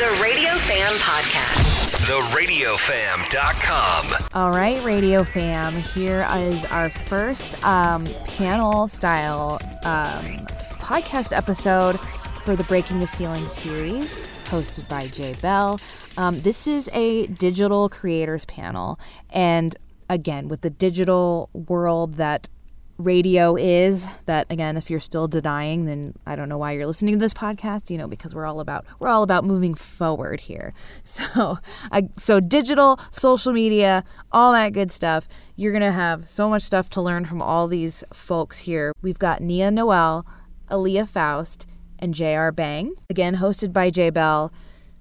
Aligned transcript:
The 0.00 0.18
Radio 0.22 0.52
Fam 0.52 0.94
Podcast. 0.94 1.90
TheRadioFam.com. 2.06 4.28
All 4.32 4.50
right, 4.50 4.82
Radio 4.82 5.24
Fam, 5.24 5.74
here 5.74 6.26
is 6.36 6.64
our 6.64 6.88
first 6.88 7.62
um, 7.62 8.06
panel 8.26 8.88
style 8.88 9.58
um, 9.84 10.46
podcast 10.78 11.36
episode 11.36 12.00
for 12.40 12.56
the 12.56 12.64
Breaking 12.64 13.00
the 13.00 13.06
Ceiling 13.06 13.46
series, 13.50 14.14
hosted 14.46 14.88
by 14.88 15.06
J.Belle. 15.06 15.78
Um, 16.16 16.40
this 16.40 16.66
is 16.66 16.88
a 16.94 17.26
digital 17.26 17.90
creators 17.90 18.46
panel, 18.46 18.98
and 19.28 19.76
again, 20.08 20.48
with 20.48 20.62
the 20.62 20.70
digital 20.70 21.50
world 21.52 22.14
that 22.14 22.48
radio 23.00 23.56
is 23.56 24.08
that 24.26 24.46
again 24.50 24.76
if 24.76 24.90
you're 24.90 25.00
still 25.00 25.26
denying 25.26 25.86
then 25.86 26.12
i 26.26 26.36
don't 26.36 26.48
know 26.48 26.58
why 26.58 26.72
you're 26.72 26.86
listening 26.86 27.14
to 27.14 27.20
this 27.20 27.34
podcast 27.34 27.90
you 27.90 27.98
know 27.98 28.06
because 28.06 28.34
we're 28.34 28.46
all 28.46 28.60
about 28.60 28.84
we're 28.98 29.08
all 29.08 29.22
about 29.22 29.44
moving 29.44 29.74
forward 29.74 30.40
here. 30.40 30.72
So 31.02 31.58
uh, 31.90 32.02
so 32.16 32.40
digital 32.40 33.00
social 33.10 33.52
media 33.52 34.04
all 34.32 34.52
that 34.52 34.72
good 34.72 34.92
stuff. 34.92 35.26
You're 35.56 35.72
gonna 35.72 35.92
have 35.92 36.28
so 36.28 36.48
much 36.48 36.62
stuff 36.62 36.88
to 36.90 37.00
learn 37.02 37.24
from 37.24 37.42
all 37.42 37.66
these 37.66 38.04
folks 38.12 38.60
here. 38.60 38.92
We've 39.02 39.18
got 39.18 39.40
Nia 39.40 39.70
Noelle 39.70 40.26
Aliya 40.70 41.08
Faust 41.08 41.66
and 41.98 42.14
jr 42.14 42.50
bang. 42.50 42.94
Again 43.08 43.36
hosted 43.36 43.72
by 43.72 43.90
J.Belle 43.90 44.52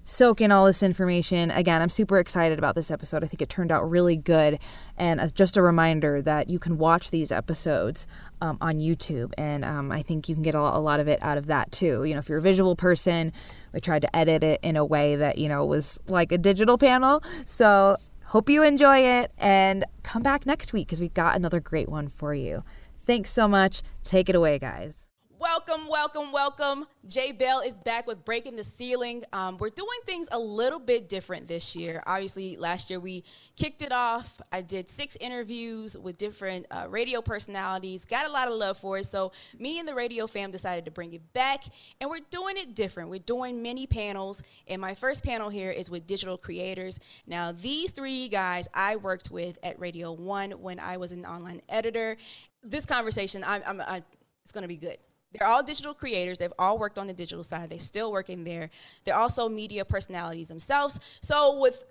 soak 0.03 0.41
in 0.41 0.51
all 0.51 0.65
this 0.65 0.81
information. 0.81 1.51
Again, 1.51 1.81
I'm 1.81 1.89
super 1.89 2.19
excited 2.19 2.57
about 2.57 2.75
this 2.75 2.89
episode. 2.91 3.23
I 3.23 3.27
think 3.27 3.41
it 3.41 3.49
turned 3.49 3.71
out 3.71 3.89
really 3.89 4.17
good. 4.17 4.59
And 4.97 5.19
as 5.19 5.31
just 5.31 5.57
a 5.57 5.61
reminder 5.61 6.21
that 6.21 6.49
you 6.49 6.59
can 6.59 6.77
watch 6.77 7.11
these 7.11 7.31
episodes 7.31 8.07
um, 8.41 8.57
on 8.61 8.75
YouTube, 8.75 9.33
and 9.37 9.63
um, 9.65 9.91
I 9.91 10.01
think 10.01 10.29
you 10.29 10.35
can 10.35 10.43
get 10.43 10.55
a, 10.55 10.61
lot 10.61 10.99
of 10.99 11.07
it 11.07 11.21
out 11.21 11.37
of 11.37 11.47
that 11.47 11.71
too. 11.71 12.03
You 12.03 12.13
know, 12.13 12.19
if 12.19 12.29
you're 12.29 12.37
a 12.37 12.41
visual 12.41 12.75
person, 12.75 13.31
we 13.73 13.79
tried 13.79 14.01
to 14.01 14.15
edit 14.15 14.43
it 14.43 14.59
in 14.63 14.75
a 14.75 14.85
way 14.85 15.15
that 15.15 15.37
you 15.37 15.49
know 15.49 15.65
was 15.65 15.99
like 16.07 16.31
a 16.31 16.37
digital 16.37 16.77
panel. 16.77 17.21
So 17.45 17.97
hope 18.25 18.49
you 18.49 18.63
enjoy 18.63 18.99
it, 18.99 19.31
and 19.37 19.85
come 20.03 20.23
back 20.23 20.45
next 20.45 20.73
week 20.73 20.87
because 20.87 21.01
we've 21.01 21.13
got 21.13 21.35
another 21.35 21.59
great 21.59 21.89
one 21.89 22.07
for 22.07 22.33
you. 22.33 22.63
Thanks 22.97 23.31
so 23.31 23.47
much. 23.47 23.81
Take 24.03 24.29
it 24.29 24.35
away, 24.35 24.59
guys. 24.59 24.98
Welcome, 25.39 25.87
welcome, 25.87 26.33
welcome. 26.33 26.85
J.Belle 27.07 27.61
is 27.61 27.75
back 27.75 28.05
with 28.07 28.25
Breaking 28.25 28.57
the 28.57 28.63
Ceiling. 28.65 29.23
Um, 29.31 29.57
we're 29.57 29.69
doing 29.69 29.99
things 30.05 30.27
a 30.33 30.37
little 30.37 30.79
bit 30.79 31.07
different 31.07 31.47
this 31.47 31.77
year. 31.77 32.03
Obviously, 32.05 32.57
last 32.57 32.89
year 32.89 32.99
we 32.99 33.23
kicked 33.55 33.81
it 33.81 33.93
off. 33.93 34.41
I 34.51 34.61
did 34.61 34.89
six 34.89 35.15
interviews 35.21 35.97
with 35.97 36.17
different 36.17 36.65
uh, 36.71 36.87
radio 36.89 37.21
personalities, 37.21 38.03
got 38.03 38.27
a 38.27 38.33
lot 38.33 38.49
of 38.49 38.55
love 38.55 38.79
for 38.79 38.97
it. 38.97 39.05
So, 39.05 39.31
me 39.57 39.79
and 39.79 39.87
the 39.87 39.95
radio 39.95 40.27
fam 40.27 40.51
decided 40.51 40.83
to 40.83 40.91
bring 40.91 41.13
it 41.13 41.31
back, 41.31 41.63
and 42.01 42.09
we're 42.09 42.19
doing 42.29 42.57
it 42.57 42.75
different. 42.75 43.09
We're 43.09 43.19
doing 43.19 43.61
mini 43.61 43.87
panels, 43.87 44.43
and 44.67 44.81
my 44.81 44.93
first 44.93 45.23
panel 45.23 45.49
here 45.49 45.71
is 45.71 45.89
with 45.89 46.05
digital 46.05 46.37
creators. 46.37 46.99
Now, 47.27 47.53
these 47.53 47.93
three 47.93 48.27
guys 48.27 48.67
I 48.73 48.97
worked 48.97 49.31
with 49.31 49.57
at 49.63 49.79
Radio 49.79 50.11
One 50.11 50.51
when 50.51 50.81
I 50.81 50.97
was 50.97 51.13
an 51.13 51.25
online 51.25 51.61
editor. 51.69 52.17
This 52.61 52.85
conversation, 52.85 53.45
I'm, 53.45 53.61
I'm, 53.65 53.81
I'm 53.87 54.03
it's 54.43 54.51
going 54.51 54.63
to 54.63 54.67
be 54.67 54.75
good. 54.75 54.97
They're 55.33 55.47
all 55.47 55.61
digital 55.61 55.93
creators. 55.93 56.37
They've 56.37 56.53
all 56.57 56.77
worked 56.77 56.97
on 56.97 57.07
the 57.07 57.13
digital 57.13 57.43
side. 57.43 57.69
They 57.69 57.77
still 57.77 58.11
work 58.11 58.29
in 58.29 58.43
there. 58.43 58.69
They're 59.03 59.15
also 59.15 59.47
media 59.47 59.85
personalities 59.85 60.47
themselves. 60.47 60.99
So 61.21 61.59
with, 61.59 61.85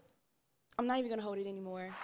I'm 0.78 0.86
not 0.86 0.98
even 0.98 1.10
gonna 1.10 1.22
hold 1.22 1.38
it 1.38 1.46
anymore. 1.46 1.94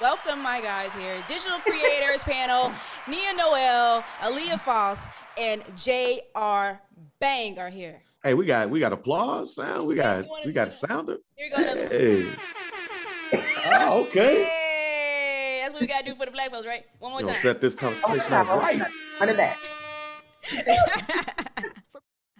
Welcome, 0.00 0.42
my 0.42 0.60
guys 0.60 0.92
here. 0.94 1.22
Digital 1.28 1.58
creators 1.64 2.24
panel. 2.24 2.72
Nia 3.08 3.34
Noelle, 3.34 4.04
Aliya 4.20 4.60
Faust, 4.60 5.02
and 5.38 5.62
J.R. 5.76 6.80
Bang 7.20 7.58
are 7.58 7.70
here. 7.70 8.02
Hey, 8.22 8.34
we 8.34 8.44
got 8.44 8.68
we 8.68 8.78
got 8.78 8.92
applause 8.92 9.54
sound. 9.54 9.86
We 9.86 9.94
got 9.94 10.26
we 10.44 10.52
got 10.52 10.68
a 10.68 10.72
sounder. 10.72 11.18
Here 11.36 11.46
you 11.46 11.56
go. 11.56 11.62
Another 11.62 11.88
Hey. 11.88 12.28
Oh, 13.64 14.02
okay. 14.02 14.44
Hey, 14.44 15.60
that's 15.62 15.72
what 15.72 15.80
we 15.80 15.86
gotta 15.86 16.04
do 16.04 16.14
for 16.14 16.26
the 16.26 16.32
black 16.32 16.50
folks, 16.50 16.66
right? 16.66 16.84
One 16.98 17.12
more 17.12 17.22
We're 17.22 17.28
time. 17.28 17.40
set 17.40 17.60
this 17.60 17.74
conversation 17.74 18.32
up 18.32 18.48
right. 18.48 18.82
Run 19.18 19.28
it 19.30 19.36
back. 19.36 19.58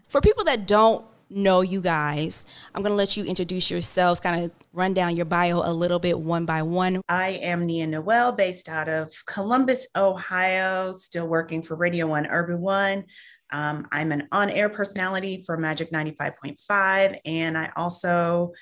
For 0.08 0.20
people 0.20 0.44
that 0.44 0.66
don't 0.66 1.06
know 1.30 1.62
you 1.62 1.80
guys, 1.80 2.44
I'm 2.74 2.82
gonna 2.82 2.94
let 2.94 3.16
you 3.16 3.24
introduce 3.24 3.70
yourselves, 3.70 4.20
kind 4.20 4.44
of 4.44 4.50
run 4.72 4.94
down 4.94 5.16
your 5.16 5.24
bio 5.24 5.62
a 5.64 5.72
little 5.72 5.98
bit 5.98 6.18
one 6.18 6.44
by 6.44 6.62
one. 6.62 7.00
I 7.08 7.30
am 7.42 7.66
Nia 7.66 7.86
Noelle, 7.86 8.32
based 8.32 8.68
out 8.68 8.88
of 8.88 9.12
Columbus, 9.26 9.88
Ohio, 9.96 10.92
still 10.92 11.26
working 11.26 11.62
for 11.62 11.76
Radio 11.76 12.06
One 12.06 12.26
Urban 12.26 12.60
One. 12.60 13.04
Um, 13.52 13.86
I'm 13.92 14.12
an 14.12 14.28
on 14.32 14.50
air 14.50 14.68
personality 14.68 15.44
for 15.46 15.56
Magic 15.56 15.90
95.5, 15.90 17.18
and 17.26 17.56
I 17.56 17.70
also 17.76 18.52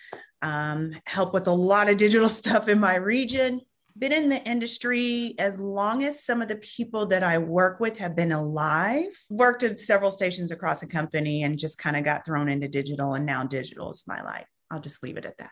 um, 0.43 0.93
help 1.07 1.33
with 1.33 1.47
a 1.47 1.53
lot 1.53 1.89
of 1.89 1.97
digital 1.97 2.29
stuff 2.41 2.69
in 2.69 2.79
my 2.81 2.97
region. 2.97 3.61
Been 4.01 4.13
in 4.13 4.31
the 4.31 4.43
industry 4.49 5.35
as 5.39 5.61
long 5.61 6.05
as 6.05 6.25
some 6.25 6.41
of 6.41 6.49
the 6.49 6.57
people 6.57 7.05
that 7.09 7.23
I 7.23 7.37
work 7.37 7.81
with 7.81 7.99
have 7.99 8.17
been 8.17 8.33
alive. 8.33 9.09
Worked 9.29 9.63
at 9.63 9.79
several 9.79 10.11
stations 10.11 10.51
across 10.51 10.81
the 10.81 10.87
company 10.87 11.43
and 11.43 11.59
just 11.59 11.77
kind 11.77 11.99
of 11.99 12.03
got 12.03 12.25
thrown 12.25 12.49
into 12.49 12.67
digital, 12.67 13.13
and 13.13 13.27
now 13.27 13.45
digital 13.45 13.91
is 13.91 14.05
my 14.09 14.23
life. 14.23 14.47
I'll 14.71 14.81
just 14.81 15.03
leave 15.03 15.19
it 15.19 15.27
at 15.27 15.37
that. 15.37 15.51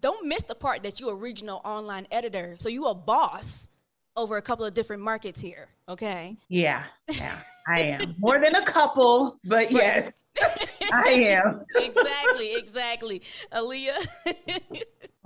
Don't 0.00 0.24
miss 0.28 0.44
the 0.44 0.54
part 0.54 0.84
that 0.84 1.00
you're 1.00 1.14
a 1.14 1.16
regional 1.16 1.60
online 1.64 2.06
editor, 2.12 2.54
so 2.60 2.68
you 2.68 2.86
a 2.86 2.94
boss 2.94 3.68
over 4.16 4.36
a 4.36 4.42
couple 4.42 4.64
of 4.64 4.72
different 4.72 5.02
markets 5.02 5.40
here. 5.40 5.68
Okay. 5.88 6.36
Yeah, 6.48 6.84
yeah, 7.10 7.40
I 7.66 7.80
am 7.80 8.14
more 8.18 8.38
than 8.40 8.54
a 8.54 8.64
couple, 8.70 9.40
but 9.44 9.72
yes, 9.72 10.12
I 10.92 11.10
am. 11.10 11.64
exactly, 11.74 12.54
exactly. 12.54 13.22
Aliya. 13.52 13.96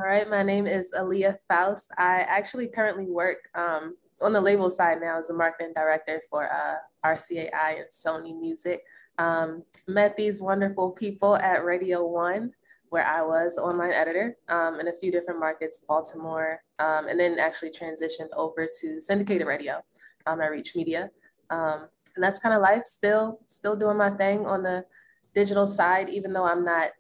All 0.01 0.07
right, 0.07 0.29
my 0.29 0.43
name 0.43 0.67
is 0.67 0.95
Aliya 0.97 1.37
Faust. 1.47 1.91
I 1.99 2.21
actually 2.21 2.67
currently 2.67 3.11
work 3.11 3.51
um, 3.55 3.95
on 4.23 4.33
the 4.33 4.41
label 4.41 4.71
side 4.71 5.03
now 5.03 5.19
as 5.19 5.29
a 5.29 5.35
marketing 5.35 5.75
director 5.77 6.21
for 6.31 6.51
uh, 6.51 6.77
RCAI 7.05 7.77
and 7.77 7.91
Sony 7.91 8.39
Music. 8.39 8.83
Um, 9.19 9.63
met 9.87 10.17
these 10.17 10.41
wonderful 10.41 10.93
people 10.93 11.37
at 11.37 11.67
Radio 11.67 12.07
One, 12.07 12.53
where 12.89 13.07
I 13.07 13.21
was 13.21 13.59
online 13.59 13.93
editor 13.93 14.39
um, 14.49 14.81
in 14.81 14.89
a 14.89 14.93
few 14.93 15.13
different 15.13 15.39
markets, 15.39 15.81
Baltimore, 15.87 16.63
um, 16.79 17.09
and 17.09 17.21
then 17.21 17.39
actually 17.39 17.71
transitioned 17.71 18.31
over 18.35 18.67
to 18.81 18.99
syndicated 18.99 19.47
radio 19.47 19.85
um, 20.27 20.41
at 20.41 20.51
Reach 20.51 20.75
Media. 20.75 21.11
Um, 21.51 21.87
and 22.17 22.25
that's 22.25 22.39
kind 22.39 22.55
of 22.55 22.63
life. 22.63 22.87
Still, 22.87 23.41
still 23.47 23.77
doing 23.77 23.99
my 23.99 24.11
thing 24.11 24.47
on 24.47 24.63
the 24.63 24.87
digital 25.35 25.67
side, 25.67 26.09
even 26.09 26.33
though 26.33 26.47
I'm 26.47 26.65
not 26.65 26.93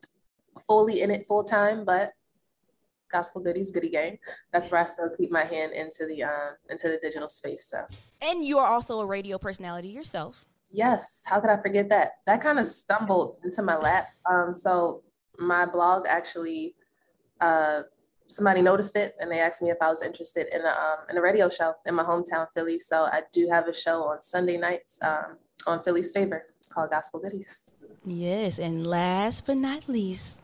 fully 0.66 1.00
in 1.00 1.10
it 1.10 1.26
full 1.26 1.42
time, 1.42 1.86
but 1.86 2.12
gospel 3.12 3.40
goodies, 3.40 3.70
goody 3.70 3.90
gang. 3.90 4.18
That's 4.52 4.70
where 4.70 4.80
I 4.80 4.84
still 4.84 5.10
keep 5.16 5.30
my 5.30 5.44
hand 5.44 5.72
into 5.72 6.06
the 6.06 6.24
um 6.24 6.56
into 6.70 6.88
the 6.88 6.98
digital 6.98 7.28
space. 7.28 7.66
So 7.66 7.84
and 8.22 8.44
you 8.44 8.58
are 8.58 8.66
also 8.66 9.00
a 9.00 9.06
radio 9.06 9.38
personality 9.38 9.88
yourself. 9.88 10.44
yes, 10.72 11.22
how 11.26 11.38
could 11.40 11.50
I 11.50 11.60
forget 11.60 11.88
that? 11.90 12.12
That 12.26 12.40
kind 12.40 12.58
of 12.58 12.66
stumbled 12.66 13.36
into 13.44 13.62
my 13.62 13.76
lap. 13.76 14.06
Um, 14.30 14.54
so 14.54 15.02
my 15.38 15.66
blog 15.66 16.06
actually, 16.08 16.74
uh, 17.40 17.82
somebody 18.28 18.62
noticed 18.62 18.96
it 18.96 19.14
and 19.20 19.30
they 19.30 19.40
asked 19.40 19.60
me 19.60 19.70
if 19.70 19.76
I 19.82 19.90
was 19.90 20.02
interested 20.02 20.46
in 20.54 20.62
a 20.62 20.68
um, 20.70 20.98
in 21.10 21.18
a 21.18 21.20
radio 21.22 21.48
show 21.48 21.74
in 21.86 21.94
my 21.94 22.02
hometown 22.02 22.46
Philly. 22.54 22.78
So 22.78 23.04
I 23.04 23.22
do 23.32 23.48
have 23.50 23.68
a 23.68 23.74
show 23.74 24.04
on 24.04 24.22
Sunday 24.22 24.56
nights 24.56 24.98
um, 25.02 25.36
on 25.66 25.82
Philly's 25.82 26.12
Favor. 26.12 26.46
It's 26.60 26.68
called 26.70 26.90
Gospel 26.90 27.20
Goodies. 27.20 27.76
Yes, 28.06 28.58
and 28.58 28.86
last 28.86 29.46
but 29.46 29.58
not 29.58 29.88
least, 29.88 30.40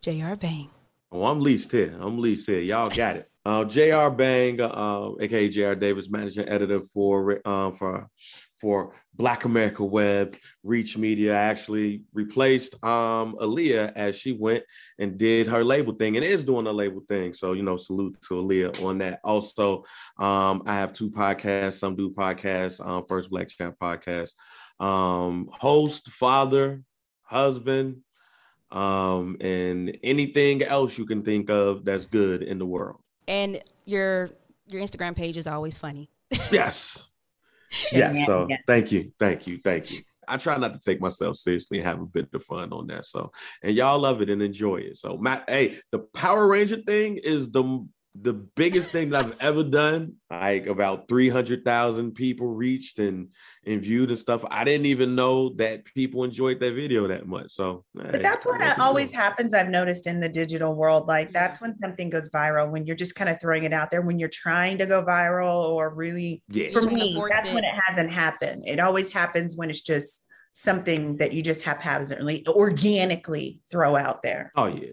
J.R. 0.00 0.36
Bang. 0.36 0.68
Oh, 1.16 1.26
I'm 1.26 1.40
leased 1.40 1.70
here. 1.70 1.96
I'm 2.00 2.18
leased 2.18 2.48
here. 2.48 2.58
Y'all 2.58 2.90
got 2.90 3.14
it. 3.14 3.28
Uh, 3.44 3.64
Jr. 3.64 4.08
Bang, 4.08 4.60
uh, 4.60 5.10
aka 5.20 5.48
Jr. 5.48 5.74
Davis, 5.74 6.10
managing 6.10 6.48
editor 6.48 6.80
for 6.92 7.40
um, 7.46 7.72
for 7.76 8.08
for 8.56 8.96
Black 9.14 9.44
America 9.44 9.84
Web, 9.84 10.36
Reach 10.64 10.98
Media. 10.98 11.32
Actually 11.32 12.02
replaced 12.14 12.74
um, 12.84 13.36
Aliya 13.36 13.92
as 13.94 14.16
she 14.16 14.32
went 14.32 14.64
and 14.98 15.16
did 15.16 15.46
her 15.46 15.62
label 15.62 15.94
thing 15.94 16.16
and 16.16 16.24
is 16.24 16.42
doing 16.42 16.66
a 16.66 16.72
label 16.72 17.02
thing. 17.08 17.32
So, 17.32 17.52
you 17.52 17.62
know, 17.62 17.76
salute 17.76 18.20
to 18.22 18.34
Aliya 18.34 18.84
on 18.84 18.98
that. 18.98 19.20
Also, 19.22 19.84
um, 20.18 20.64
I 20.66 20.74
have 20.74 20.94
two 20.94 21.12
podcasts, 21.12 21.74
Some 21.74 21.94
Do 21.94 22.10
Podcasts, 22.10 22.84
um, 22.84 23.04
First 23.06 23.30
Black 23.30 23.50
Champ 23.50 23.76
Podcast. 23.80 24.30
Um, 24.80 25.48
host, 25.52 26.10
father, 26.10 26.82
husband, 27.22 27.98
um, 28.74 29.36
and 29.40 29.96
anything 30.02 30.62
else 30.62 30.98
you 30.98 31.06
can 31.06 31.22
think 31.22 31.48
of 31.48 31.84
that's 31.84 32.06
good 32.06 32.42
in 32.42 32.58
the 32.58 32.66
world. 32.66 33.00
And 33.26 33.60
your 33.86 34.30
your 34.66 34.82
Instagram 34.82 35.16
page 35.16 35.36
is 35.36 35.46
always 35.46 35.78
funny. 35.78 36.10
Yes. 36.52 37.08
Yes. 37.92 38.26
So 38.26 38.46
thank 38.66 38.92
you. 38.92 39.12
Thank 39.18 39.46
you. 39.46 39.58
Thank 39.64 39.90
you. 39.90 40.02
I 40.28 40.36
try 40.36 40.56
not 40.56 40.72
to 40.74 40.80
take 40.80 41.00
myself 41.00 41.36
seriously 41.36 41.78
and 41.78 41.86
have 41.86 42.00
a 42.00 42.06
bit 42.06 42.28
of 42.32 42.44
fun 42.44 42.72
on 42.72 42.86
that. 42.86 43.06
So, 43.06 43.32
and 43.62 43.74
y'all 43.74 43.98
love 43.98 44.22
it 44.22 44.30
and 44.30 44.42
enjoy 44.42 44.76
it. 44.76 44.96
So, 44.96 45.16
Matt, 45.16 45.44
hey, 45.48 45.80
the 45.90 45.98
Power 45.98 46.46
Ranger 46.46 46.80
thing 46.82 47.18
is 47.22 47.50
the 47.50 47.86
the 48.20 48.32
biggest 48.32 48.90
thing 48.90 49.10
that 49.10 49.24
I've 49.24 49.36
ever 49.40 49.64
done, 49.64 50.14
like 50.30 50.66
about 50.66 51.08
300,000 51.08 52.12
people 52.12 52.46
reached 52.46 53.00
and, 53.00 53.28
and 53.66 53.82
viewed 53.82 54.10
and 54.10 54.18
stuff. 54.18 54.44
I 54.50 54.62
didn't 54.62 54.86
even 54.86 55.16
know 55.16 55.50
that 55.54 55.84
people 55.84 56.22
enjoyed 56.22 56.60
that 56.60 56.74
video 56.74 57.08
that 57.08 57.26
much. 57.26 57.52
So, 57.52 57.84
but 57.92 58.22
that's 58.22 58.46
what 58.46 58.78
always 58.78 59.10
happens. 59.10 59.52
I've 59.52 59.68
noticed 59.68 60.06
in 60.06 60.20
the 60.20 60.28
digital 60.28 60.74
world. 60.74 61.08
Like 61.08 61.32
that's 61.32 61.60
when 61.60 61.74
something 61.74 62.08
goes 62.08 62.28
viral, 62.28 62.70
when 62.70 62.86
you're 62.86 62.94
just 62.94 63.16
kind 63.16 63.28
of 63.28 63.40
throwing 63.40 63.64
it 63.64 63.72
out 63.72 63.90
there, 63.90 64.02
when 64.02 64.20
you're 64.20 64.28
trying 64.28 64.78
to 64.78 64.86
go 64.86 65.04
viral 65.04 65.70
or 65.70 65.92
really, 65.92 66.42
yeah. 66.48 66.70
for 66.70 66.82
me, 66.82 67.20
that's 67.28 67.48
it. 67.48 67.54
when 67.54 67.64
it 67.64 67.74
hasn't 67.88 68.10
happened. 68.10 68.62
It 68.64 68.78
always 68.78 69.12
happens 69.12 69.56
when 69.56 69.70
it's 69.70 69.82
just 69.82 70.24
something 70.52 71.16
that 71.16 71.32
you 71.32 71.42
just 71.42 71.64
haphazardly, 71.64 72.46
organically 72.46 73.60
throw 73.72 73.96
out 73.96 74.22
there. 74.22 74.52
Oh, 74.54 74.66
yeah 74.66 74.92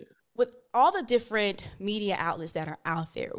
all 0.74 0.92
the 0.92 1.04
different 1.04 1.68
media 1.80 2.16
outlets 2.18 2.54
that 2.54 2.68
are 2.68 2.80
out 2.86 3.14
there, 3.14 3.32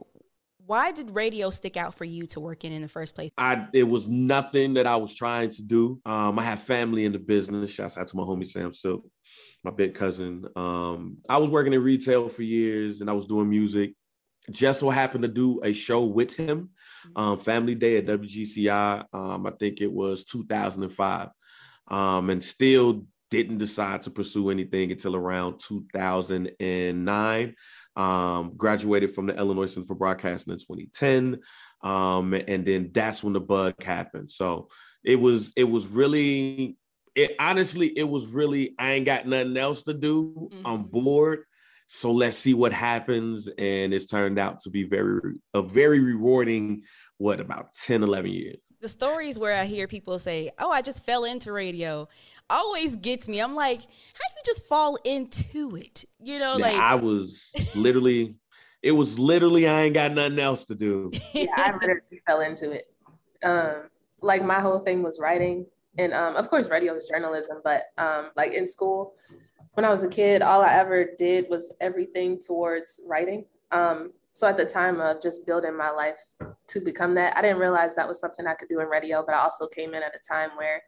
why 0.67 0.93
did 0.93 1.11
radio 1.11 1.51
stick 1.51 1.77
out 1.77 1.95
for 1.95 2.05
you 2.05 2.27
to 2.29 2.41
work 2.41 2.65
in 2.65 2.73
in 2.73 2.83
the 2.83 2.89
first 2.89 3.15
place? 3.15 3.31
I 3.37 3.67
it 3.73 3.85
was 3.85 4.09
nothing 4.09 4.75
that 4.75 4.87
I 4.87 4.97
was 4.97 5.15
trying 5.15 5.51
to 5.51 5.63
do. 5.63 6.01
Um, 6.05 6.39
I 6.39 6.43
have 6.43 6.63
family 6.63 7.05
in 7.05 7.13
the 7.13 7.19
business. 7.19 7.71
Shouts 7.71 7.99
out 7.99 8.09
to 8.09 8.17
my 8.17 8.23
homie 8.23 8.47
Sam 8.47 8.73
Silk, 8.73 9.05
my 9.65 9.71
big 9.71 9.95
cousin. 9.95 10.47
Um, 10.57 11.19
I 11.29 11.39
was 11.39 11.51
working 11.51 11.73
in 11.73 11.83
retail 11.83 12.29
for 12.29 12.43
years, 12.43 13.01
and 13.01 13.11
I 13.11 13.13
was 13.13 13.27
doing 13.27 13.49
music. 13.49 13.95
Just 14.51 14.81
so 14.81 14.91
happened 14.91 15.23
to 15.23 15.29
do 15.29 15.61
a 15.63 15.73
show 15.73 16.05
with 16.05 16.35
him, 16.35 16.71
mm-hmm. 17.07 17.21
um, 17.21 17.39
Family 17.39 17.75
Day 17.75 17.99
at 17.99 18.07
WGCI. 18.07 19.05
Um, 19.13 19.47
I 19.47 19.53
think 19.59 19.81
it 19.81 19.93
was 19.93 20.25
2005, 20.25 21.29
um, 21.89 22.31
and 22.31 22.43
still 22.43 23.07
didn't 23.33 23.57
decide 23.57 24.03
to 24.03 24.11
pursue 24.11 24.51
anything 24.51 24.93
until 24.93 25.17
around 25.17 25.59
2009. 25.67 27.55
Um, 27.97 28.53
graduated 28.57 29.15
from 29.15 29.27
the 29.27 29.37
Illinois 29.37 29.67
Center 29.67 29.87
for 29.87 29.95
Broadcasting 29.95 30.53
in 30.53 30.59
2010. 30.59 31.41
Um, 31.83 32.35
and 32.35 32.67
then 32.67 32.91
that's 32.93 33.25
when 33.25 33.33
the 33.33 33.41
bug 33.41 33.83
happened. 33.83 34.31
So 34.31 34.69
it 35.03 35.17
was 35.17 35.53
it 35.57 35.65
was 35.65 35.87
really 35.87 36.77
it 37.15 37.35
honestly 37.41 37.89
it 37.89 38.09
was 38.09 38.27
really 38.27 38.75
I 38.79 38.93
ain't 38.93 39.07
got 39.07 39.27
nothing 39.27 39.57
else 39.57 39.83
to 39.85 39.95
do. 39.95 40.51
Mm-hmm. 40.53 40.67
I'm 40.67 40.83
bored. 40.85 41.45
So 41.87 42.13
let's 42.13 42.37
see 42.37 42.55
what 42.55 42.73
happens. 42.73 43.49
And 43.59 43.95
it's 43.95 44.07
turned 44.07 44.39
out 44.39 44.61
to 44.61 44.71
be 44.71 44.85
very 44.85 45.35
a 45.55 45.63
very 45.63 46.01
rewarding, 46.01 46.83
what 47.17 47.41
about 47.41 47.75
10, 47.87 48.03
11 48.03 48.31
years. 48.31 48.57
The 48.81 48.89
stories 48.89 49.39
where 49.39 49.59
I 49.59 49.65
hear 49.65 49.87
people 49.87 50.19
say, 50.19 50.51
Oh, 50.59 50.71
I 50.71 50.83
just 50.83 51.05
fell 51.05 51.25
into 51.25 51.53
radio 51.53 52.09
always 52.51 52.97
gets 52.97 53.29
me. 53.29 53.41
I'm 53.41 53.55
like, 53.55 53.81
how 53.81 53.87
do 53.87 54.35
you 54.37 54.43
just 54.45 54.69
fall 54.69 54.97
into 55.05 55.77
it? 55.77 56.05
You 56.21 56.39
know, 56.39 56.57
yeah, 56.57 56.67
like 56.67 56.77
I 56.77 56.95
was 56.95 57.53
literally, 57.75 58.37
it 58.83 58.93
was 58.93 59.19
literally 59.19 59.69
I 59.69 59.83
ain't 59.83 59.95
got 59.95 60.13
nothing 60.13 60.39
else 60.39 60.65
to 60.67 60.75
do. 60.75 61.11
yeah, 61.33 61.47
I 61.57 61.73
literally 61.73 62.23
fell 62.27 62.41
into 62.41 62.71
it. 62.71 62.93
Um, 63.43 63.91
like 64.21 64.43
my 64.45 64.61
whole 64.61 64.79
thing 64.79 65.03
was 65.03 65.19
writing, 65.21 65.67
and 65.99 66.13
um, 66.13 66.37
of 66.37 66.49
course, 66.49 66.69
radio 66.69 66.95
is 66.95 67.09
journalism. 67.09 67.61
But 67.65 67.87
um, 67.99 68.31
like 68.37 68.53
in 68.53 68.67
school, 68.67 69.15
when 69.75 69.85
I 69.85 69.91
was 69.91 70.05
a 70.05 70.09
kid, 70.09 70.43
all 70.43 70.63
I 70.63 70.75
ever 70.75 71.11
did 71.17 71.47
was 71.49 71.73
everything 71.81 72.39
towards 72.39 73.01
writing. 73.07 73.45
Um, 73.71 74.13
so 74.33 74.47
at 74.47 74.57
the 74.57 74.65
time 74.65 75.01
of 75.01 75.21
just 75.21 75.47
building 75.47 75.77
my 75.77 75.91
life 75.91 76.21
to 76.69 76.81
become 76.81 77.15
that, 77.15 77.37
I 77.37 77.43
didn't 77.43 77.59
realize 77.59 77.95
that 77.97 78.09
was 78.09 78.19
something 78.19 78.47
I 78.47 78.55
could 78.55 78.69
do 78.69 78.81
in 78.81 78.89
radio. 78.89 79.23
But 79.25 79.35
I 79.35 79.39
also 79.39 79.67
came 79.67 79.95
in 79.95 80.03
at 80.03 80.15
a 80.15 80.19
time 80.27 80.51
where 80.57 80.83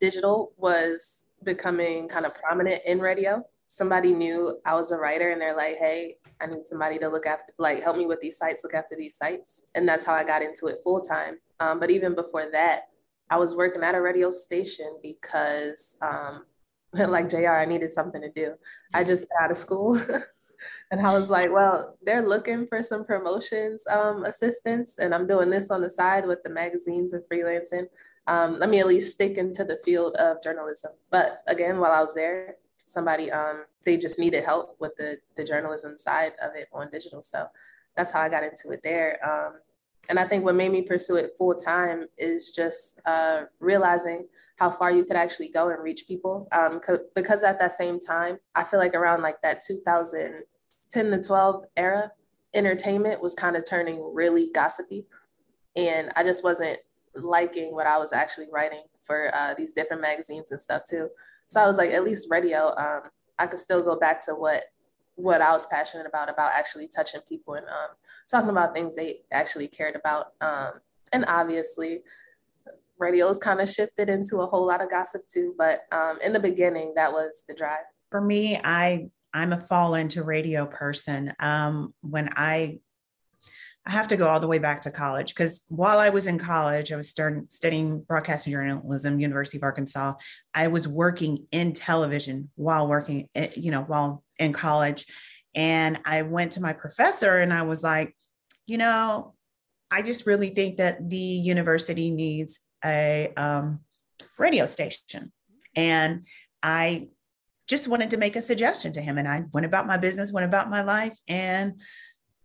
digital 0.00 0.52
was 0.56 1.26
becoming 1.42 2.08
kind 2.08 2.26
of 2.26 2.34
prominent 2.34 2.82
in 2.86 3.00
radio. 3.00 3.42
Somebody 3.68 4.12
knew 4.12 4.58
I 4.64 4.74
was 4.74 4.92
a 4.92 4.96
writer 4.96 5.30
and 5.30 5.40
they're 5.40 5.56
like, 5.56 5.76
hey, 5.78 6.16
I 6.40 6.46
need 6.46 6.64
somebody 6.64 6.98
to 6.98 7.08
look 7.08 7.26
after, 7.26 7.52
like, 7.58 7.82
help 7.82 7.96
me 7.96 8.06
with 8.06 8.20
these 8.20 8.38
sites, 8.38 8.62
look 8.62 8.74
after 8.74 8.94
these 8.94 9.16
sites. 9.16 9.62
And 9.74 9.88
that's 9.88 10.04
how 10.04 10.14
I 10.14 10.24
got 10.24 10.42
into 10.42 10.66
it 10.66 10.78
full 10.84 11.00
time. 11.00 11.38
Um, 11.60 11.80
but 11.80 11.90
even 11.90 12.14
before 12.14 12.50
that, 12.52 12.82
I 13.28 13.36
was 13.38 13.56
working 13.56 13.82
at 13.82 13.94
a 13.94 14.00
radio 14.00 14.30
station 14.30 14.98
because, 15.02 15.96
um, 16.00 16.44
like 16.94 17.28
JR, 17.28 17.48
I 17.48 17.64
needed 17.64 17.90
something 17.90 18.20
to 18.20 18.30
do. 18.30 18.54
I 18.94 19.02
just 19.02 19.26
got 19.28 19.44
out 19.44 19.50
of 19.50 19.56
school. 19.56 20.00
and 20.90 21.04
I 21.04 21.12
was 21.16 21.30
like, 21.30 21.50
well, 21.50 21.96
they're 22.02 22.26
looking 22.26 22.66
for 22.66 22.82
some 22.82 23.04
promotions 23.04 23.84
um, 23.88 24.24
assistance, 24.24 24.98
and 24.98 25.14
I'm 25.14 25.26
doing 25.26 25.50
this 25.50 25.70
on 25.70 25.82
the 25.82 25.90
side 25.90 26.26
with 26.26 26.42
the 26.42 26.50
magazines 26.50 27.12
and 27.12 27.24
freelancing 27.30 27.86
um, 28.26 28.58
let 28.58 28.68
me 28.68 28.80
at 28.80 28.86
least 28.86 29.12
stick 29.12 29.38
into 29.38 29.64
the 29.64 29.78
field 29.78 30.14
of 30.16 30.42
journalism. 30.42 30.92
But 31.10 31.42
again, 31.46 31.78
while 31.78 31.92
I 31.92 32.00
was 32.00 32.14
there, 32.14 32.56
somebody 32.84 33.30
um, 33.30 33.64
they 33.84 33.96
just 33.96 34.18
needed 34.18 34.44
help 34.44 34.76
with 34.78 34.96
the 34.96 35.18
the 35.36 35.44
journalism 35.44 35.98
side 35.98 36.32
of 36.42 36.54
it 36.54 36.66
on 36.72 36.90
digital. 36.90 37.22
So 37.22 37.46
that's 37.96 38.12
how 38.12 38.20
I 38.20 38.28
got 38.28 38.44
into 38.44 38.70
it 38.70 38.80
there. 38.82 39.18
Um, 39.26 39.54
and 40.08 40.18
I 40.18 40.26
think 40.26 40.44
what 40.44 40.54
made 40.54 40.72
me 40.72 40.82
pursue 40.82 41.16
it 41.16 41.34
full 41.36 41.54
time 41.54 42.06
is 42.16 42.50
just 42.50 43.00
uh, 43.06 43.44
realizing 43.58 44.26
how 44.56 44.70
far 44.70 44.90
you 44.90 45.04
could 45.04 45.16
actually 45.16 45.48
go 45.48 45.70
and 45.70 45.82
reach 45.82 46.06
people. 46.06 46.48
Um, 46.52 46.80
because 47.14 47.42
at 47.42 47.58
that 47.58 47.72
same 47.72 47.98
time, 47.98 48.38
I 48.54 48.62
feel 48.64 48.78
like 48.78 48.94
around 48.94 49.22
like 49.22 49.40
that 49.42 49.62
2010 49.66 51.10
to 51.10 51.22
12 51.22 51.64
era, 51.76 52.12
entertainment 52.54 53.20
was 53.20 53.34
kind 53.34 53.56
of 53.56 53.64
turning 53.66 54.00
really 54.14 54.50
gossipy. 54.54 55.06
And 55.74 56.10
I 56.16 56.22
just 56.22 56.44
wasn't 56.44 56.78
liking 57.16 57.72
what 57.72 57.86
I 57.86 57.98
was 57.98 58.12
actually 58.12 58.46
writing 58.52 58.82
for 59.00 59.34
uh, 59.34 59.54
these 59.54 59.72
different 59.72 60.02
magazines 60.02 60.52
and 60.52 60.60
stuff 60.60 60.82
too. 60.88 61.08
So 61.46 61.60
I 61.60 61.66
was 61.66 61.78
like, 61.78 61.90
at 61.90 62.04
least 62.04 62.28
radio, 62.30 62.74
um, 62.76 63.02
I 63.38 63.46
could 63.46 63.60
still 63.60 63.82
go 63.82 63.98
back 63.98 64.24
to 64.26 64.34
what 64.34 64.64
what 65.16 65.40
I 65.40 65.50
was 65.52 65.64
passionate 65.66 66.06
about 66.06 66.28
about 66.28 66.52
actually 66.54 66.88
touching 66.88 67.22
people 67.26 67.54
and 67.54 67.66
um, 67.66 67.96
talking 68.30 68.50
about 68.50 68.74
things 68.74 68.94
they 68.94 69.22
actually 69.32 69.66
cared 69.66 69.96
about. 69.96 70.32
Um, 70.42 70.72
and 71.12 71.24
obviously, 71.26 72.02
radio's 72.98 73.38
kind 73.38 73.60
of 73.60 73.68
shifted 73.68 74.10
into 74.10 74.38
a 74.38 74.46
whole 74.46 74.66
lot 74.66 74.82
of 74.82 74.90
gossip 74.90 75.26
too. 75.28 75.54
But 75.56 75.86
um, 75.90 76.18
in 76.22 76.32
the 76.32 76.40
beginning, 76.40 76.92
that 76.96 77.12
was 77.12 77.44
the 77.48 77.54
drive. 77.54 77.84
For 78.10 78.20
me, 78.20 78.60
I 78.62 79.08
I'm 79.32 79.52
a 79.52 79.60
fall 79.60 79.94
into 79.94 80.22
radio 80.22 80.66
person. 80.66 81.32
Um, 81.40 81.94
when 82.00 82.30
I 82.36 82.80
I 83.86 83.92
have 83.92 84.08
to 84.08 84.16
go 84.16 84.26
all 84.26 84.40
the 84.40 84.48
way 84.48 84.58
back 84.58 84.80
to 84.80 84.90
college 84.90 85.32
because 85.32 85.64
while 85.68 85.98
I 85.98 86.08
was 86.08 86.26
in 86.26 86.38
college, 86.38 86.92
I 86.92 86.96
was 86.96 87.08
starting 87.08 87.46
studying 87.50 88.00
broadcasting 88.00 88.52
journalism, 88.52 89.20
University 89.20 89.58
of 89.58 89.62
Arkansas. 89.62 90.14
I 90.52 90.66
was 90.66 90.88
working 90.88 91.46
in 91.52 91.72
television 91.72 92.50
while 92.56 92.88
working, 92.88 93.28
eh, 93.36 93.50
you 93.54 93.70
know, 93.70 93.82
while 93.82 94.24
in 94.40 94.52
college. 94.52 95.06
And 95.54 96.00
I 96.04 96.22
went 96.22 96.52
to 96.52 96.60
my 96.60 96.72
professor 96.72 97.38
and 97.38 97.52
I 97.52 97.62
was 97.62 97.84
like, 97.84 98.16
you 98.66 98.76
know, 98.76 99.34
I 99.88 100.02
just 100.02 100.26
really 100.26 100.48
think 100.48 100.78
that 100.78 101.08
the 101.08 101.16
university 101.16 102.10
needs 102.10 102.58
a 102.84 103.32
um, 103.36 103.80
radio 104.36 104.66
station. 104.66 105.32
And 105.76 106.24
I 106.60 107.08
just 107.68 107.86
wanted 107.86 108.10
to 108.10 108.16
make 108.16 108.34
a 108.34 108.42
suggestion 108.42 108.92
to 108.94 109.00
him. 109.00 109.16
And 109.18 109.28
I 109.28 109.44
went 109.52 109.66
about 109.66 109.86
my 109.86 109.96
business, 109.96 110.32
went 110.32 110.46
about 110.46 110.70
my 110.70 110.82
life. 110.82 111.16
And 111.28 111.80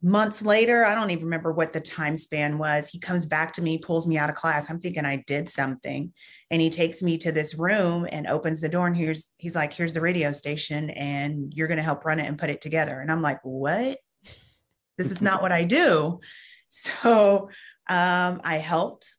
months 0.04 0.42
later 0.42 0.84
i 0.84 0.96
don't 0.96 1.12
even 1.12 1.26
remember 1.26 1.52
what 1.52 1.72
the 1.72 1.80
time 1.80 2.18
span 2.18 2.58
was 2.58 2.88
he 2.88 3.00
comes 3.00 3.28
back 3.28 3.54
to 3.54 3.62
me 3.62 3.78
pulls 3.78 4.08
me 4.08 4.18
out 4.18 4.30
of 4.30 4.36
class. 4.36 4.70
I'm 4.70 4.80
thinking 4.80 5.06
i 5.06 5.24
did 5.28 5.48
something. 5.48 6.12
And 6.50 6.62
he 6.62 6.70
takes 6.70 7.02
me 7.02 7.18
to 7.20 7.32
this 7.32 7.56
room 7.56 8.08
and 8.12 8.28
opens 8.28 8.62
the 8.62 8.70
door 8.70 8.88
and 8.88 8.98
here's 8.98 9.32
he's 9.38 9.56
like 9.56 9.74
here's 9.74 9.94
the 9.94 10.02
radio 10.02 10.32
station 10.32 10.90
and 10.92 11.54
you're 11.54 11.68
going 11.68 11.78
to 11.78 11.84
help 11.84 12.04
run 12.06 12.20
it 12.20 12.28
and 12.28 12.40
put 12.40 12.50
it 12.50 12.62
together. 12.62 13.00
And 13.00 13.12
i'm 13.12 13.22
like 13.22 13.40
what? 13.44 14.00
This 14.98 15.12
is 15.12 15.22
not 15.22 15.42
what 15.42 15.52
i 15.52 15.64
do. 15.64 16.20
So 16.74 17.50
um, 17.90 18.40
i 18.46 18.56
helped 18.56 19.14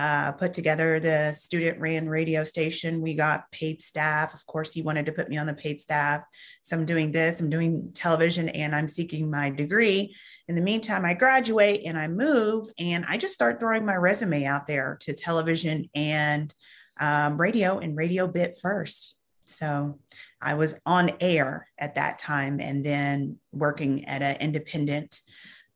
uh, 0.00 0.32
put 0.32 0.54
together 0.54 0.98
the 0.98 1.30
student 1.30 1.78
ran 1.78 2.08
radio 2.08 2.42
station. 2.42 3.02
We 3.02 3.12
got 3.12 3.50
paid 3.52 3.82
staff. 3.82 4.32
Of 4.32 4.46
course, 4.46 4.72
he 4.72 4.80
wanted 4.80 5.04
to 5.04 5.12
put 5.12 5.28
me 5.28 5.36
on 5.36 5.46
the 5.46 5.52
paid 5.52 5.78
staff. 5.78 6.24
So 6.62 6.74
I'm 6.74 6.86
doing 6.86 7.12
this, 7.12 7.38
I'm 7.38 7.50
doing 7.50 7.92
television, 7.92 8.48
and 8.48 8.74
I'm 8.74 8.88
seeking 8.88 9.30
my 9.30 9.50
degree. 9.50 10.16
In 10.48 10.54
the 10.54 10.62
meantime, 10.62 11.04
I 11.04 11.12
graduate 11.12 11.82
and 11.84 11.98
I 11.98 12.08
move, 12.08 12.68
and 12.78 13.04
I 13.10 13.18
just 13.18 13.34
start 13.34 13.60
throwing 13.60 13.84
my 13.84 13.96
resume 13.96 14.46
out 14.46 14.66
there 14.66 14.96
to 15.02 15.12
television 15.12 15.90
and 15.94 16.54
um, 16.98 17.38
radio 17.38 17.78
and 17.78 17.94
radio 17.94 18.26
bit 18.26 18.56
first. 18.62 19.18
So 19.44 19.98
I 20.40 20.54
was 20.54 20.80
on 20.86 21.12
air 21.20 21.68
at 21.78 21.96
that 21.96 22.18
time 22.18 22.58
and 22.58 22.82
then 22.82 23.36
working 23.52 24.06
at 24.06 24.22
an 24.22 24.36
independent 24.40 25.20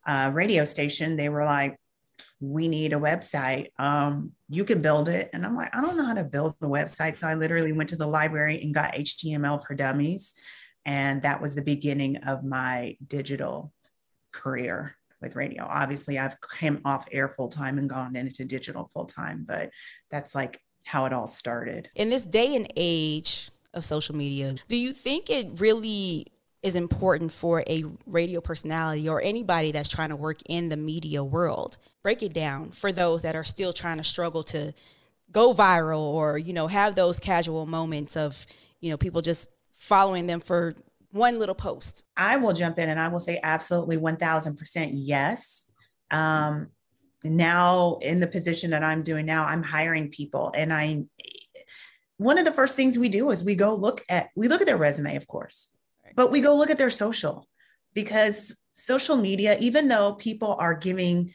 uh, 0.06 0.30
radio 0.32 0.64
station. 0.64 1.16
They 1.16 1.28
were 1.28 1.44
like, 1.44 1.78
we 2.40 2.68
need 2.68 2.92
a 2.92 2.96
website. 2.96 3.68
Um, 3.78 4.32
you 4.48 4.64
can 4.64 4.82
build 4.82 5.08
it. 5.08 5.30
And 5.32 5.44
I'm 5.44 5.56
like, 5.56 5.74
I 5.74 5.80
don't 5.80 5.96
know 5.96 6.04
how 6.04 6.14
to 6.14 6.24
build 6.24 6.54
a 6.60 6.66
website. 6.66 7.16
So 7.16 7.28
I 7.28 7.34
literally 7.34 7.72
went 7.72 7.88
to 7.90 7.96
the 7.96 8.06
library 8.06 8.60
and 8.62 8.74
got 8.74 8.94
HTML 8.94 9.64
for 9.64 9.74
dummies. 9.74 10.34
And 10.84 11.22
that 11.22 11.40
was 11.40 11.54
the 11.54 11.62
beginning 11.62 12.18
of 12.18 12.44
my 12.44 12.96
digital 13.06 13.72
career 14.32 14.96
with 15.20 15.36
radio. 15.36 15.64
Obviously, 15.64 16.18
I've 16.18 16.36
came 16.40 16.80
off 16.84 17.06
air 17.10 17.28
full 17.28 17.48
time 17.48 17.78
and 17.78 17.88
gone 17.88 18.14
into 18.16 18.44
digital 18.44 18.88
full 18.92 19.06
time, 19.06 19.44
but 19.48 19.70
that's 20.10 20.34
like 20.34 20.60
how 20.86 21.06
it 21.06 21.12
all 21.12 21.26
started. 21.26 21.88
In 21.94 22.10
this 22.10 22.26
day 22.26 22.54
and 22.54 22.70
age 22.76 23.50
of 23.72 23.84
social 23.84 24.14
media, 24.14 24.54
do 24.68 24.76
you 24.76 24.92
think 24.92 25.30
it 25.30 25.60
really 25.60 26.26
is 26.64 26.74
important 26.74 27.30
for 27.30 27.62
a 27.68 27.84
radio 28.06 28.40
personality 28.40 29.06
or 29.06 29.20
anybody 29.22 29.70
that's 29.70 29.88
trying 29.88 30.08
to 30.08 30.16
work 30.16 30.38
in 30.48 30.70
the 30.70 30.76
media 30.78 31.22
world? 31.22 31.76
Break 32.02 32.22
it 32.22 32.32
down 32.32 32.70
for 32.70 32.90
those 32.90 33.20
that 33.22 33.36
are 33.36 33.44
still 33.44 33.74
trying 33.74 33.98
to 33.98 34.04
struggle 34.04 34.42
to 34.44 34.72
go 35.30 35.52
viral 35.52 36.00
or, 36.00 36.38
you 36.38 36.54
know, 36.54 36.66
have 36.66 36.94
those 36.94 37.18
casual 37.18 37.66
moments 37.66 38.16
of, 38.16 38.46
you 38.80 38.90
know, 38.90 38.96
people 38.96 39.20
just 39.20 39.50
following 39.74 40.26
them 40.26 40.40
for 40.40 40.74
one 41.10 41.38
little 41.38 41.54
post. 41.54 42.06
I 42.16 42.38
will 42.38 42.54
jump 42.54 42.78
in 42.78 42.88
and 42.88 42.98
I 42.98 43.08
will 43.08 43.20
say 43.20 43.38
absolutely 43.42 43.98
1000% 43.98 44.90
yes. 44.94 45.66
Um, 46.10 46.70
now 47.22 47.98
in 48.00 48.20
the 48.20 48.26
position 48.26 48.70
that 48.70 48.82
I'm 48.82 49.02
doing 49.02 49.26
now, 49.26 49.44
I'm 49.44 49.62
hiring 49.62 50.08
people 50.08 50.50
and 50.56 50.72
I 50.72 51.04
one 52.16 52.38
of 52.38 52.44
the 52.44 52.52
first 52.52 52.76
things 52.76 52.98
we 52.98 53.08
do 53.08 53.30
is 53.30 53.44
we 53.44 53.54
go 53.54 53.74
look 53.74 54.02
at 54.08 54.28
we 54.36 54.48
look 54.48 54.60
at 54.60 54.66
their 54.66 54.76
resume, 54.76 55.16
of 55.16 55.26
course, 55.26 55.68
but 56.14 56.30
we 56.30 56.40
go 56.40 56.54
look 56.54 56.70
at 56.70 56.78
their 56.78 56.90
social 56.90 57.46
because 57.94 58.60
social 58.72 59.16
media, 59.16 59.56
even 59.60 59.88
though 59.88 60.14
people 60.14 60.56
are 60.58 60.74
giving 60.74 61.34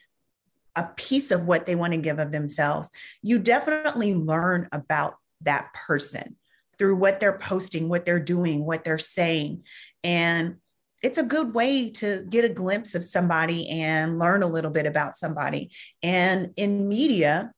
a 0.75 0.83
piece 0.95 1.31
of 1.31 1.47
what 1.47 1.65
they 1.65 1.75
want 1.75 1.93
to 1.93 1.99
give 1.99 2.19
of 2.19 2.31
themselves, 2.31 2.89
you 3.21 3.39
definitely 3.39 4.13
learn 4.13 4.67
about 4.71 5.15
that 5.41 5.73
person 5.73 6.35
through 6.77 6.95
what 6.95 7.19
they're 7.19 7.37
posting, 7.37 7.89
what 7.89 8.05
they're 8.05 8.19
doing, 8.19 8.65
what 8.65 8.83
they're 8.83 8.97
saying. 8.97 9.63
And 10.03 10.57
it's 11.01 11.17
a 11.17 11.23
good 11.23 11.53
way 11.53 11.89
to 11.91 12.25
get 12.29 12.45
a 12.45 12.49
glimpse 12.49 12.95
of 12.95 13.03
somebody 13.03 13.69
and 13.69 14.19
learn 14.19 14.43
a 14.43 14.47
little 14.47 14.71
bit 14.71 14.85
about 14.85 15.15
somebody. 15.15 15.71
And 16.03 16.51
in 16.57 16.87
media, 16.87 17.51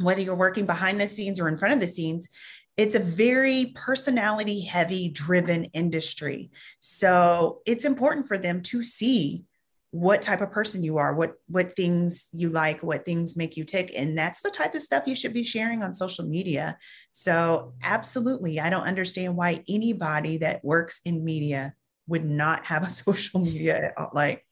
whether 0.00 0.20
you're 0.20 0.34
working 0.34 0.66
behind 0.66 1.00
the 1.00 1.08
scenes 1.08 1.40
or 1.40 1.48
in 1.48 1.58
front 1.58 1.74
of 1.74 1.80
the 1.80 1.88
scenes, 1.88 2.28
it's 2.76 2.94
a 2.94 3.00
very 3.00 3.72
personality 3.74 4.60
heavy 4.60 5.08
driven 5.08 5.64
industry. 5.66 6.50
So 6.80 7.60
it's 7.66 7.84
important 7.84 8.26
for 8.26 8.38
them 8.38 8.62
to 8.62 8.82
see 8.82 9.44
what 9.90 10.22
type 10.22 10.40
of 10.40 10.50
person 10.50 10.82
you 10.82 10.98
are, 10.98 11.14
what 11.14 11.34
what 11.46 11.76
things 11.76 12.28
you 12.32 12.48
like, 12.48 12.82
what 12.82 13.04
things 13.04 13.36
make 13.36 13.56
you 13.56 13.62
tick, 13.62 13.92
and 13.94 14.18
that's 14.18 14.42
the 14.42 14.50
type 14.50 14.74
of 14.74 14.82
stuff 14.82 15.06
you 15.06 15.14
should 15.14 15.32
be 15.32 15.44
sharing 15.44 15.84
on 15.84 15.94
social 15.94 16.26
media. 16.26 16.76
So 17.12 17.74
absolutely, 17.80 18.58
I 18.58 18.70
don't 18.70 18.88
understand 18.88 19.36
why 19.36 19.62
anybody 19.68 20.38
that 20.38 20.64
works 20.64 21.00
in 21.04 21.24
media 21.24 21.74
would 22.08 22.24
not 22.24 22.64
have 22.64 22.84
a 22.84 22.90
social 23.04 23.40
media 23.40 23.92
like 24.12 24.44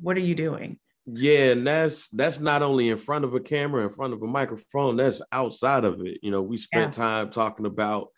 what 0.00 0.16
are 0.16 0.20
you 0.20 0.34
doing 0.34 0.78
yeah 1.06 1.52
and 1.52 1.66
that's 1.66 2.08
that's 2.08 2.40
not 2.40 2.62
only 2.62 2.88
in 2.88 2.96
front 2.96 3.24
of 3.24 3.34
a 3.34 3.40
camera 3.40 3.84
in 3.84 3.90
front 3.90 4.12
of 4.12 4.22
a 4.22 4.26
microphone 4.26 4.96
that's 4.96 5.22
outside 5.32 5.84
of 5.84 6.00
it 6.00 6.18
you 6.22 6.30
know 6.30 6.42
we 6.42 6.56
spent 6.56 6.96
yeah. 6.96 7.02
time 7.02 7.30
talking 7.30 7.66
about 7.66 8.08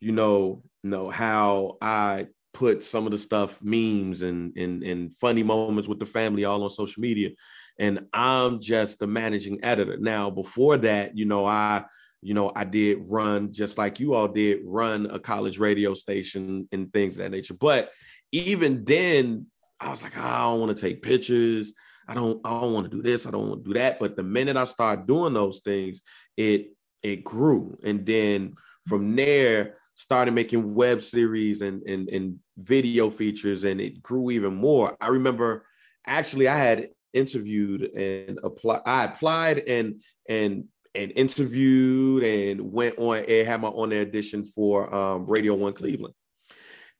you 0.00 0.12
know 0.12 0.62
you 0.82 0.90
know 0.90 1.10
how 1.10 1.76
i 1.80 2.26
put 2.54 2.84
some 2.84 3.06
of 3.06 3.12
the 3.12 3.18
stuff 3.18 3.58
memes 3.62 4.22
and 4.22 4.56
and 4.56 4.82
and 4.82 5.14
funny 5.16 5.42
moments 5.42 5.88
with 5.88 5.98
the 5.98 6.06
family 6.06 6.44
all 6.44 6.62
on 6.62 6.70
social 6.70 7.00
media 7.00 7.30
and 7.78 8.06
i'm 8.12 8.60
just 8.60 8.98
the 8.98 9.06
managing 9.06 9.62
editor 9.64 9.96
now 9.98 10.30
before 10.30 10.76
that 10.76 11.16
you 11.16 11.24
know 11.24 11.44
i 11.44 11.84
you 12.22 12.34
know 12.34 12.50
i 12.56 12.64
did 12.64 12.98
run 13.06 13.52
just 13.52 13.78
like 13.78 14.00
you 14.00 14.14
all 14.14 14.28
did 14.28 14.60
run 14.64 15.06
a 15.10 15.18
college 15.18 15.58
radio 15.58 15.94
station 15.94 16.68
and 16.72 16.92
things 16.92 17.16
of 17.16 17.22
that 17.22 17.30
nature 17.30 17.54
but 17.54 17.90
even 18.32 18.84
then, 18.84 19.46
I 19.80 19.90
was 19.90 20.02
like, 20.02 20.16
I 20.16 20.40
don't 20.40 20.60
want 20.60 20.76
to 20.76 20.80
take 20.80 21.02
pictures. 21.02 21.72
I 22.08 22.14
don't, 22.14 22.40
I 22.44 22.60
don't 22.60 22.72
want 22.72 22.90
to 22.90 22.96
do 22.96 23.02
this. 23.02 23.26
I 23.26 23.30
don't 23.30 23.48
want 23.48 23.64
to 23.64 23.70
do 23.70 23.78
that. 23.78 23.98
But 23.98 24.16
the 24.16 24.22
minute 24.22 24.56
I 24.56 24.64
started 24.64 25.06
doing 25.06 25.34
those 25.34 25.60
things, 25.60 26.00
it 26.36 26.72
it 27.02 27.22
grew. 27.22 27.78
And 27.84 28.04
then 28.04 28.54
from 28.86 29.14
there, 29.14 29.76
started 29.94 30.32
making 30.32 30.74
web 30.74 31.02
series 31.02 31.60
and, 31.60 31.82
and, 31.82 32.08
and 32.08 32.38
video 32.56 33.10
features, 33.10 33.64
and 33.64 33.80
it 33.80 34.00
grew 34.00 34.30
even 34.30 34.54
more. 34.54 34.96
I 35.00 35.08
remember 35.08 35.66
actually 36.06 36.46
I 36.46 36.56
had 36.56 36.88
interviewed 37.12 37.82
and 37.82 38.38
applied, 38.44 38.82
I 38.86 39.04
applied 39.04 39.58
and 39.66 40.02
and 40.28 40.64
and 40.94 41.12
interviewed 41.16 42.22
and 42.22 42.72
went 42.72 42.96
on 42.98 43.24
air, 43.26 43.44
had 43.44 43.60
my 43.60 43.68
own 43.68 43.92
audition 43.92 44.44
for 44.44 44.92
um, 44.94 45.26
Radio 45.26 45.54
One 45.54 45.72
Cleveland. 45.72 46.14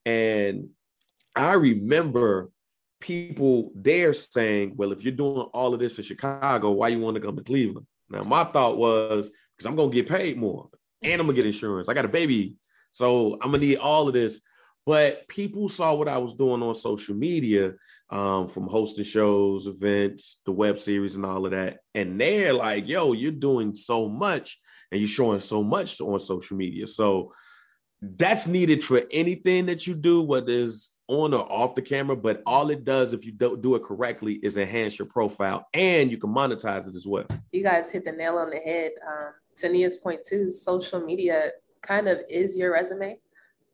And 0.05 0.71
I 1.37 1.53
remember 1.53 2.51
people 3.01 3.73
there 3.75 4.13
saying, 4.13 4.75
well, 4.77 4.93
if 4.93 5.03
you're 5.03 5.13
doing 5.13 5.49
all 5.53 5.75
of 5.75 5.81
this 5.81 5.99
in 5.99 6.05
Chicago, 6.05 6.73
why 6.73 6.89
you 6.89 6.99
want 6.99 7.15
to 7.17 7.21
come 7.21 7.37
to 7.37 7.43
Cleveland? 7.45 7.87
Now, 8.11 8.25
my 8.25 8.45
thought 8.45 8.79
was, 8.79 9.31
because 9.57 9.67
I'm 9.67 9.77
going 9.77 9.91
to 9.91 9.95
get 9.95 10.09
paid 10.09 10.37
more 10.37 10.69
and 11.03 11.21
I'm 11.21 11.27
going 11.27 11.37
to 11.37 11.43
get 11.43 11.47
insurance. 11.47 11.89
I 11.89 11.95
got 11.95 12.05
a 12.05 12.09
baby. 12.09 12.57
So 12.93 13.35
I'm 13.35 13.51
going 13.51 13.61
to 13.61 13.67
need 13.67 13.77
all 13.79 14.09
of 14.09 14.15
this. 14.15 14.41
But 14.87 15.29
people 15.29 15.69
saw 15.69 15.95
what 15.95 16.09
I 16.09 16.19
was 16.19 16.35
doing 16.35 16.63
on 16.63 16.75
social 16.75 17.15
media 17.15 17.75
um, 18.11 18.49
from 18.49 18.67
hosting 18.67 19.05
shows, 19.05 19.67
events, 19.67 20.41
the 20.47 20.53
web 20.53 20.79
series, 20.79 21.15
and 21.15 21.27
all 21.27 21.45
of 21.45 21.53
that. 21.53 21.81
And 21.95 22.19
they're 22.19 22.55
like, 22.55 22.89
yo, 22.89 23.13
you're 23.13 23.33
doing 23.33 23.75
so 23.75 24.09
much 24.09 24.59
and 24.91 25.01
you're 25.01 25.09
showing 25.09 25.41
so 25.41 25.63
much 25.63 26.01
on 26.01 26.19
social 26.19 26.57
media. 26.57 26.87
So 26.87 27.35
that's 28.01 28.47
needed 28.47 28.83
for 28.83 29.03
anything 29.11 29.67
that 29.67 29.87
you 29.87 29.95
do, 29.95 30.23
whether 30.23 30.51
it's 30.51 30.91
on 31.09 31.33
or 31.33 31.51
off 31.51 31.75
the 31.75 31.83
camera, 31.83 32.15
but 32.15 32.43
all 32.47 32.71
it 32.71 32.85
does 32.85 33.13
if 33.13 33.25
you 33.25 33.33
don't 33.33 33.63
do 33.63 33.75
it 33.75 33.83
correctly 33.83 34.35
is 34.35 34.57
enhance 34.57 34.99
your 34.99 35.07
profile 35.07 35.67
and 35.75 36.11
you 36.11 36.19
can 36.19 36.31
monetize 36.31 36.87
it 36.87 36.95
as 36.95 37.07
well. 37.07 37.25
You 37.53 37.63
guys 37.63 37.91
hit 37.91 38.05
the 38.05 38.13
nail 38.13 38.37
on 38.37 38.51
the 38.51 38.59
head. 38.59 38.93
Um, 39.07 39.33
Tania's 39.57 39.97
point 39.97 40.21
too, 40.25 40.51
social 40.51 41.01
media 41.01 41.53
kind 41.81 42.09
of 42.09 42.21
is 42.29 42.57
your 42.57 42.73
resume. 42.73 43.19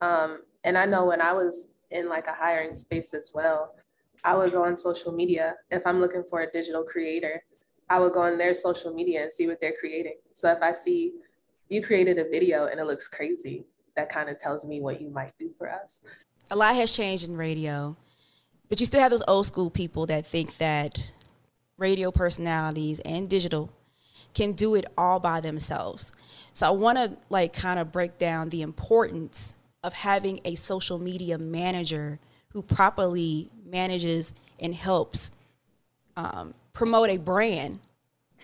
Um, 0.01 0.43
and 0.63 0.79
I 0.79 0.87
know 0.87 1.07
when 1.07 1.21
I 1.21 1.33
was 1.33 1.69
in 1.91 2.09
like 2.09 2.29
a 2.29 2.33
hiring 2.33 2.75
space 2.75 3.13
as 3.15 3.33
well, 3.35 3.75
I 4.23 4.37
would 4.37 4.53
go 4.53 4.65
on 4.65 4.77
social 4.77 5.13
media. 5.13 5.55
If 5.71 5.87
I'm 5.87 6.01
looking 6.01 6.25
for 6.25 6.43
a 6.43 6.51
digital 6.51 6.85
creator, 6.85 7.43
I 7.91 7.99
would 7.99 8.13
go 8.13 8.23
on 8.23 8.39
their 8.39 8.55
social 8.55 8.95
media 8.95 9.25
and 9.25 9.33
see 9.33 9.47
what 9.47 9.61
they're 9.61 9.75
creating. 9.79 10.17
So 10.33 10.51
if 10.51 10.63
I 10.63 10.73
see 10.73 11.13
you 11.69 11.83
created 11.83 12.19
a 12.19 12.25
video 12.25 12.67
and 12.67 12.81
it 12.81 12.87
looks 12.87 13.09
crazy, 13.09 13.67
that 13.97 14.09
kind 14.09 14.29
of 14.29 14.39
tells 14.39 14.67
me 14.67 14.81
what 14.81 15.01
you 15.01 15.11
might 15.11 15.33
do 15.39 15.51
for 15.59 15.71
us 15.71 16.03
a 16.51 16.57
lot 16.57 16.75
has 16.75 16.93
changed 16.93 17.29
in 17.29 17.37
radio, 17.37 17.97
but 18.69 18.81
you 18.81 18.87
still 18.87 19.01
have 19.01 19.11
those 19.11 19.23
old 19.29 19.47
school 19.47 19.71
people 19.71 20.07
that 20.07 20.27
think 20.27 20.57
that 20.59 21.05
radio 21.79 22.11
personalities 22.11 23.01
and 23.01 23.29
digital 23.29 23.71
can 24.35 24.53
do 24.53 24.75
it 24.75 24.85
all 24.99 25.21
by 25.21 25.41
themselves. 25.41 26.13
So 26.53 26.67
I 26.67 26.71
want 26.71 26.99
to 26.99 27.17
like 27.31 27.53
kind 27.53 27.79
of 27.79 27.93
break 27.93 28.19
down 28.19 28.49
the 28.49 28.63
importance 28.63 29.55
of 29.83 29.93
having 29.93 30.41
a 30.45 30.55
social 30.55 30.99
media 30.99 31.39
manager 31.39 32.19
who 32.51 32.63
properly 32.63 33.51
manages 33.67 34.35
and 34.61 34.75
helps 34.75 35.31
um, 36.17 36.55
promote 36.73 37.11
a 37.11 37.19
brand, 37.19 37.81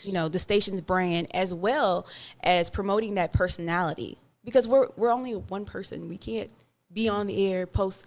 you 0.03 0.13
know, 0.13 0.29
the 0.29 0.39
station's 0.39 0.81
brand, 0.81 1.29
as 1.35 1.55
well 1.55 2.07
as 2.43 2.71
promoting 2.71 3.15
that 3.15 3.33
personality. 3.33 4.19
Because 4.45 4.67
we're 4.67 4.89
we're 4.97 5.11
only 5.11 5.35
one 5.35 5.65
person. 5.65 6.09
We 6.09 6.17
can't 6.17 6.51
be 6.93 7.09
on 7.09 7.27
the 7.27 7.53
air, 7.53 7.67
post 7.67 8.07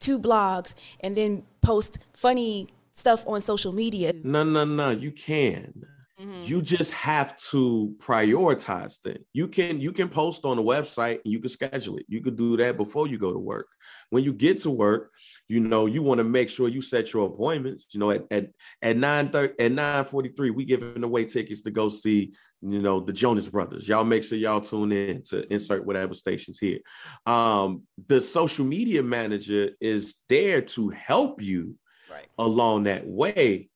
two 0.00 0.18
blogs, 0.18 0.74
and 1.00 1.16
then 1.16 1.42
post 1.62 1.98
funny 2.12 2.68
stuff 2.92 3.24
on 3.26 3.40
social 3.40 3.72
media. 3.72 4.12
No, 4.22 4.44
no, 4.44 4.64
no. 4.64 4.90
You 4.90 5.10
can. 5.10 5.72
Mm-hmm. 6.20 6.42
You 6.44 6.62
just 6.62 6.92
have 6.92 7.36
to 7.50 7.94
prioritize 7.98 8.98
things. 8.98 9.24
You 9.32 9.48
can 9.48 9.80
you 9.80 9.90
can 9.92 10.08
post 10.08 10.44
on 10.44 10.56
the 10.56 10.62
website 10.62 11.20
and 11.24 11.32
you 11.32 11.40
can 11.40 11.48
schedule 11.48 11.96
it. 11.96 12.06
You 12.08 12.22
could 12.22 12.36
do 12.36 12.56
that 12.58 12.76
before 12.76 13.08
you 13.08 13.18
go 13.18 13.32
to 13.32 13.38
work. 13.38 13.66
When 14.10 14.24
you 14.24 14.32
get 14.32 14.60
to 14.62 14.70
work, 14.70 15.10
you 15.48 15.60
know 15.60 15.86
you 15.86 16.02
want 16.02 16.18
to 16.18 16.24
make 16.24 16.48
sure 16.48 16.68
you 16.68 16.82
set 16.82 17.12
your 17.12 17.26
appointments. 17.26 17.86
You 17.92 18.00
know 18.00 18.10
at 18.10 18.24
at 18.30 18.50
at 18.82 18.96
nine 18.96 19.30
thirty 19.30 19.54
at 19.58 19.72
nine 19.72 20.04
forty 20.04 20.30
three, 20.30 20.50
we 20.50 20.64
giving 20.64 21.02
away 21.02 21.24
tickets 21.24 21.62
to 21.62 21.70
go 21.70 21.88
see 21.88 22.32
you 22.66 22.80
know, 22.80 22.98
the 23.00 23.12
Jonas 23.12 23.48
Brothers. 23.48 23.86
Y'all 23.86 24.04
make 24.04 24.24
sure 24.24 24.38
y'all 24.38 24.60
tune 24.60 24.90
in 24.90 25.22
to 25.24 25.52
insert 25.52 25.84
whatever 25.84 26.14
stations 26.14 26.58
here. 26.58 26.78
Um, 27.26 27.82
the 28.08 28.22
social 28.22 28.64
media 28.64 29.02
manager 29.02 29.70
is 29.80 30.16
there 30.28 30.62
to 30.62 30.88
help 30.88 31.42
you 31.42 31.76
right. 32.10 32.26
along 32.38 32.84
that 32.84 33.06
way 33.06 33.68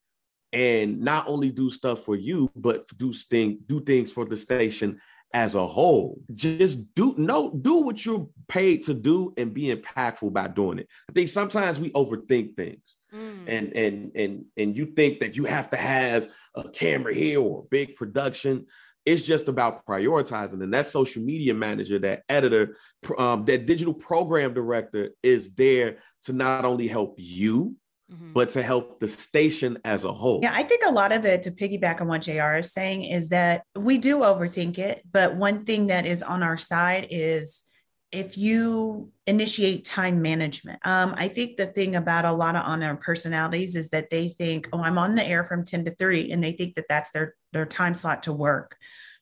and 0.54 1.00
not 1.00 1.28
only 1.28 1.50
do 1.50 1.68
stuff 1.70 2.04
for 2.04 2.16
you, 2.16 2.50
but 2.56 2.86
do 2.96 3.12
thing, 3.12 3.58
do 3.66 3.80
things 3.80 4.10
for 4.10 4.24
the 4.24 4.36
station 4.36 4.98
as 5.32 5.54
a 5.54 5.66
whole. 5.66 6.20
Just 6.34 6.94
do 6.94 7.14
no 7.18 7.50
do 7.50 7.76
what 7.82 8.04
you're 8.04 8.28
paid 8.48 8.84
to 8.84 8.94
do 8.94 9.34
and 9.36 9.52
be 9.52 9.74
impactful 9.74 10.32
by 10.32 10.48
doing 10.48 10.78
it. 10.78 10.88
I 11.08 11.12
think 11.12 11.28
sometimes 11.28 11.78
we 11.78 11.90
overthink 11.90 12.56
things. 12.56 12.96
Mm. 13.14 13.44
And 13.46 13.76
and 13.76 14.12
and 14.14 14.44
and 14.56 14.76
you 14.76 14.86
think 14.86 15.20
that 15.20 15.36
you 15.36 15.44
have 15.44 15.70
to 15.70 15.76
have 15.76 16.28
a 16.54 16.68
camera 16.68 17.14
here 17.14 17.40
or 17.40 17.60
a 17.60 17.68
big 17.68 17.96
production. 17.96 18.66
It's 19.06 19.22
just 19.22 19.48
about 19.48 19.86
prioritizing, 19.86 20.62
and 20.62 20.74
that 20.74 20.86
social 20.86 21.22
media 21.22 21.54
manager, 21.54 21.98
that 22.00 22.24
editor, 22.28 22.76
um, 23.16 23.46
that 23.46 23.64
digital 23.64 23.94
program 23.94 24.52
director 24.52 25.10
is 25.22 25.54
there 25.54 25.98
to 26.24 26.34
not 26.34 26.66
only 26.66 26.86
help 26.86 27.14
you, 27.16 27.74
Mm-hmm. 28.10 28.32
but 28.32 28.48
to 28.52 28.62
help 28.62 29.00
the 29.00 29.06
station 29.06 29.76
as 29.84 30.04
a 30.04 30.10
whole. 30.10 30.40
Yeah, 30.42 30.54
I 30.54 30.62
think 30.62 30.82
a 30.86 30.90
lot 30.90 31.12
of 31.12 31.26
it, 31.26 31.42
to 31.42 31.50
piggyback 31.50 32.00
on 32.00 32.08
what 32.08 32.22
JR 32.22 32.56
is 32.56 32.72
saying, 32.72 33.04
is 33.04 33.28
that 33.28 33.64
we 33.76 33.98
do 33.98 34.20
overthink 34.20 34.78
it. 34.78 35.02
But 35.12 35.36
one 35.36 35.66
thing 35.66 35.88
that 35.88 36.06
is 36.06 36.22
on 36.22 36.42
our 36.42 36.56
side 36.56 37.08
is 37.10 37.68
if 38.10 38.38
you 38.38 39.12
initiate 39.26 39.84
time 39.84 40.22
management. 40.22 40.80
Um, 40.84 41.14
I 41.18 41.28
think 41.28 41.56
the 41.56 41.66
thing 41.66 41.96
about 41.96 42.24
a 42.24 42.32
lot 42.32 42.56
of 42.56 42.64
on 42.64 42.82
air 42.82 42.96
personalities 42.96 43.76
is 43.76 43.90
that 43.90 44.08
they 44.08 44.30
think, 44.30 44.68
oh, 44.72 44.80
I'm 44.80 44.96
on 44.96 45.14
the 45.14 45.26
air 45.26 45.44
from 45.44 45.64
10 45.64 45.84
to 45.84 45.94
3, 45.94 46.30
and 46.30 46.42
they 46.42 46.52
think 46.52 46.76
that 46.76 46.86
that's 46.88 47.10
their, 47.10 47.34
their 47.52 47.66
time 47.66 47.94
slot 47.94 48.22
to 48.22 48.32
work. 48.32 48.76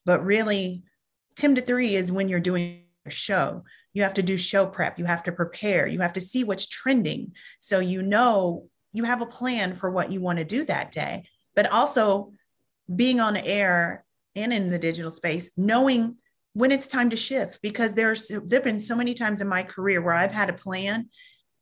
But 0.05 0.25
really, 0.25 0.85
10 1.35 1.57
to 1.57 1.61
3 1.61 1.97
is 1.97 2.13
when 2.13 2.29
you're 2.29 2.39
doing 2.39 2.85
a 3.05 3.11
show. 3.11 3.65
You 3.93 4.05
have 4.05 4.15
to 4.15 4.23
do 4.23 4.37
show 4.37 4.67
prep, 4.67 4.99
you 4.99 5.07
have 5.07 5.25
to 5.25 5.33
prepare, 5.33 5.89
you 5.89 6.01
have 6.01 6.13
to 6.13 6.21
see 6.21 6.45
what's 6.45 6.69
trending. 6.69 7.33
So 7.59 7.81
you 7.81 8.03
know 8.03 8.69
you 8.97 9.05
have 9.05 9.21
a 9.21 9.27
plan 9.27 9.77
for 9.77 9.91
what 9.91 10.11
you 10.11 10.21
want 10.21 10.39
to 10.39 10.45
do 10.45 10.65
that 10.65 10.91
day. 10.91 11.25
But 11.55 11.71
also 11.71 12.33
being 12.95 13.21
on 13.21 13.37
air 13.37 14.05
and 14.35 14.53
in 14.53 14.69
the 14.69 14.79
digital 14.79 15.11
space, 15.11 15.53
knowing 15.57 16.17
when 16.55 16.73
it's 16.73 16.89
time 16.89 17.11
to 17.11 17.17
shift 17.17 17.61
because 17.63 17.95
there's 17.95 18.29
there've 18.29 18.65
been 18.65 18.79
so 18.79 18.97
many 18.97 19.13
times 19.13 19.41
in 19.41 19.49
my 19.49 19.63
career 19.63 20.01
where 20.01 20.15
I've 20.15 20.33
had 20.33 20.49
a 20.49 20.55
plan 20.55 21.11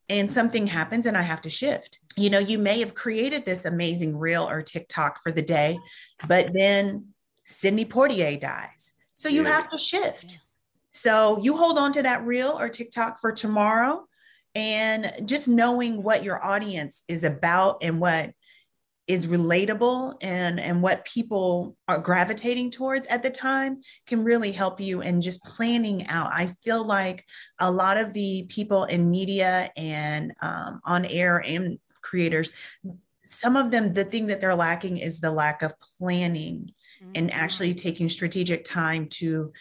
and 0.09 0.31
something 0.31 0.67
happens 0.67 1.07
and 1.07 1.17
I 1.17 1.23
have 1.23 1.41
to 1.43 1.51
shift. 1.51 1.99
You 2.17 2.31
know, 2.31 2.39
you 2.39 2.59
may 2.59 2.79
have 2.81 2.95
created 2.95 3.45
this 3.45 3.65
amazing 3.65 4.17
reel 4.17 4.49
or 4.49 4.63
TikTok 4.63 5.21
for 5.23 5.33
the 5.33 5.43
day, 5.43 5.79
but 6.29 6.53
then 6.53 7.09
Sidney 7.45 7.85
Poitier 7.85 8.39
dies. 8.39 8.95
So 9.15 9.29
you 9.29 9.43
yeah. 9.43 9.53
have 9.53 9.71
to 9.71 9.79
shift. 9.79 10.41
So 10.91 11.41
you 11.43 11.57
hold 11.57 11.79
on 11.79 11.91
to 11.93 12.03
that 12.03 12.25
reel 12.25 12.57
or 12.59 12.69
TikTok 12.69 13.21
for 13.21 13.33
tomorrow 13.33 14.07
and 14.55 15.13
just 15.25 15.49
knowing 15.49 16.03
what 16.03 16.25
your 16.25 16.45
audience 16.45 17.03
is 17.09 17.25
about 17.25 17.79
and 17.83 18.01
what 18.01 18.33
is 19.07 19.27
relatable 19.27 20.15
and 20.23 20.59
and 20.59 20.81
what 20.81 21.05
people 21.05 21.77
are 21.89 21.99
gravitating 21.99 22.71
towards 22.71 23.07
at 23.09 23.23
the 23.23 23.31
time 23.31 23.81
can 24.07 24.25
really 24.25 24.51
help 24.51 24.81
you 24.81 25.03
in 25.03 25.21
just 25.21 25.45
planning 25.45 26.07
out 26.07 26.31
i 26.33 26.47
feel 26.63 26.83
like 26.83 27.25
a 27.61 27.71
lot 27.71 27.99
of 27.99 28.15
the 28.15 28.47
people 28.49 28.85
in 28.85 29.11
media 29.11 29.71
and 29.77 30.33
um, 30.41 30.81
on 30.85 31.05
air 31.05 31.39
and 31.39 31.79
creators 32.01 32.53
some 33.19 33.57
of 33.57 33.71
them 33.71 33.93
the 33.93 34.05
thing 34.05 34.27
that 34.27 34.41
they're 34.41 34.55
lacking 34.55 34.97
is 34.97 35.21
the 35.21 35.31
lack 35.31 35.63
of 35.63 35.75
planning 35.99 36.71
mm-hmm. 37.03 37.13
and 37.15 37.33
actually 37.33 37.75
taking 37.75 38.09
strategic 38.09 38.65
time 38.65 39.07
to 39.09 39.53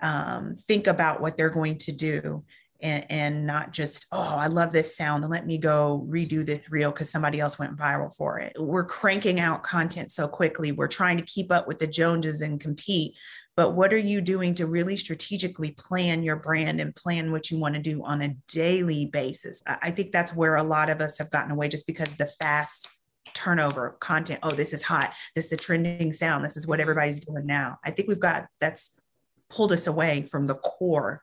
um, 0.00 0.54
think 0.54 0.86
about 0.86 1.20
what 1.20 1.36
they're 1.36 1.50
going 1.50 1.78
to 1.78 1.90
do 1.90 2.44
and, 2.80 3.06
and 3.10 3.46
not 3.46 3.72
just, 3.72 4.06
oh, 4.12 4.36
I 4.36 4.46
love 4.46 4.72
this 4.72 4.96
sound 4.96 5.26
let 5.28 5.46
me 5.46 5.58
go 5.58 6.06
redo 6.08 6.44
this 6.44 6.70
reel 6.70 6.90
because 6.90 7.10
somebody 7.10 7.40
else 7.40 7.58
went 7.58 7.76
viral 7.76 8.14
for 8.14 8.38
it. 8.38 8.56
We're 8.58 8.84
cranking 8.84 9.40
out 9.40 9.62
content 9.62 10.10
so 10.10 10.28
quickly. 10.28 10.72
We're 10.72 10.88
trying 10.88 11.16
to 11.16 11.24
keep 11.24 11.50
up 11.50 11.66
with 11.66 11.78
the 11.78 11.86
Joneses 11.86 12.42
and 12.42 12.60
compete. 12.60 13.14
But 13.56 13.70
what 13.72 13.92
are 13.92 13.98
you 13.98 14.20
doing 14.20 14.54
to 14.56 14.66
really 14.66 14.96
strategically 14.96 15.72
plan 15.72 16.22
your 16.22 16.36
brand 16.36 16.80
and 16.80 16.94
plan 16.94 17.32
what 17.32 17.50
you 17.50 17.58
want 17.58 17.74
to 17.74 17.80
do 17.80 18.04
on 18.04 18.22
a 18.22 18.36
daily 18.48 19.06
basis? 19.06 19.62
I 19.66 19.90
think 19.90 20.12
that's 20.12 20.36
where 20.36 20.56
a 20.56 20.62
lot 20.62 20.90
of 20.90 21.00
us 21.00 21.16
have 21.18 21.30
gotten 21.30 21.50
away 21.50 21.68
just 21.68 21.86
because 21.86 22.14
the 22.14 22.26
fast 22.26 22.88
turnover 23.32 23.96
content. 24.00 24.40
Oh, 24.42 24.50
this 24.50 24.72
is 24.72 24.82
hot. 24.82 25.12
This 25.34 25.44
is 25.44 25.50
the 25.50 25.56
trending 25.56 26.12
sound. 26.12 26.44
This 26.44 26.56
is 26.56 26.66
what 26.66 26.80
everybody's 26.80 27.20
doing 27.20 27.46
now. 27.46 27.78
I 27.84 27.90
think 27.90 28.08
we've 28.08 28.20
got 28.20 28.46
that's 28.60 29.00
pulled 29.48 29.72
us 29.72 29.86
away 29.86 30.26
from 30.30 30.46
the 30.46 30.56
core 30.56 31.22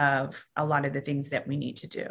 of 0.00 0.46
a 0.56 0.64
lot 0.64 0.84
of 0.84 0.92
the 0.92 1.00
things 1.00 1.28
that 1.28 1.46
we 1.46 1.56
need 1.56 1.76
to 1.76 1.86
do. 1.86 2.06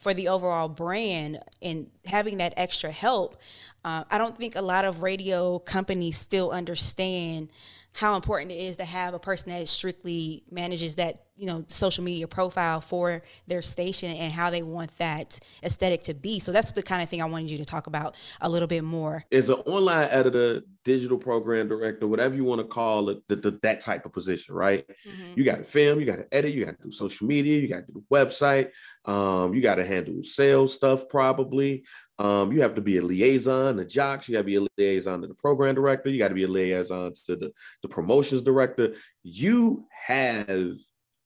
For 0.00 0.14
the 0.14 0.28
overall 0.28 0.68
brand 0.68 1.40
and 1.60 1.88
having 2.06 2.38
that 2.38 2.54
extra 2.56 2.90
help 2.90 3.36
uh, 3.84 4.04
i 4.10 4.16
don't 4.16 4.38
think 4.38 4.54
a 4.54 4.62
lot 4.62 4.84
of 4.84 5.02
radio 5.02 5.58
companies 5.58 6.16
still 6.16 6.52
understand 6.52 7.50
how 7.98 8.14
important 8.14 8.52
it 8.52 8.58
is 8.58 8.76
to 8.76 8.84
have 8.84 9.12
a 9.12 9.18
person 9.18 9.50
that 9.50 9.66
strictly 9.66 10.44
manages 10.52 10.94
that 10.96 11.24
you 11.34 11.46
know 11.46 11.64
social 11.66 12.04
media 12.04 12.28
profile 12.28 12.80
for 12.80 13.22
their 13.48 13.60
station 13.60 14.10
and 14.10 14.32
how 14.32 14.50
they 14.50 14.62
want 14.62 14.96
that 14.98 15.40
aesthetic 15.64 16.04
to 16.04 16.14
be. 16.14 16.38
So 16.38 16.52
that's 16.52 16.70
the 16.70 16.82
kind 16.82 17.02
of 17.02 17.08
thing 17.08 17.20
i 17.20 17.24
wanted 17.24 17.50
you 17.50 17.58
to 17.58 17.64
talk 17.64 17.88
about 17.88 18.14
a 18.40 18.48
little 18.48 18.68
bit 18.68 18.84
more. 18.84 19.24
As 19.32 19.48
an 19.48 19.56
online 19.66 20.08
editor 20.12 20.62
digital 20.84 21.18
program 21.18 21.68
director 21.68 22.06
whatever 22.06 22.36
you 22.36 22.44
want 22.44 22.60
to 22.60 22.66
call 22.66 23.10
it 23.10 23.18
the, 23.28 23.36
the, 23.36 23.58
that 23.62 23.80
type 23.80 24.06
of 24.06 24.12
position 24.12 24.54
right? 24.54 24.86
Mm-hmm. 24.88 25.32
you 25.34 25.44
got 25.44 25.56
to 25.56 25.64
film 25.64 25.98
you 25.98 26.06
got 26.06 26.16
to 26.16 26.26
edit 26.32 26.54
you 26.54 26.64
got 26.64 26.78
to 26.78 26.84
do 26.84 26.92
social 26.92 27.26
media 27.26 27.60
you 27.60 27.68
got 27.68 27.86
to 27.86 27.92
do 27.92 28.04
website 28.10 28.70
um, 29.04 29.52
you 29.52 29.60
got 29.60 29.74
to 29.74 29.84
handle 29.84 30.22
sales 30.22 30.72
stuff 30.72 31.08
probably 31.08 31.84
um, 32.18 32.50
you 32.52 32.60
have 32.62 32.74
to 32.74 32.80
be 32.80 32.98
a 32.98 33.02
liaison 33.02 33.76
to 33.76 33.84
jocks. 33.84 34.28
You 34.28 34.34
got 34.34 34.40
to 34.40 34.44
be 34.44 34.56
a 34.56 34.66
liaison 34.76 35.22
to 35.22 35.28
the 35.28 35.34
program 35.34 35.74
director. 35.74 36.10
You 36.10 36.18
got 36.18 36.28
to 36.28 36.34
be 36.34 36.44
a 36.44 36.48
liaison 36.48 37.12
to 37.26 37.36
the, 37.36 37.52
the 37.82 37.88
promotions 37.88 38.42
director. 38.42 38.94
You 39.22 39.86
have 40.06 40.74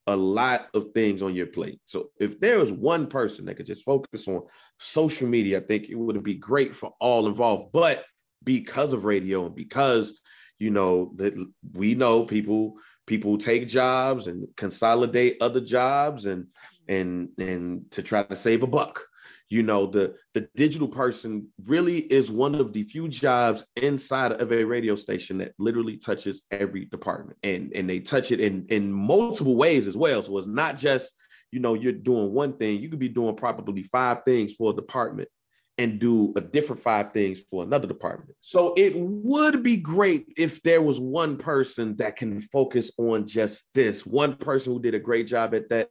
a 0.06 0.16
lot 0.16 0.68
of 0.74 0.92
things 0.92 1.22
on 1.22 1.34
your 1.34 1.46
plate. 1.46 1.80
So 1.86 2.10
if 2.18 2.40
there 2.40 2.58
was 2.58 2.72
one 2.72 3.06
person 3.06 3.46
that 3.46 3.54
could 3.54 3.66
just 3.66 3.84
focus 3.84 4.28
on 4.28 4.42
social 4.78 5.28
media, 5.28 5.58
I 5.58 5.62
think 5.62 5.88
it 5.88 5.94
would 5.94 6.22
be 6.22 6.34
great 6.34 6.74
for 6.74 6.92
all 7.00 7.26
involved. 7.26 7.72
But 7.72 8.04
because 8.44 8.92
of 8.92 9.04
radio 9.04 9.46
and 9.46 9.54
because 9.54 10.20
you 10.58 10.70
know 10.70 11.12
that 11.16 11.34
we 11.72 11.94
know 11.94 12.24
people 12.24 12.74
people 13.06 13.38
take 13.38 13.68
jobs 13.68 14.26
and 14.26 14.46
consolidate 14.56 15.38
other 15.40 15.60
jobs 15.60 16.26
and 16.26 16.46
and 16.88 17.28
and 17.38 17.90
to 17.92 18.02
try 18.02 18.22
to 18.22 18.36
save 18.36 18.62
a 18.62 18.66
buck 18.66 19.04
you 19.52 19.62
know 19.62 19.84
the 19.84 20.14
the 20.32 20.48
digital 20.56 20.88
person 20.88 21.46
really 21.64 21.98
is 21.98 22.30
one 22.30 22.54
of 22.54 22.72
the 22.72 22.84
few 22.84 23.06
jobs 23.06 23.66
inside 23.76 24.32
of 24.32 24.50
a 24.50 24.64
radio 24.64 24.96
station 24.96 25.36
that 25.38 25.52
literally 25.58 25.98
touches 25.98 26.40
every 26.50 26.86
department. 26.86 27.36
And 27.42 27.70
and 27.74 27.88
they 27.88 28.00
touch 28.00 28.32
it 28.32 28.40
in 28.40 28.64
in 28.70 28.90
multiple 28.90 29.56
ways 29.56 29.86
as 29.86 29.94
well. 29.94 30.22
So 30.22 30.38
it's 30.38 30.46
not 30.46 30.78
just 30.78 31.12
you 31.50 31.60
know 31.60 31.74
you're 31.74 31.92
doing 31.92 32.32
one 32.32 32.56
thing. 32.56 32.80
You 32.80 32.88
could 32.88 32.98
be 32.98 33.10
doing 33.10 33.36
probably 33.36 33.82
five 33.82 34.24
things 34.24 34.54
for 34.54 34.72
a 34.72 34.74
department 34.74 35.28
and 35.78 35.98
do 35.98 36.32
a 36.36 36.40
different 36.40 36.82
five 36.82 37.12
things 37.12 37.40
for 37.50 37.62
another 37.62 37.88
department. 37.88 38.36
So 38.40 38.74
it 38.76 38.92
would 38.94 39.62
be 39.62 39.78
great 39.78 40.26
if 40.36 40.62
there 40.62 40.82
was 40.82 41.00
one 41.00 41.38
person 41.38 41.96
that 41.96 42.16
can 42.16 42.42
focus 42.42 42.92
on 42.98 43.26
just 43.26 43.64
this. 43.72 44.04
One 44.04 44.36
person 44.36 44.72
who 44.72 44.82
did 44.82 44.94
a 44.94 45.00
great 45.00 45.26
job 45.26 45.54
at 45.54 45.68
that. 45.70 45.90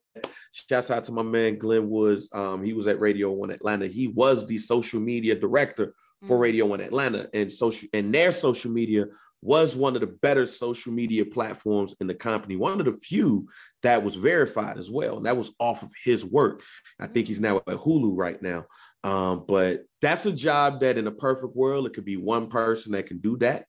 Shouts 0.51 0.91
out 0.91 1.05
to 1.05 1.11
my 1.11 1.23
man 1.23 1.57
Glenn 1.57 1.89
Woods. 1.89 2.29
Um, 2.31 2.63
he 2.63 2.73
was 2.73 2.87
at 2.87 2.99
Radio 2.99 3.31
One 3.31 3.49
Atlanta. 3.49 3.87
He 3.87 4.07
was 4.07 4.45
the 4.45 4.57
social 4.57 4.99
media 4.99 5.33
director 5.33 5.95
for 6.27 6.37
mm. 6.37 6.41
Radio 6.41 6.65
One 6.65 6.81
Atlanta, 6.81 7.29
and 7.33 7.51
social 7.51 7.87
and 7.93 8.13
their 8.13 8.31
social 8.31 8.69
media 8.69 9.07
was 9.41 9.75
one 9.75 9.95
of 9.95 10.01
the 10.01 10.07
better 10.07 10.45
social 10.45 10.93
media 10.93 11.25
platforms 11.25 11.95
in 11.99 12.07
the 12.07 12.13
company. 12.13 12.55
One 12.55 12.79
of 12.79 12.85
the 12.85 12.93
few 12.93 13.47
that 13.81 14.03
was 14.03 14.15
verified 14.15 14.77
as 14.77 14.91
well, 14.91 15.17
and 15.17 15.25
that 15.25 15.37
was 15.37 15.51
off 15.59 15.81
of 15.81 15.91
his 16.03 16.23
work. 16.23 16.61
I 16.99 17.07
think 17.07 17.27
he's 17.27 17.39
now 17.39 17.57
at 17.57 17.65
Hulu 17.65 18.15
right 18.15 18.39
now. 18.41 18.65
Um, 19.03 19.45
but 19.47 19.83
that's 20.01 20.25
a 20.25 20.31
job 20.31 20.81
that 20.81 20.97
in 20.97 21.07
a 21.07 21.11
perfect 21.11 21.55
world, 21.55 21.87
it 21.87 21.93
could 21.93 22.05
be 22.05 22.17
one 22.17 22.47
person 22.47 22.91
that 22.93 23.07
can 23.07 23.19
do 23.19 23.37
that. 23.37 23.65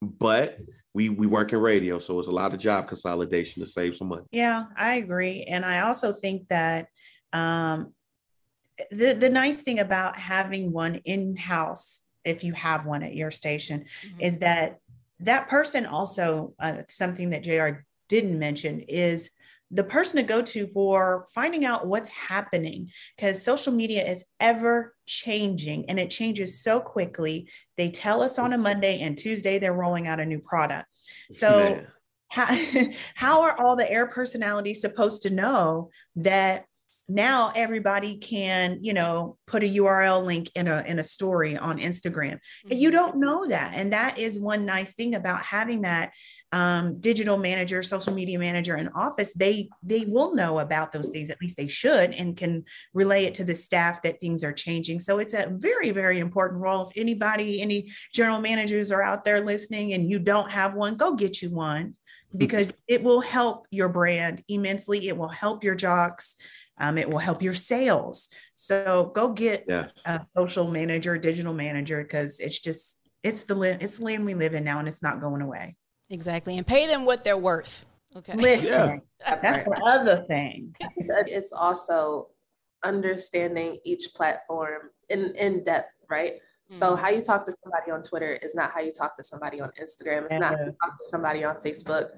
But 0.00 0.58
we 0.94 1.08
we 1.08 1.26
work 1.26 1.52
in 1.52 1.60
radio, 1.60 1.98
so 1.98 2.18
it's 2.18 2.28
a 2.28 2.32
lot 2.32 2.54
of 2.54 2.60
job 2.60 2.88
consolidation 2.88 3.62
to 3.62 3.68
save 3.68 3.96
some 3.96 4.08
money. 4.08 4.24
Yeah, 4.30 4.66
I 4.76 4.96
agree. 4.96 5.44
And 5.48 5.64
I 5.64 5.80
also 5.80 6.12
think 6.12 6.48
that 6.48 6.86
um 7.32 7.92
the, 8.92 9.14
the 9.14 9.28
nice 9.28 9.62
thing 9.62 9.80
about 9.80 10.16
having 10.16 10.72
one 10.72 10.96
in-house, 11.04 12.04
if 12.24 12.44
you 12.44 12.52
have 12.52 12.86
one 12.86 13.02
at 13.02 13.14
your 13.14 13.32
station, 13.32 13.80
mm-hmm. 13.80 14.20
is 14.20 14.38
that 14.38 14.78
that 15.20 15.48
person 15.48 15.84
also 15.84 16.54
uh, 16.60 16.82
something 16.86 17.30
that 17.30 17.42
JR 17.42 17.84
didn't 18.08 18.38
mention 18.38 18.80
is 18.80 19.30
the 19.70 19.84
person 19.84 20.16
to 20.16 20.22
go 20.22 20.40
to 20.40 20.66
for 20.68 21.26
finding 21.34 21.64
out 21.64 21.86
what's 21.86 22.08
happening 22.08 22.90
because 23.16 23.42
social 23.42 23.72
media 23.72 24.06
is 24.06 24.24
ever 24.40 24.94
changing 25.06 25.88
and 25.88 25.98
it 25.98 26.10
changes 26.10 26.62
so 26.62 26.80
quickly. 26.80 27.48
They 27.76 27.90
tell 27.90 28.22
us 28.22 28.38
on 28.38 28.52
a 28.52 28.58
Monday 28.58 29.00
and 29.00 29.16
Tuesday 29.16 29.58
they're 29.58 29.74
rolling 29.74 30.06
out 30.06 30.20
a 30.20 30.26
new 30.26 30.40
product. 30.40 30.86
So, 31.32 31.84
how, 32.28 32.46
how 33.14 33.42
are 33.42 33.60
all 33.60 33.76
the 33.76 33.90
air 33.90 34.06
personalities 34.06 34.80
supposed 34.80 35.22
to 35.22 35.30
know 35.30 35.90
that 36.16 36.64
now 37.08 37.50
everybody 37.54 38.18
can 38.18 38.78
you 38.82 38.92
know 38.92 39.38
put 39.46 39.62
a 39.62 39.66
url 39.66 40.22
link 40.22 40.50
in 40.54 40.68
a 40.68 40.82
in 40.86 40.98
a 40.98 41.04
story 41.04 41.56
on 41.56 41.78
instagram. 41.78 42.34
Mm-hmm. 42.34 42.70
and 42.70 42.80
you 42.80 42.90
don't 42.90 43.16
know 43.16 43.46
that. 43.46 43.72
And 43.74 43.92
that 43.92 44.18
is 44.18 44.38
one 44.38 44.64
nice 44.66 44.94
thing 44.94 45.14
about 45.14 45.42
having 45.42 45.82
that 45.82 46.12
um, 46.52 47.00
digital 47.00 47.36
manager 47.36 47.82
social 47.82 48.12
media 48.12 48.38
manager 48.38 48.76
in 48.76 48.88
office. 48.88 49.32
They 49.34 49.68
they 49.82 50.04
will 50.06 50.34
know 50.34 50.58
about 50.58 50.92
those 50.92 51.08
things. 51.08 51.30
At 51.30 51.40
least 51.40 51.56
they 51.56 51.68
should 51.68 52.12
and 52.12 52.36
can 52.36 52.64
relay 52.94 53.24
it 53.24 53.34
to 53.34 53.44
the 53.44 53.54
staff 53.54 54.02
that 54.02 54.20
things 54.20 54.44
are 54.44 54.52
changing. 54.52 55.00
So 55.00 55.18
it's 55.18 55.34
a 55.34 55.50
very 55.50 55.90
very 55.90 56.20
important 56.20 56.60
role. 56.60 56.88
If 56.88 56.96
anybody 56.96 57.62
any 57.62 57.90
general 58.12 58.40
managers 58.40 58.92
are 58.92 59.02
out 59.02 59.24
there 59.24 59.40
listening 59.40 59.94
and 59.94 60.10
you 60.10 60.18
don't 60.18 60.50
have 60.50 60.74
one 60.74 60.96
go 60.96 61.14
get 61.14 61.40
you 61.42 61.50
one 61.50 61.94
because 62.36 62.74
it 62.86 63.02
will 63.02 63.20
help 63.20 63.66
your 63.70 63.88
brand 63.88 64.42
immensely. 64.48 65.08
It 65.08 65.16
will 65.16 65.28
help 65.28 65.64
your 65.64 65.74
jocks 65.74 66.36
um, 66.78 66.98
it 66.98 67.08
will 67.08 67.18
help 67.18 67.42
your 67.42 67.54
sales. 67.54 68.28
So 68.54 69.12
go 69.14 69.28
get 69.28 69.64
yeah. 69.68 69.88
a 70.06 70.20
social 70.30 70.68
manager, 70.68 71.18
digital 71.18 71.54
manager, 71.54 72.02
because 72.02 72.40
it's 72.40 72.60
just 72.60 73.08
it's 73.22 73.44
the 73.44 73.78
it's 73.80 73.96
the 73.96 74.04
land 74.04 74.24
we 74.24 74.34
live 74.34 74.54
in 74.54 74.64
now, 74.64 74.78
and 74.78 74.88
it's 74.88 75.02
not 75.02 75.20
going 75.20 75.42
away. 75.42 75.76
Exactly, 76.10 76.56
and 76.56 76.66
pay 76.66 76.86
them 76.86 77.04
what 77.04 77.24
they're 77.24 77.36
worth. 77.36 77.84
Okay. 78.16 78.34
Listen, 78.34 79.02
yeah. 79.20 79.38
that's 79.42 79.68
the 79.68 79.82
other 79.84 80.24
thing. 80.28 80.74
It's 80.80 81.52
also 81.52 82.28
understanding 82.82 83.78
each 83.84 84.14
platform 84.14 84.90
in, 85.08 85.34
in 85.36 85.64
depth, 85.64 86.04
right? 86.08 86.34
Mm-hmm. 86.34 86.74
So 86.74 86.96
how 86.96 87.10
you 87.10 87.20
talk 87.20 87.44
to 87.44 87.52
somebody 87.52 87.90
on 87.90 88.02
Twitter 88.02 88.34
is 88.42 88.54
not 88.54 88.70
how 88.72 88.80
you 88.80 88.92
talk 88.92 89.16
to 89.16 89.22
somebody 89.22 89.60
on 89.60 89.70
Instagram. 89.80 90.24
It's 90.24 90.36
not 90.36 90.56
how 90.56 90.64
you 90.64 90.76
talk 90.82 90.98
to 90.98 91.06
somebody 91.08 91.44
on 91.44 91.56
Facebook. 91.56 92.10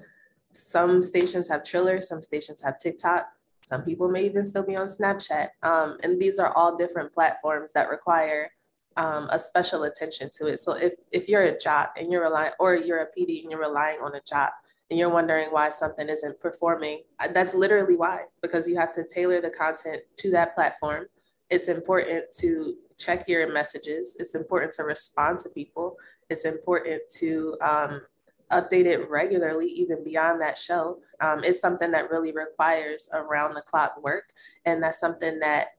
Some 0.51 1.01
stations 1.01 1.49
have 1.49 1.63
Triller, 1.63 2.01
some 2.01 2.21
stations 2.21 2.61
have 2.63 2.77
TikTok. 2.77 3.27
Some 3.63 3.83
people 3.83 4.09
may 4.09 4.25
even 4.25 4.45
still 4.45 4.63
be 4.63 4.75
on 4.75 4.87
Snapchat. 4.87 5.49
Um, 5.63 5.97
and 6.03 6.19
these 6.19 6.39
are 6.39 6.51
all 6.53 6.77
different 6.77 7.13
platforms 7.13 7.71
that 7.73 7.89
require 7.89 8.51
um, 8.97 9.27
a 9.31 9.39
special 9.39 9.83
attention 9.83 10.29
to 10.37 10.47
it. 10.47 10.59
So 10.59 10.73
if, 10.73 10.95
if 11.11 11.29
you're 11.29 11.43
a 11.43 11.57
jock 11.57 11.93
and 11.97 12.11
you're 12.11 12.23
relying, 12.23 12.51
or 12.59 12.75
you're 12.75 12.99
a 12.99 13.07
PD 13.07 13.41
and 13.41 13.51
you're 13.51 13.61
relying 13.61 13.99
on 14.01 14.15
a 14.15 14.21
jock 14.27 14.53
and 14.89 14.99
you're 14.99 15.09
wondering 15.09 15.49
why 15.51 15.69
something 15.69 16.09
isn't 16.09 16.39
performing, 16.39 17.03
uh, 17.19 17.29
that's 17.31 17.53
literally 17.55 17.95
why, 17.95 18.23
because 18.41 18.67
you 18.67 18.75
have 18.77 18.93
to 18.95 19.05
tailor 19.05 19.41
the 19.41 19.49
content 19.49 20.01
to 20.17 20.31
that 20.31 20.55
platform. 20.55 21.05
It's 21.49 21.67
important 21.67 22.25
to 22.39 22.75
check 22.97 23.27
your 23.27 23.51
messages. 23.51 24.15
It's 24.19 24.35
important 24.35 24.73
to 24.73 24.83
respond 24.83 25.39
to 25.39 25.49
people. 25.49 25.97
It's 26.29 26.45
important 26.45 27.01
to 27.17 27.57
um, 27.61 28.01
update 28.51 28.85
it 28.85 29.09
regularly, 29.09 29.67
even 29.67 30.03
beyond 30.03 30.41
that 30.41 30.57
show. 30.57 30.99
Um, 31.19 31.43
it's 31.43 31.59
something 31.59 31.91
that 31.91 32.09
really 32.09 32.31
requires 32.31 33.09
around 33.13 33.53
the 33.53 33.61
clock 33.61 34.01
work. 34.03 34.25
And 34.65 34.81
that's 34.83 34.99
something 34.99 35.39
that 35.39 35.69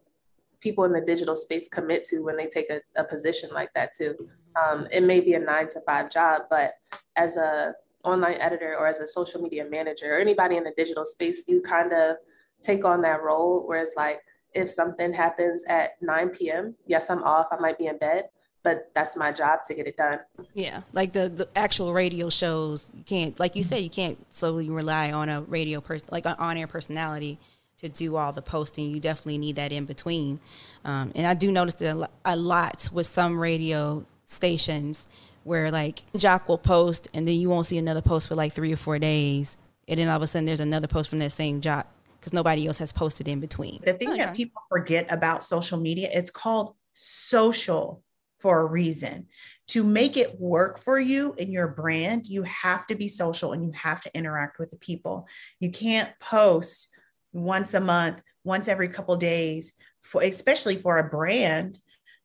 people 0.60 0.84
in 0.84 0.92
the 0.92 1.00
digital 1.00 1.36
space 1.36 1.68
commit 1.68 2.04
to 2.04 2.20
when 2.20 2.36
they 2.36 2.46
take 2.46 2.70
a, 2.70 2.80
a 2.96 3.04
position 3.04 3.50
like 3.52 3.72
that 3.74 3.92
too. 3.92 4.14
Um, 4.62 4.86
it 4.92 5.02
may 5.02 5.20
be 5.20 5.34
a 5.34 5.38
nine 5.38 5.68
to 5.68 5.80
five 5.86 6.10
job, 6.10 6.42
but 6.50 6.74
as 7.16 7.36
a 7.36 7.74
online 8.04 8.34
editor 8.34 8.76
or 8.78 8.86
as 8.86 9.00
a 9.00 9.06
social 9.06 9.40
media 9.40 9.64
manager 9.68 10.16
or 10.16 10.18
anybody 10.18 10.56
in 10.56 10.64
the 10.64 10.72
digital 10.76 11.04
space, 11.06 11.48
you 11.48 11.60
kind 11.60 11.92
of 11.92 12.16
take 12.62 12.84
on 12.84 13.02
that 13.02 13.22
role 13.22 13.66
where 13.66 13.82
it's 13.82 13.96
like, 13.96 14.20
if 14.54 14.68
something 14.68 15.12
happens 15.12 15.64
at 15.64 15.92
9 16.02 16.28
p.m., 16.30 16.74
yes, 16.86 17.08
I'm 17.08 17.22
off, 17.22 17.48
I 17.50 17.56
might 17.58 17.78
be 17.78 17.86
in 17.86 17.96
bed, 17.96 18.24
but 18.62 18.90
that's 18.94 19.16
my 19.16 19.32
job 19.32 19.62
to 19.64 19.74
get 19.74 19.86
it 19.86 19.96
done. 19.96 20.20
Yeah, 20.54 20.82
like 20.92 21.12
the, 21.12 21.28
the 21.28 21.48
actual 21.56 21.92
radio 21.92 22.30
shows, 22.30 22.92
you 22.94 23.02
can't, 23.04 23.38
like 23.40 23.56
you 23.56 23.62
said, 23.62 23.82
you 23.82 23.90
can't 23.90 24.18
solely 24.32 24.70
rely 24.70 25.12
on 25.12 25.28
a 25.28 25.42
radio 25.42 25.80
person, 25.80 26.08
like 26.10 26.26
an 26.26 26.36
on 26.38 26.56
air 26.56 26.66
personality 26.66 27.38
to 27.78 27.88
do 27.88 28.16
all 28.16 28.32
the 28.32 28.42
posting. 28.42 28.90
You 28.90 29.00
definitely 29.00 29.38
need 29.38 29.56
that 29.56 29.72
in 29.72 29.84
between. 29.84 30.40
Um, 30.84 31.12
and 31.14 31.26
I 31.26 31.34
do 31.34 31.50
notice 31.50 31.74
that 31.74 32.08
a 32.24 32.36
lot 32.36 32.88
with 32.92 33.06
some 33.06 33.38
radio 33.38 34.06
stations 34.26 35.08
where 35.44 35.70
like 35.70 36.04
Jock 36.16 36.48
will 36.48 36.58
post 36.58 37.08
and 37.12 37.26
then 37.26 37.34
you 37.34 37.50
won't 37.50 37.66
see 37.66 37.78
another 37.78 38.02
post 38.02 38.28
for 38.28 38.36
like 38.36 38.52
three 38.52 38.72
or 38.72 38.76
four 38.76 38.98
days. 38.98 39.56
And 39.88 39.98
then 39.98 40.08
all 40.08 40.16
of 40.16 40.22
a 40.22 40.26
sudden 40.28 40.46
there's 40.46 40.60
another 40.60 40.86
post 40.86 41.10
from 41.10 41.18
that 41.18 41.32
same 41.32 41.60
Jock 41.60 41.88
because 42.18 42.32
nobody 42.32 42.68
else 42.68 42.78
has 42.78 42.92
posted 42.92 43.26
in 43.26 43.40
between. 43.40 43.80
The 43.84 43.94
thing 43.94 44.16
that 44.16 44.36
people 44.36 44.62
forget 44.68 45.06
about 45.10 45.42
social 45.42 45.78
media, 45.78 46.08
it's 46.12 46.30
called 46.30 46.74
social 46.92 48.00
for 48.42 48.60
a 48.60 48.66
reason. 48.66 49.28
To 49.68 49.84
make 49.84 50.16
it 50.16 50.38
work 50.38 50.78
for 50.78 50.98
you 50.98 51.34
and 51.38 51.50
your 51.50 51.68
brand, 51.68 52.26
you 52.26 52.42
have 52.42 52.86
to 52.88 52.96
be 52.96 53.08
social 53.08 53.52
and 53.52 53.64
you 53.64 53.70
have 53.72 54.02
to 54.02 54.14
interact 54.14 54.58
with 54.58 54.70
the 54.70 54.76
people. 54.76 55.28
You 55.60 55.70
can't 55.70 56.10
post 56.20 56.88
once 57.32 57.72
a 57.72 57.80
month, 57.80 58.20
once 58.44 58.68
every 58.68 58.88
couple 58.88 59.16
days, 59.16 59.72
for 60.02 60.22
especially 60.22 60.76
for 60.76 60.98
a 60.98 61.08
brand, 61.08 61.78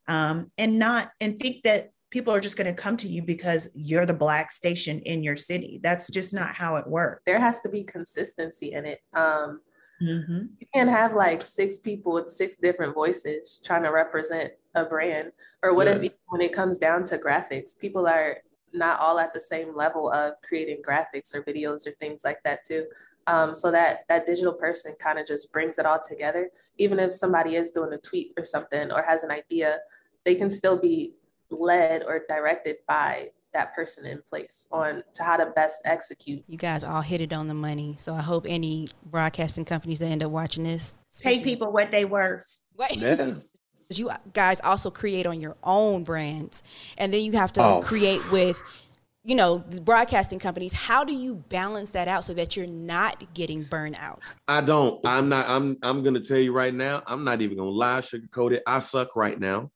um, 0.08 0.50
and 0.58 0.78
not 0.78 1.10
and 1.20 1.38
think 1.38 1.62
that 1.62 1.90
people 2.10 2.34
are 2.34 2.40
just 2.40 2.56
going 2.56 2.66
to 2.66 2.82
come 2.82 2.96
to 2.96 3.08
you 3.08 3.22
because 3.22 3.70
you're 3.74 4.06
the 4.06 4.14
black 4.14 4.50
station 4.50 4.98
in 5.00 5.22
your 5.22 5.36
city. 5.36 5.78
That's 5.82 6.10
just 6.10 6.34
not 6.34 6.54
how 6.54 6.76
it 6.76 6.86
works. 6.86 7.22
There 7.24 7.38
has 7.38 7.60
to 7.60 7.68
be 7.68 7.84
consistency 7.84 8.72
in 8.72 8.86
it. 8.86 9.00
Um, 9.14 9.60
mm-hmm. 10.02 10.46
You 10.58 10.66
can't 10.74 10.88
have 10.88 11.14
like 11.14 11.42
six 11.42 11.78
people 11.78 12.14
with 12.14 12.26
six 12.26 12.56
different 12.56 12.94
voices 12.94 13.60
trying 13.64 13.82
to 13.82 13.90
represent 13.90 14.52
a 14.78 14.84
brand. 14.84 15.32
Or 15.62 15.74
what 15.74 15.86
yeah. 15.86 15.96
if 15.96 16.12
when 16.28 16.40
it 16.40 16.52
comes 16.52 16.78
down 16.78 17.04
to 17.04 17.18
graphics, 17.18 17.78
people 17.78 18.06
are 18.06 18.38
not 18.72 19.00
all 19.00 19.18
at 19.18 19.32
the 19.32 19.40
same 19.40 19.74
level 19.74 20.10
of 20.12 20.34
creating 20.42 20.82
graphics 20.86 21.34
or 21.34 21.42
videos 21.42 21.86
or 21.86 21.92
things 21.92 22.22
like 22.24 22.42
that 22.44 22.62
too. 22.62 22.86
Um, 23.26 23.54
so 23.54 23.70
that 23.70 24.00
that 24.08 24.26
digital 24.26 24.54
person 24.54 24.94
kind 24.98 25.18
of 25.18 25.26
just 25.26 25.52
brings 25.52 25.78
it 25.78 25.84
all 25.84 26.00
together. 26.00 26.50
Even 26.78 26.98
if 26.98 27.14
somebody 27.14 27.56
is 27.56 27.72
doing 27.72 27.92
a 27.92 27.98
tweet 27.98 28.32
or 28.38 28.44
something 28.44 28.90
or 28.90 29.02
has 29.02 29.22
an 29.22 29.30
idea, 29.30 29.80
they 30.24 30.34
can 30.34 30.48
still 30.48 30.80
be 30.80 31.14
led 31.50 32.02
or 32.04 32.22
directed 32.28 32.76
by 32.86 33.28
that 33.52 33.74
person 33.74 34.06
in 34.06 34.22
place 34.22 34.68
on 34.70 35.02
to 35.14 35.22
how 35.22 35.36
to 35.36 35.46
best 35.46 35.82
execute. 35.84 36.42
You 36.46 36.58
guys 36.58 36.84
all 36.84 37.00
hit 37.00 37.20
it 37.20 37.32
on 37.32 37.48
the 37.48 37.54
money. 37.54 37.96
So 37.98 38.14
I 38.14 38.22
hope 38.22 38.46
any 38.48 38.88
broadcasting 39.04 39.64
companies 39.64 39.98
that 39.98 40.06
end 40.06 40.22
up 40.22 40.30
watching 40.30 40.64
this 40.64 40.94
pay 41.20 41.42
people 41.42 41.72
what 41.72 41.90
they 41.90 42.04
worth. 42.04 42.60
Right. 42.76 42.96
Yeah. 42.96 43.34
You 43.90 44.10
guys 44.34 44.60
also 44.62 44.90
create 44.90 45.26
on 45.26 45.40
your 45.40 45.56
own 45.62 46.04
brands, 46.04 46.62
and 46.98 47.12
then 47.12 47.22
you 47.22 47.32
have 47.32 47.52
to 47.54 47.62
oh. 47.62 47.80
create 47.82 48.20
with 48.30 48.62
you 49.28 49.34
know, 49.34 49.58
the 49.58 49.80
broadcasting 49.82 50.38
companies, 50.38 50.72
how 50.72 51.04
do 51.04 51.14
you 51.14 51.34
balance 51.34 51.90
that 51.90 52.08
out 52.08 52.24
so 52.24 52.32
that 52.32 52.56
you're 52.56 52.66
not 52.66 53.34
getting 53.34 53.62
burned 53.62 53.96
out? 54.00 54.22
I 54.48 54.62
don't. 54.62 55.04
I'm 55.04 55.28
not. 55.28 55.46
I'm. 55.48 55.76
I'm 55.82 56.02
gonna 56.02 56.20
tell 56.20 56.38
you 56.38 56.52
right 56.52 56.72
now. 56.72 57.02
I'm 57.06 57.24
not 57.24 57.42
even 57.42 57.58
gonna 57.58 57.68
lie, 57.68 58.00
sugarcoat 58.00 58.52
it. 58.52 58.62
I 58.66 58.80
suck 58.80 59.16
right 59.16 59.38
now. 59.38 59.70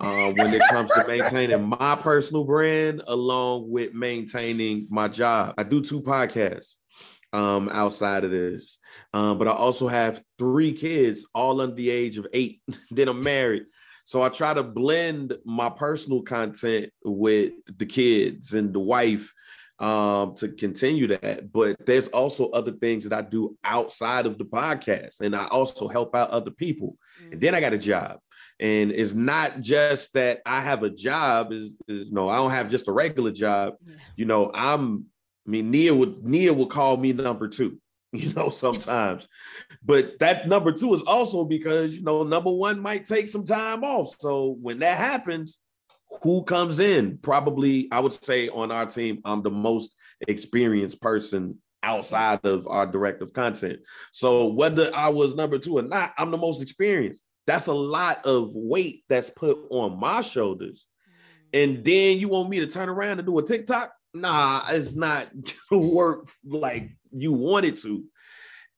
Uh, 0.00 0.32
when 0.36 0.52
it 0.52 0.62
comes 0.70 0.92
to 0.92 1.04
maintaining 1.08 1.68
my 1.68 1.96
personal 1.96 2.44
brand 2.44 3.02
along 3.08 3.70
with 3.70 3.94
maintaining 3.94 4.86
my 4.90 5.08
job, 5.08 5.54
I 5.58 5.62
do 5.62 5.82
two 5.82 6.02
podcasts 6.02 6.76
um, 7.32 7.68
outside 7.70 8.24
of 8.24 8.30
this, 8.30 8.78
um, 9.12 9.38
but 9.38 9.48
I 9.48 9.52
also 9.52 9.88
have 9.88 10.22
three 10.38 10.72
kids, 10.72 11.26
all 11.34 11.60
under 11.60 11.74
the 11.74 11.90
age 11.90 12.18
of 12.18 12.26
eight. 12.32 12.60
then 12.90 13.08
I'm 13.08 13.22
married. 13.22 13.64
So 14.04 14.22
I 14.22 14.30
try 14.30 14.54
to 14.54 14.62
blend 14.62 15.34
my 15.44 15.68
personal 15.68 16.22
content 16.22 16.90
with 17.04 17.52
the 17.76 17.84
kids 17.84 18.54
and 18.54 18.72
the 18.72 18.80
wife 18.80 19.34
um, 19.78 20.34
to 20.36 20.48
continue 20.48 21.08
that. 21.08 21.52
But 21.52 21.84
there's 21.84 22.08
also 22.08 22.48
other 22.50 22.72
things 22.72 23.04
that 23.04 23.12
I 23.12 23.22
do 23.22 23.54
outside 23.62 24.26
of 24.26 24.38
the 24.38 24.44
podcast, 24.44 25.20
and 25.20 25.36
I 25.36 25.46
also 25.48 25.88
help 25.88 26.16
out 26.16 26.30
other 26.30 26.50
people. 26.50 26.96
Mm-hmm. 27.20 27.32
And 27.32 27.40
then 27.40 27.54
I 27.54 27.60
got 27.60 27.74
a 27.74 27.78
job. 27.78 28.18
And 28.60 28.90
it's 28.90 29.14
not 29.14 29.60
just 29.60 30.12
that 30.14 30.40
I 30.44 30.60
have 30.62 30.82
a 30.82 30.90
job, 30.90 31.52
is, 31.52 31.78
is 31.86 32.10
no, 32.10 32.28
I 32.28 32.36
don't 32.36 32.50
have 32.50 32.70
just 32.70 32.88
a 32.88 32.92
regular 32.92 33.30
job. 33.30 33.74
Yeah. 33.84 33.94
You 34.16 34.24
know, 34.24 34.50
I'm 34.52 35.04
I 35.48 35.50
mean, 35.50 35.70
Nia 35.70 35.94
would 35.94 36.26
Nia 36.26 36.52
would 36.52 36.68
call 36.68 36.98
me 36.98 37.14
number 37.14 37.48
two. 37.48 37.78
you 38.12 38.32
know, 38.32 38.48
sometimes. 38.48 39.28
but 39.84 40.18
that 40.18 40.48
number 40.48 40.72
two 40.72 40.94
is 40.94 41.02
also 41.02 41.44
because, 41.44 41.94
you 41.94 42.02
know, 42.02 42.22
number 42.22 42.50
one 42.50 42.80
might 42.80 43.04
take 43.04 43.28
some 43.28 43.44
time 43.44 43.84
off. 43.84 44.16
So 44.18 44.56
when 44.62 44.78
that 44.78 44.96
happens, 44.96 45.58
who 46.22 46.42
comes 46.44 46.78
in? 46.78 47.18
Probably, 47.18 47.86
I 47.92 48.00
would 48.00 48.14
say 48.14 48.48
on 48.48 48.72
our 48.72 48.86
team, 48.86 49.20
I'm 49.26 49.42
the 49.42 49.50
most 49.50 49.94
experienced 50.26 51.02
person 51.02 51.58
outside 51.82 52.40
of 52.44 52.66
our 52.66 52.86
directive 52.86 53.34
content. 53.34 53.80
So 54.10 54.46
whether 54.46 54.90
I 54.94 55.10
was 55.10 55.34
number 55.34 55.58
two 55.58 55.76
or 55.76 55.82
not, 55.82 56.14
I'm 56.16 56.30
the 56.30 56.38
most 56.38 56.62
experienced. 56.62 57.22
That's 57.46 57.66
a 57.66 57.74
lot 57.74 58.24
of 58.24 58.52
weight 58.54 59.04
that's 59.10 59.28
put 59.28 59.58
on 59.70 60.00
my 60.00 60.22
shoulders. 60.22 60.86
Mm. 61.52 61.62
And 61.62 61.84
then 61.84 62.18
you 62.18 62.28
want 62.30 62.48
me 62.48 62.60
to 62.60 62.66
turn 62.66 62.88
around 62.88 63.18
and 63.18 63.26
do 63.26 63.38
a 63.38 63.42
TikTok? 63.42 63.92
Nah, 64.20 64.62
it's 64.70 64.94
not 64.94 65.28
gonna 65.70 65.86
work 65.86 66.28
like 66.44 66.90
you 67.12 67.32
wanted 67.32 67.78
to. 67.78 68.04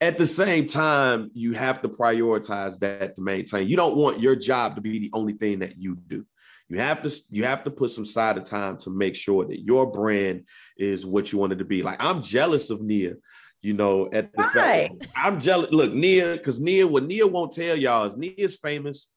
At 0.03 0.17
the 0.17 0.27
same 0.27 0.67
time, 0.67 1.31
you 1.35 1.53
have 1.53 1.83
to 1.83 1.89
prioritize 1.89 2.79
that 2.79 3.15
to 3.17 3.21
maintain. 3.21 3.69
You 3.69 3.77
don't 3.77 3.97
want 3.97 4.21
your 4.21 4.35
job 4.35 4.77
to 4.77 4.81
be 4.81 4.99
the 4.99 5.11
only 5.13 5.35
thing 5.35 5.59
that 5.59 5.77
you 5.77 5.97
do. 5.97 6.25
You 6.69 6.79
have 6.79 7.03
to 7.03 7.15
you 7.31 7.45
have 7.45 7.65
to 7.65 7.71
put 7.71 7.91
some 7.91 8.07
side 8.07 8.39
of 8.39 8.45
time 8.45 8.79
to 8.79 8.91
make 8.91 9.17
sure 9.17 9.45
that 9.45 9.61
your 9.61 9.91
brand 9.91 10.45
is 10.79 11.05
what 11.05 11.33
you 11.33 11.39
want 11.39 11.53
it 11.53 11.57
to 11.57 11.65
be. 11.65 11.83
Like 11.83 12.03
I'm 12.03 12.23
jealous 12.23 12.71
of 12.71 12.81
Nia, 12.81 13.15
you 13.61 13.75
know, 13.75 14.09
at 14.13 14.33
the 14.33 14.45
fact 14.45 15.09
I'm 15.17 15.41
jealous. 15.41 15.73
Look, 15.73 15.93
Nia, 15.93 16.37
because 16.37 16.61
Nia, 16.61 16.87
what 16.87 17.05
Nia 17.05 17.27
won't 17.27 17.53
tell 17.53 17.77
y'all 17.77 18.05
is 18.05 18.17
Nia's 18.17 18.57
famous 18.57 19.09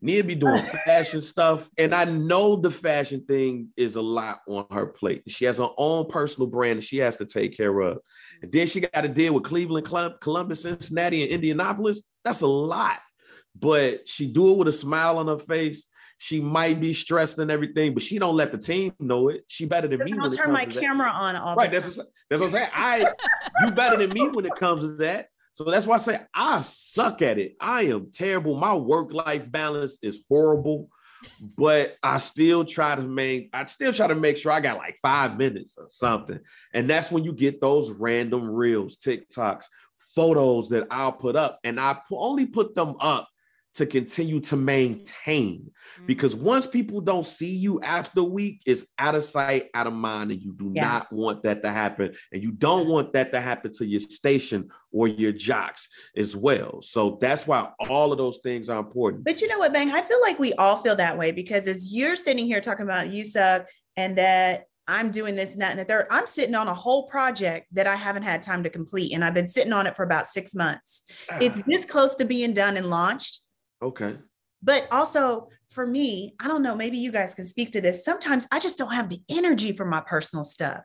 Nia 0.00 0.22
be 0.22 0.34
doing 0.34 0.62
fashion 0.86 1.20
stuff, 1.20 1.68
and 1.78 1.94
I 1.94 2.04
know 2.04 2.56
the 2.56 2.70
fashion 2.70 3.24
thing 3.26 3.68
is 3.76 3.96
a 3.96 4.02
lot 4.02 4.40
on 4.46 4.66
her 4.70 4.86
plate. 4.86 5.22
She 5.26 5.44
has 5.46 5.58
her 5.58 5.68
own 5.76 6.08
personal 6.08 6.48
brand 6.48 6.78
that 6.78 6.84
she 6.84 6.98
has 6.98 7.16
to 7.16 7.26
take 7.26 7.56
care 7.56 7.78
of, 7.80 7.98
and 8.42 8.52
then 8.52 8.66
she 8.66 8.80
got 8.80 9.02
to 9.02 9.08
deal 9.08 9.34
with 9.34 9.44
Cleveland, 9.44 9.86
Columbus, 10.20 10.62
Cincinnati, 10.62 11.22
and 11.22 11.32
Indianapolis. 11.32 12.02
That's 12.24 12.42
a 12.42 12.46
lot, 12.46 13.00
but 13.58 14.08
she 14.08 14.26
do 14.26 14.52
it 14.52 14.58
with 14.58 14.68
a 14.68 14.72
smile 14.72 15.18
on 15.18 15.28
her 15.28 15.38
face. 15.38 15.86
She 16.18 16.40
might 16.40 16.80
be 16.80 16.94
stressed 16.94 17.38
and 17.38 17.50
everything, 17.50 17.92
but 17.92 18.02
she 18.02 18.18
don't 18.18 18.36
let 18.36 18.50
the 18.50 18.58
team 18.58 18.94
know 18.98 19.28
it. 19.28 19.44
She 19.48 19.66
better 19.66 19.86
than 19.86 20.02
me. 20.02 20.14
I'll 20.18 20.30
turn 20.30 20.50
my 20.50 20.64
camera 20.64 21.08
that. 21.08 21.14
on 21.14 21.36
all 21.36 21.56
right. 21.56 21.70
That's 21.70 21.96
what, 21.96 22.06
that's 22.30 22.40
what 22.40 22.46
I'm 22.46 22.52
saying. 22.52 22.68
I 22.72 23.06
you 23.60 23.70
better 23.72 23.98
than 23.98 24.10
me 24.10 24.28
when 24.28 24.46
it 24.46 24.54
comes 24.56 24.80
to 24.80 24.96
that. 24.96 25.28
So 25.56 25.64
that's 25.64 25.86
why 25.86 25.94
I 25.94 25.98
say 25.98 26.20
I 26.34 26.60
suck 26.60 27.22
at 27.22 27.38
it. 27.38 27.56
I 27.58 27.84
am 27.84 28.10
terrible. 28.12 28.56
My 28.56 28.74
work 28.74 29.10
life 29.14 29.50
balance 29.50 29.96
is 30.02 30.22
horrible. 30.28 30.90
but 31.56 31.96
I 32.02 32.18
still 32.18 32.62
try 32.66 32.94
to 32.94 33.02
make 33.02 33.48
I 33.54 33.64
still 33.64 33.94
try 33.94 34.06
to 34.06 34.14
make 34.14 34.36
sure 34.36 34.52
I 34.52 34.60
got 34.60 34.76
like 34.76 34.98
five 35.00 35.38
minutes 35.38 35.76
or 35.78 35.86
something. 35.88 36.40
And 36.74 36.90
that's 36.90 37.10
when 37.10 37.24
you 37.24 37.32
get 37.32 37.62
those 37.62 37.90
random 37.90 38.50
reels, 38.50 38.98
TikToks, 38.98 39.64
photos 40.14 40.68
that 40.68 40.88
I'll 40.90 41.12
put 41.12 41.36
up, 41.36 41.58
and 41.64 41.80
I 41.80 41.96
only 42.10 42.44
put 42.44 42.74
them 42.74 42.94
up 43.00 43.26
to 43.76 43.86
continue 43.86 44.40
to 44.40 44.56
maintain. 44.56 45.70
Because 46.06 46.34
Mm-hmm. 46.34 46.44
once 46.44 46.66
people 46.66 47.00
don't 47.00 47.24
see 47.24 47.54
you 47.56 47.80
after 47.80 48.20
a 48.20 48.24
week, 48.24 48.60
it's 48.66 48.84
out 48.98 49.14
of 49.14 49.24
sight, 49.24 49.68
out 49.72 49.86
of 49.86 49.92
mind, 49.92 50.30
and 50.30 50.42
you 50.42 50.52
do 50.52 50.72
Yeah. 50.74 50.82
not 50.82 51.12
want 51.12 51.42
that 51.44 51.62
to 51.62 51.70
happen. 51.70 52.14
And 52.32 52.42
you 52.42 52.52
don't 52.52 52.88
want 52.88 53.12
that 53.14 53.32
to 53.32 53.40
happen 53.40 53.72
to 53.74 53.86
your 53.86 54.00
station 54.00 54.68
or 54.92 55.08
your 55.08 55.32
jocks 55.32 55.88
as 56.16 56.36
well. 56.36 56.82
So 56.82 57.18
that's 57.20 57.46
why 57.46 57.70
all 57.88 58.12
of 58.12 58.18
those 58.18 58.38
things 58.42 58.68
are 58.68 58.80
important. 58.80 59.24
But 59.24 59.40
you 59.40 59.48
know 59.48 59.58
what, 59.58 59.72
Bang? 59.72 59.90
I 59.90 60.02
feel 60.02 60.20
like 60.20 60.38
we 60.38 60.52
all 60.54 60.76
feel 60.76 60.96
that 60.96 61.16
way 61.16 61.30
because 61.32 61.66
as 61.66 61.94
you're 61.94 62.16
sitting 62.16 62.44
here 62.46 62.60
talking 62.60 62.84
about 62.84 63.08
you 63.08 63.24
suck 63.24 63.66
and 63.96 64.16
that 64.18 64.64
I'm 64.88 65.10
doing 65.10 65.34
this 65.34 65.54
and 65.54 65.62
that 65.62 65.70
and 65.70 65.80
the 65.80 65.84
third, 65.84 66.06
I'm 66.10 66.26
sitting 66.26 66.54
on 66.54 66.68
a 66.68 66.74
whole 66.74 67.08
project 67.08 67.66
that 67.72 67.86
I 67.86 67.96
haven't 67.96 68.22
had 68.22 68.42
time 68.42 68.62
to 68.64 68.70
complete. 68.70 69.12
And 69.14 69.24
I've 69.24 69.34
been 69.34 69.48
sitting 69.48 69.72
on 69.72 69.86
it 69.86 69.96
for 69.96 70.04
about 70.04 70.26
six 70.26 70.54
months. 70.54 71.02
It's 71.40 71.60
this 71.66 71.84
close 71.86 72.14
to 72.16 72.24
being 72.24 72.52
done 72.52 72.76
and 72.76 72.90
launched. 72.90 73.40
Okay. 73.82 74.16
But 74.62 74.88
also 74.90 75.48
for 75.68 75.86
me, 75.86 76.34
I 76.40 76.48
don't 76.48 76.62
know, 76.62 76.74
maybe 76.74 76.96
you 76.96 77.12
guys 77.12 77.34
can 77.34 77.44
speak 77.44 77.72
to 77.72 77.80
this. 77.80 78.04
Sometimes 78.04 78.48
I 78.50 78.58
just 78.58 78.78
don't 78.78 78.92
have 78.92 79.08
the 79.08 79.20
energy 79.28 79.72
for 79.72 79.84
my 79.84 80.00
personal 80.00 80.44
stuff. 80.44 80.84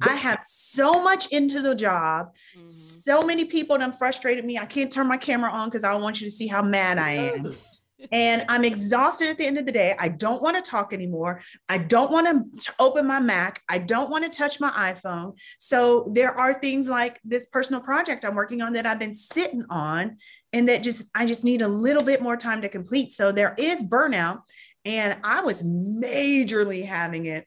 I 0.00 0.14
have 0.14 0.40
so 0.42 1.02
much 1.02 1.30
into 1.30 1.60
the 1.60 1.74
job. 1.74 2.30
Mhm. 2.56 2.72
So 2.72 3.22
many 3.22 3.44
people 3.44 3.78
done 3.78 3.92
frustrated 3.92 4.44
me. 4.44 4.58
I 4.58 4.66
can't 4.66 4.90
turn 4.90 5.06
my 5.06 5.18
camera 5.18 5.50
on 5.50 5.68
because 5.68 5.84
I 5.84 5.92
don't 5.92 6.02
want 6.02 6.20
you 6.20 6.26
to 6.26 6.34
see 6.34 6.46
how 6.46 6.62
mad 6.62 6.98
I 6.98 7.10
am. 7.12 7.52
And 8.12 8.44
I'm 8.48 8.64
exhausted 8.64 9.28
at 9.28 9.38
the 9.38 9.46
end 9.46 9.58
of 9.58 9.66
the 9.66 9.72
day. 9.72 9.94
I 9.98 10.08
don't 10.08 10.42
want 10.42 10.56
to 10.56 10.62
talk 10.62 10.92
anymore. 10.92 11.40
I 11.68 11.78
don't 11.78 12.10
want 12.10 12.26
to 12.62 12.74
open 12.78 13.06
my 13.06 13.20
Mac. 13.20 13.62
I 13.68 13.78
don't 13.78 14.10
want 14.10 14.24
to 14.24 14.30
touch 14.30 14.60
my 14.60 14.70
iPhone. 14.70 15.36
So 15.58 16.06
there 16.12 16.34
are 16.36 16.54
things 16.54 16.88
like 16.88 17.20
this 17.24 17.46
personal 17.46 17.80
project 17.80 18.24
I'm 18.24 18.34
working 18.34 18.62
on 18.62 18.72
that 18.74 18.86
I've 18.86 18.98
been 18.98 19.14
sitting 19.14 19.64
on 19.70 20.16
and 20.52 20.68
that 20.68 20.82
just 20.82 21.10
I 21.14 21.26
just 21.26 21.44
need 21.44 21.62
a 21.62 21.68
little 21.68 22.02
bit 22.02 22.22
more 22.22 22.36
time 22.36 22.62
to 22.62 22.68
complete. 22.68 23.12
So 23.12 23.32
there 23.32 23.54
is 23.58 23.88
burnout 23.88 24.42
and 24.84 25.18
I 25.22 25.42
was 25.42 25.62
majorly 25.62 26.84
having 26.84 27.26
it 27.26 27.46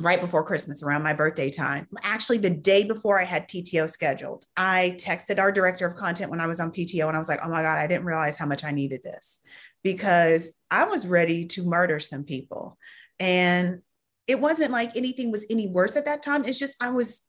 right 0.00 0.20
before 0.20 0.44
Christmas 0.44 0.82
around 0.82 1.02
my 1.02 1.12
birthday 1.12 1.50
time. 1.50 1.88
Actually, 2.02 2.38
the 2.38 2.50
day 2.50 2.84
before 2.84 3.20
I 3.20 3.24
had 3.24 3.48
PTO 3.48 3.90
scheduled, 3.90 4.44
I 4.56 4.96
texted 4.98 5.38
our 5.40 5.50
director 5.50 5.86
of 5.86 5.96
content 5.96 6.30
when 6.30 6.40
I 6.40 6.46
was 6.46 6.60
on 6.60 6.70
PTO 6.70 7.08
and 7.08 7.16
I 7.16 7.18
was 7.18 7.28
like, 7.28 7.40
oh 7.44 7.48
my 7.48 7.62
God, 7.62 7.78
I 7.78 7.86
didn't 7.86 8.04
realize 8.04 8.36
how 8.36 8.46
much 8.46 8.64
I 8.64 8.70
needed 8.70 9.02
this 9.02 9.40
because 9.82 10.52
I 10.70 10.84
was 10.84 11.06
ready 11.06 11.46
to 11.46 11.64
murder 11.64 11.98
some 11.98 12.24
people. 12.24 12.78
And 13.18 13.82
it 14.28 14.38
wasn't 14.38 14.70
like 14.70 14.96
anything 14.96 15.32
was 15.32 15.46
any 15.50 15.68
worse 15.68 15.96
at 15.96 16.04
that 16.04 16.22
time. 16.22 16.44
It's 16.44 16.58
just 16.58 16.80
I 16.80 16.90
was 16.90 17.22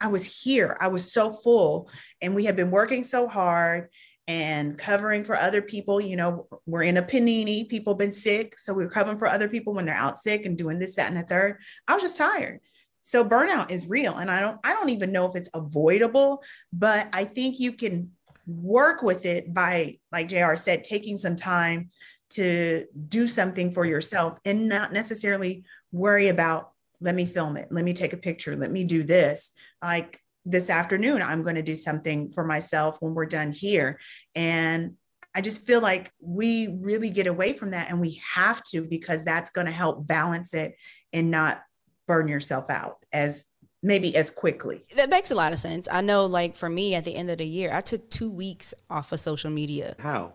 I 0.00 0.08
was 0.08 0.42
here. 0.42 0.76
I 0.80 0.88
was 0.88 1.12
so 1.12 1.32
full 1.32 1.90
and 2.20 2.34
we 2.34 2.44
had 2.44 2.56
been 2.56 2.70
working 2.70 3.02
so 3.02 3.28
hard 3.28 3.88
and 4.28 4.76
covering 4.76 5.24
for 5.24 5.36
other 5.36 5.62
people. 5.62 6.00
You 6.00 6.16
know, 6.16 6.48
we're 6.66 6.82
in 6.82 6.96
a 6.96 7.02
panini, 7.02 7.68
people 7.68 7.94
been 7.94 8.12
sick. 8.12 8.58
So 8.58 8.74
we 8.74 8.84
we're 8.84 8.90
covering 8.90 9.18
for 9.18 9.28
other 9.28 9.48
people 9.48 9.74
when 9.74 9.86
they're 9.86 9.94
out 9.94 10.16
sick 10.16 10.46
and 10.46 10.58
doing 10.58 10.78
this, 10.78 10.96
that, 10.96 11.08
and 11.08 11.16
the 11.16 11.22
third. 11.22 11.60
I 11.86 11.94
was 11.94 12.02
just 12.02 12.16
tired. 12.16 12.60
So 13.02 13.24
burnout 13.24 13.70
is 13.70 13.88
real. 13.88 14.16
And 14.16 14.30
I 14.30 14.40
don't, 14.40 14.58
I 14.64 14.72
don't 14.72 14.90
even 14.90 15.12
know 15.12 15.26
if 15.26 15.36
it's 15.36 15.50
avoidable, 15.54 16.42
but 16.72 17.08
I 17.12 17.24
think 17.24 17.60
you 17.60 17.72
can 17.72 18.10
work 18.46 19.02
with 19.02 19.26
it 19.26 19.54
by, 19.54 19.98
like 20.10 20.28
JR 20.28 20.56
said, 20.56 20.82
taking 20.82 21.16
some 21.16 21.36
time 21.36 21.88
to 22.30 22.84
do 23.08 23.28
something 23.28 23.70
for 23.70 23.84
yourself 23.84 24.38
and 24.44 24.68
not 24.68 24.92
necessarily 24.92 25.64
worry 25.92 26.28
about, 26.28 26.72
let 27.00 27.14
me 27.14 27.26
film 27.26 27.56
it, 27.56 27.68
let 27.70 27.84
me 27.84 27.92
take 27.92 28.12
a 28.12 28.16
picture, 28.16 28.56
let 28.56 28.72
me 28.72 28.82
do 28.82 29.04
this. 29.04 29.52
Like 29.80 30.20
this 30.46 30.70
afternoon, 30.70 31.20
I'm 31.20 31.42
going 31.42 31.56
to 31.56 31.62
do 31.62 31.76
something 31.76 32.30
for 32.30 32.44
myself 32.44 32.96
when 33.00 33.14
we're 33.14 33.26
done 33.26 33.52
here. 33.52 33.98
And 34.34 34.94
I 35.34 35.42
just 35.42 35.66
feel 35.66 35.80
like 35.80 36.12
we 36.20 36.68
really 36.80 37.10
get 37.10 37.26
away 37.26 37.52
from 37.52 37.72
that 37.72 37.90
and 37.90 38.00
we 38.00 38.20
have 38.34 38.62
to 38.70 38.82
because 38.82 39.24
that's 39.24 39.50
going 39.50 39.66
to 39.66 39.72
help 39.72 40.06
balance 40.06 40.54
it 40.54 40.76
and 41.12 41.30
not 41.30 41.62
burn 42.06 42.28
yourself 42.28 42.70
out 42.70 43.04
as 43.12 43.50
maybe 43.82 44.16
as 44.16 44.30
quickly. 44.30 44.86
That 44.96 45.10
makes 45.10 45.30
a 45.30 45.34
lot 45.34 45.52
of 45.52 45.58
sense. 45.58 45.88
I 45.90 46.00
know, 46.00 46.24
like 46.26 46.56
for 46.56 46.70
me, 46.70 46.94
at 46.94 47.04
the 47.04 47.14
end 47.14 47.28
of 47.28 47.38
the 47.38 47.46
year, 47.46 47.70
I 47.72 47.82
took 47.82 48.08
two 48.08 48.30
weeks 48.30 48.72
off 48.88 49.12
of 49.12 49.20
social 49.20 49.50
media. 49.50 49.94
How? 49.98 50.34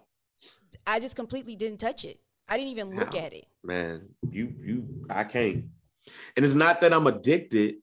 I 0.86 1.00
just 1.00 1.16
completely 1.16 1.56
didn't 1.56 1.80
touch 1.80 2.06
it. 2.06 2.20
I 2.48 2.58
didn't 2.58 2.72
even 2.72 2.96
look 2.96 3.16
at 3.16 3.32
it. 3.34 3.46
man 3.64 4.10
you 4.30 4.54
you 4.62 5.06
i 5.10 5.24
can't 5.24 5.66
and 6.36 6.44
it's 6.44 6.54
not 6.54 6.82
that 6.82 6.92
i'm 6.92 7.08
addicted 7.08 7.76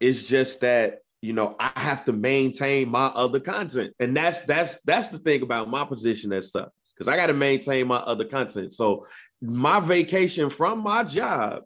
it's 0.00 0.22
just 0.22 0.60
that 0.60 1.00
you 1.24 1.32
know 1.32 1.56
i 1.58 1.72
have 1.76 2.04
to 2.04 2.12
maintain 2.12 2.88
my 2.88 3.06
other 3.06 3.40
content. 3.40 3.94
And 3.98 4.16
that's 4.16 4.42
that's 4.42 4.78
that's 4.84 5.08
the 5.08 5.18
thing 5.18 5.42
about 5.42 5.70
my 5.70 5.84
position 5.84 6.30
that 6.30 6.44
sucks 6.44 6.70
because 6.92 7.08
i 7.10 7.16
got 7.16 7.28
to 7.28 7.34
maintain 7.34 7.86
my 7.86 7.96
other 7.96 8.26
content. 8.26 8.74
So 8.74 9.06
my 9.40 9.80
vacation 9.80 10.50
from 10.50 10.80
my 10.80 11.02
job 11.04 11.62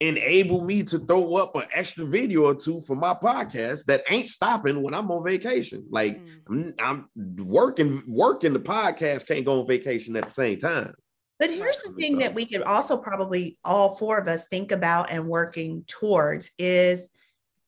enable 0.00 0.62
me 0.62 0.82
to 0.82 0.98
throw 0.98 1.36
up 1.36 1.56
an 1.56 1.62
extra 1.72 2.04
video 2.04 2.42
or 2.42 2.54
two 2.54 2.82
for 2.82 2.96
my 2.96 3.14
podcast 3.14 3.86
that 3.86 4.02
ain't 4.10 4.28
stopping 4.28 4.82
when 4.82 4.92
i'm 4.92 5.10
on 5.10 5.24
vacation. 5.24 5.86
Like 5.88 6.20
Mm. 6.48 6.74
I'm, 6.80 7.08
I'm 7.16 7.46
working 7.46 8.02
working 8.08 8.52
the 8.52 8.60
podcast 8.60 9.28
can't 9.28 9.44
go 9.44 9.60
on 9.60 9.66
vacation 9.68 10.16
at 10.16 10.24
the 10.24 10.30
same 10.30 10.58
time. 10.58 10.94
But 11.38 11.50
here's 11.50 11.78
the 11.80 11.92
thing 11.92 12.18
that 12.18 12.34
we 12.34 12.46
could 12.46 12.62
also 12.62 12.96
probably 12.96 13.58
all 13.64 13.94
four 13.94 14.18
of 14.18 14.26
us 14.26 14.48
think 14.48 14.72
about 14.72 15.10
and 15.10 15.28
working 15.28 15.84
towards 15.86 16.50
is 16.58 17.10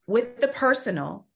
with 0.09 0.39
the 0.39 0.47
personal, 0.47 1.27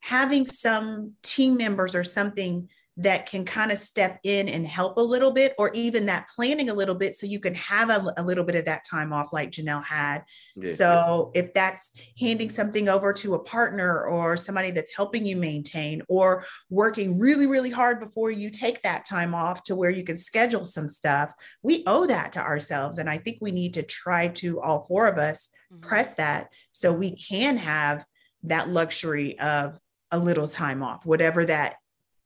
having 0.00 0.46
some 0.46 1.12
team 1.22 1.56
members 1.56 1.94
or 1.94 2.04
something 2.04 2.68
that 3.00 3.26
can 3.26 3.44
kind 3.44 3.70
of 3.70 3.78
step 3.78 4.18
in 4.24 4.48
and 4.48 4.66
help 4.66 4.96
a 4.96 5.00
little 5.00 5.30
bit, 5.30 5.54
or 5.56 5.70
even 5.72 6.06
that 6.06 6.28
planning 6.34 6.68
a 6.68 6.74
little 6.74 6.96
bit 6.96 7.14
so 7.14 7.28
you 7.28 7.38
can 7.38 7.54
have 7.54 7.90
a, 7.90 8.12
a 8.16 8.24
little 8.24 8.42
bit 8.42 8.56
of 8.56 8.64
that 8.64 8.84
time 8.84 9.12
off, 9.12 9.32
like 9.32 9.52
Janelle 9.52 9.84
had. 9.84 10.24
Yeah. 10.56 10.72
So 10.72 11.30
if 11.32 11.54
that's 11.54 11.92
handing 12.20 12.50
something 12.50 12.88
over 12.88 13.12
to 13.12 13.34
a 13.34 13.38
partner 13.38 14.04
or 14.04 14.36
somebody 14.36 14.72
that's 14.72 14.92
helping 14.96 15.24
you 15.24 15.36
maintain 15.36 16.02
or 16.08 16.44
working 16.70 17.20
really, 17.20 17.46
really 17.46 17.70
hard 17.70 18.00
before 18.00 18.32
you 18.32 18.50
take 18.50 18.82
that 18.82 19.04
time 19.04 19.32
off 19.32 19.62
to 19.64 19.76
where 19.76 19.90
you 19.90 20.02
can 20.02 20.16
schedule 20.16 20.64
some 20.64 20.88
stuff, 20.88 21.30
we 21.62 21.84
owe 21.86 22.04
that 22.04 22.32
to 22.32 22.40
ourselves. 22.40 22.98
And 22.98 23.08
I 23.08 23.18
think 23.18 23.38
we 23.40 23.52
need 23.52 23.74
to 23.74 23.84
try 23.84 24.26
to, 24.26 24.60
all 24.60 24.86
four 24.88 25.06
of 25.06 25.18
us, 25.18 25.50
Mhm. 25.72 25.82
press 25.82 26.14
that 26.14 26.52
so 26.72 26.92
we 26.92 27.14
can 27.14 27.58
have 27.58 28.04
that 28.42 28.70
luxury 28.70 29.38
of 29.38 29.78
a 30.10 30.18
little 30.18 30.46
time 30.46 30.82
off, 30.82 31.04
whatever 31.06 31.44
that 31.44 31.76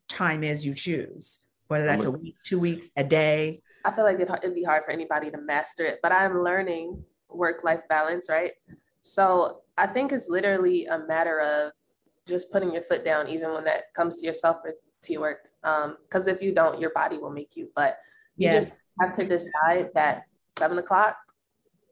time 0.09 0.45
is 0.45 0.65
you 0.65 0.75
choose, 0.75 1.41
whether 1.69 1.85
that's 1.85 2.05
a 2.05 2.11
week, 2.11 2.37
two 2.45 2.61
weeks, 2.61 2.91
a 2.97 3.05
day. 3.05 3.63
I 3.85 3.91
feel 3.91 4.05
like 4.05 4.21
it, 4.21 4.31
it'd 4.43 4.55
be 4.55 4.63
hard 4.63 4.85
for 4.85 4.91
anybody 4.91 5.31
to 5.31 5.39
master 5.39 5.85
it, 5.85 5.99
but 6.03 6.13
I'm 6.13 6.43
learning 6.43 7.03
work 7.29 7.65
life 7.65 7.83
balance, 7.89 8.29
right? 8.29 8.53
So 9.03 9.63
I 9.77 9.87
think 9.87 10.13
it's 10.13 10.29
literally 10.29 10.87
a 10.87 11.01
matter 11.07 11.41
of 11.41 11.73
just 12.27 12.53
putting 12.53 12.73
your 12.73 12.83
foot 12.83 13.05
down, 13.05 13.29
even 13.29 13.53
when 13.53 13.65
that 13.65 13.93
comes 13.95 14.21
to 14.21 14.27
yourself 14.27 14.59
or 14.65 14.75
to 15.03 15.13
your 15.13 15.23
work. 15.23 15.49
Um, 15.65 15.97
because 16.03 16.29
if 16.29 16.41
you 16.43 16.55
don't, 16.55 16.81
your 16.81 16.91
body 16.91 17.19
will 17.19 17.33
make 17.33 17.57
you. 17.57 17.71
But 17.75 17.99
you 18.37 18.49
Yes. 18.49 18.55
just 18.55 18.85
have 19.01 19.17
to 19.17 19.27
decide 19.27 19.91
that 19.95 20.25
seven 20.47 20.79
o'clock, 20.79 21.17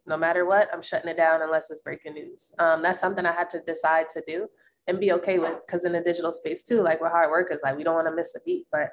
no 0.06 0.16
matter 0.16 0.44
what, 0.44 0.68
I'm 0.72 0.82
shutting 0.82 1.10
it 1.10 1.16
down 1.16 1.42
unless 1.42 1.70
it's 1.70 1.82
breaking 1.82 2.14
news. 2.14 2.52
Um, 2.58 2.82
that's 2.82 3.00
something 3.00 3.26
I 3.26 3.32
had 3.32 3.50
to 3.50 3.60
decide 3.60 4.08
to 4.10 4.22
do 4.26 4.48
and 4.86 4.98
be 4.98 5.12
okay 5.12 5.38
with. 5.38 5.56
Because 5.66 5.84
in 5.84 5.92
the 5.92 6.00
digital 6.00 6.32
space 6.32 6.62
too, 6.62 6.82
like 6.82 7.00
we're 7.00 7.10
hard 7.10 7.30
workers, 7.30 7.60
like 7.62 7.76
we 7.76 7.84
don't 7.84 7.94
want 7.94 8.06
to 8.06 8.14
miss 8.14 8.34
a 8.34 8.40
beat. 8.44 8.66
But 8.72 8.90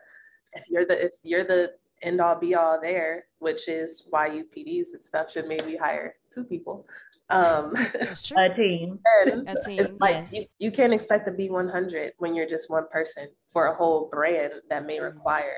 if 0.54 0.66
you're 0.70 0.86
the 0.86 1.06
if 1.06 1.14
you're 1.24 1.44
the 1.44 1.74
end 2.04 2.22
all 2.22 2.36
be 2.36 2.56
all 2.56 2.80
there, 2.80 3.26
which 3.40 3.68
is 3.68 4.08
why 4.10 4.28
you 4.28 4.46
PDs 4.46 4.94
and 4.94 5.04
stuff 5.04 5.32
should 5.32 5.48
maybe 5.48 5.76
hire 5.76 6.14
two 6.32 6.44
people. 6.44 6.88
Um, 7.30 7.74
That's 7.94 8.22
true. 8.28 8.38
A 8.40 8.54
team. 8.56 9.00
A 9.26 9.56
team, 9.66 9.98
like 10.00 10.12
yes. 10.12 10.34
you, 10.34 10.46
you 10.60 10.72
can't 10.72 10.94
expect 10.94 11.26
to 11.26 11.32
be 11.32 11.50
100 11.50 12.14
when 12.20 12.36
you're 12.36 12.48
just 12.48 12.70
one 12.70 12.88
person 12.90 13.28
for 13.50 13.68
a 13.68 13.76
whole 13.76 14.10
brand 14.12 14.54
that 14.70 14.86
may 14.86 14.98
Mm-hmm. 14.98 15.18
require 15.18 15.56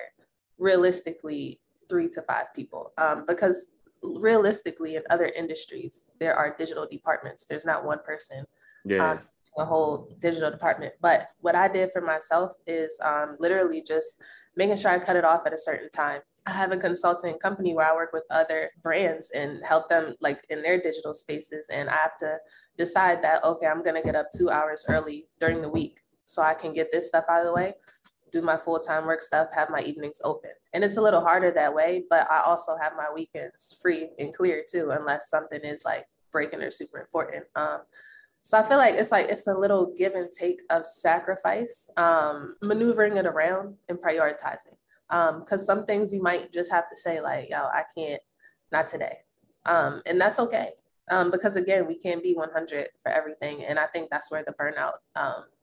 realistically 0.57 1.59
three 1.89 2.09
to 2.09 2.21
five 2.23 2.45
people. 2.55 2.91
Um, 2.97 3.25
because 3.27 3.67
realistically, 4.03 4.95
in 4.95 5.03
other 5.09 5.27
industries, 5.27 6.05
there 6.19 6.35
are 6.35 6.55
digital 6.57 6.87
departments. 6.89 7.45
There's 7.45 7.65
not 7.65 7.85
one 7.85 7.99
person 8.05 8.45
yeah 8.85 9.11
um, 9.11 9.19
a 9.57 9.65
whole 9.65 10.09
digital 10.19 10.51
department. 10.51 10.93
But 11.01 11.29
what 11.41 11.55
I 11.55 11.67
did 11.67 11.91
for 11.91 12.01
myself 12.01 12.55
is 12.67 12.99
um, 13.03 13.35
literally 13.39 13.81
just 13.81 14.21
making 14.55 14.77
sure 14.77 14.91
I 14.91 14.99
cut 14.99 15.15
it 15.15 15.25
off 15.25 15.45
at 15.45 15.53
a 15.53 15.57
certain 15.57 15.89
time. 15.89 16.21
I 16.45 16.51
have 16.51 16.71
a 16.71 16.77
consulting 16.77 17.37
company 17.39 17.73
where 17.73 17.89
I 17.89 17.93
work 17.93 18.13
with 18.13 18.23
other 18.29 18.71
brands 18.81 19.31
and 19.31 19.63
help 19.63 19.89
them 19.89 20.15
like 20.21 20.45
in 20.49 20.61
their 20.61 20.81
digital 20.81 21.13
spaces. 21.13 21.69
And 21.71 21.89
I 21.89 21.95
have 21.95 22.17
to 22.19 22.37
decide 22.77 23.21
that, 23.23 23.43
okay, 23.43 23.67
I'm 23.67 23.83
going 23.83 23.95
to 23.95 24.01
get 24.01 24.15
up 24.15 24.27
two 24.35 24.49
hours 24.49 24.85
early 24.87 25.27
during 25.39 25.61
the 25.61 25.69
week 25.69 25.99
so 26.25 26.41
I 26.41 26.53
can 26.53 26.73
get 26.73 26.91
this 26.91 27.07
stuff 27.07 27.25
out 27.29 27.41
of 27.41 27.45
the 27.45 27.53
way. 27.53 27.73
Do 28.31 28.41
my 28.41 28.57
full 28.57 28.79
time 28.79 29.05
work 29.05 29.21
stuff, 29.21 29.49
have 29.53 29.69
my 29.69 29.81
evenings 29.81 30.21
open. 30.23 30.51
And 30.73 30.83
it's 30.83 30.97
a 30.97 31.01
little 31.01 31.21
harder 31.21 31.51
that 31.51 31.73
way, 31.73 32.03
but 32.09 32.29
I 32.29 32.41
also 32.41 32.77
have 32.81 32.93
my 32.95 33.07
weekends 33.13 33.77
free 33.81 34.09
and 34.19 34.33
clear 34.33 34.63
too, 34.69 34.91
unless 34.91 35.29
something 35.29 35.61
is 35.61 35.85
like 35.85 36.05
breaking 36.31 36.61
or 36.61 36.71
super 36.71 36.99
important. 36.99 37.45
Um, 37.55 37.81
so 38.43 38.57
I 38.57 38.63
feel 38.63 38.77
like 38.77 38.95
it's 38.95 39.11
like 39.11 39.27
it's 39.29 39.47
a 39.47 39.53
little 39.53 39.93
give 39.97 40.13
and 40.15 40.31
take 40.31 40.61
of 40.69 40.85
sacrifice, 40.85 41.89
um, 41.97 42.55
maneuvering 42.61 43.17
it 43.17 43.25
around 43.25 43.75
and 43.89 43.97
prioritizing. 43.97 44.75
Because 45.09 45.67
um, 45.69 45.77
some 45.77 45.85
things 45.85 46.13
you 46.13 46.21
might 46.21 46.51
just 46.51 46.71
have 46.71 46.87
to 46.89 46.95
say 46.95 47.19
like, 47.19 47.49
"Yo, 47.49 47.57
I 47.57 47.83
can't, 47.95 48.21
not 48.71 48.87
today," 48.87 49.17
um, 49.65 50.01
and 50.05 50.21
that's 50.21 50.39
okay. 50.39 50.71
Um, 51.09 51.31
because 51.31 51.55
again, 51.55 51.87
we 51.87 51.97
can't 51.97 52.21
be 52.21 52.33
100 52.33 52.89
for 52.99 53.11
everything, 53.11 53.65
and 53.65 53.79
I 53.79 53.87
think 53.87 54.09
that's 54.09 54.31
where 54.31 54.43
the 54.43 54.53
burnout 54.53 54.93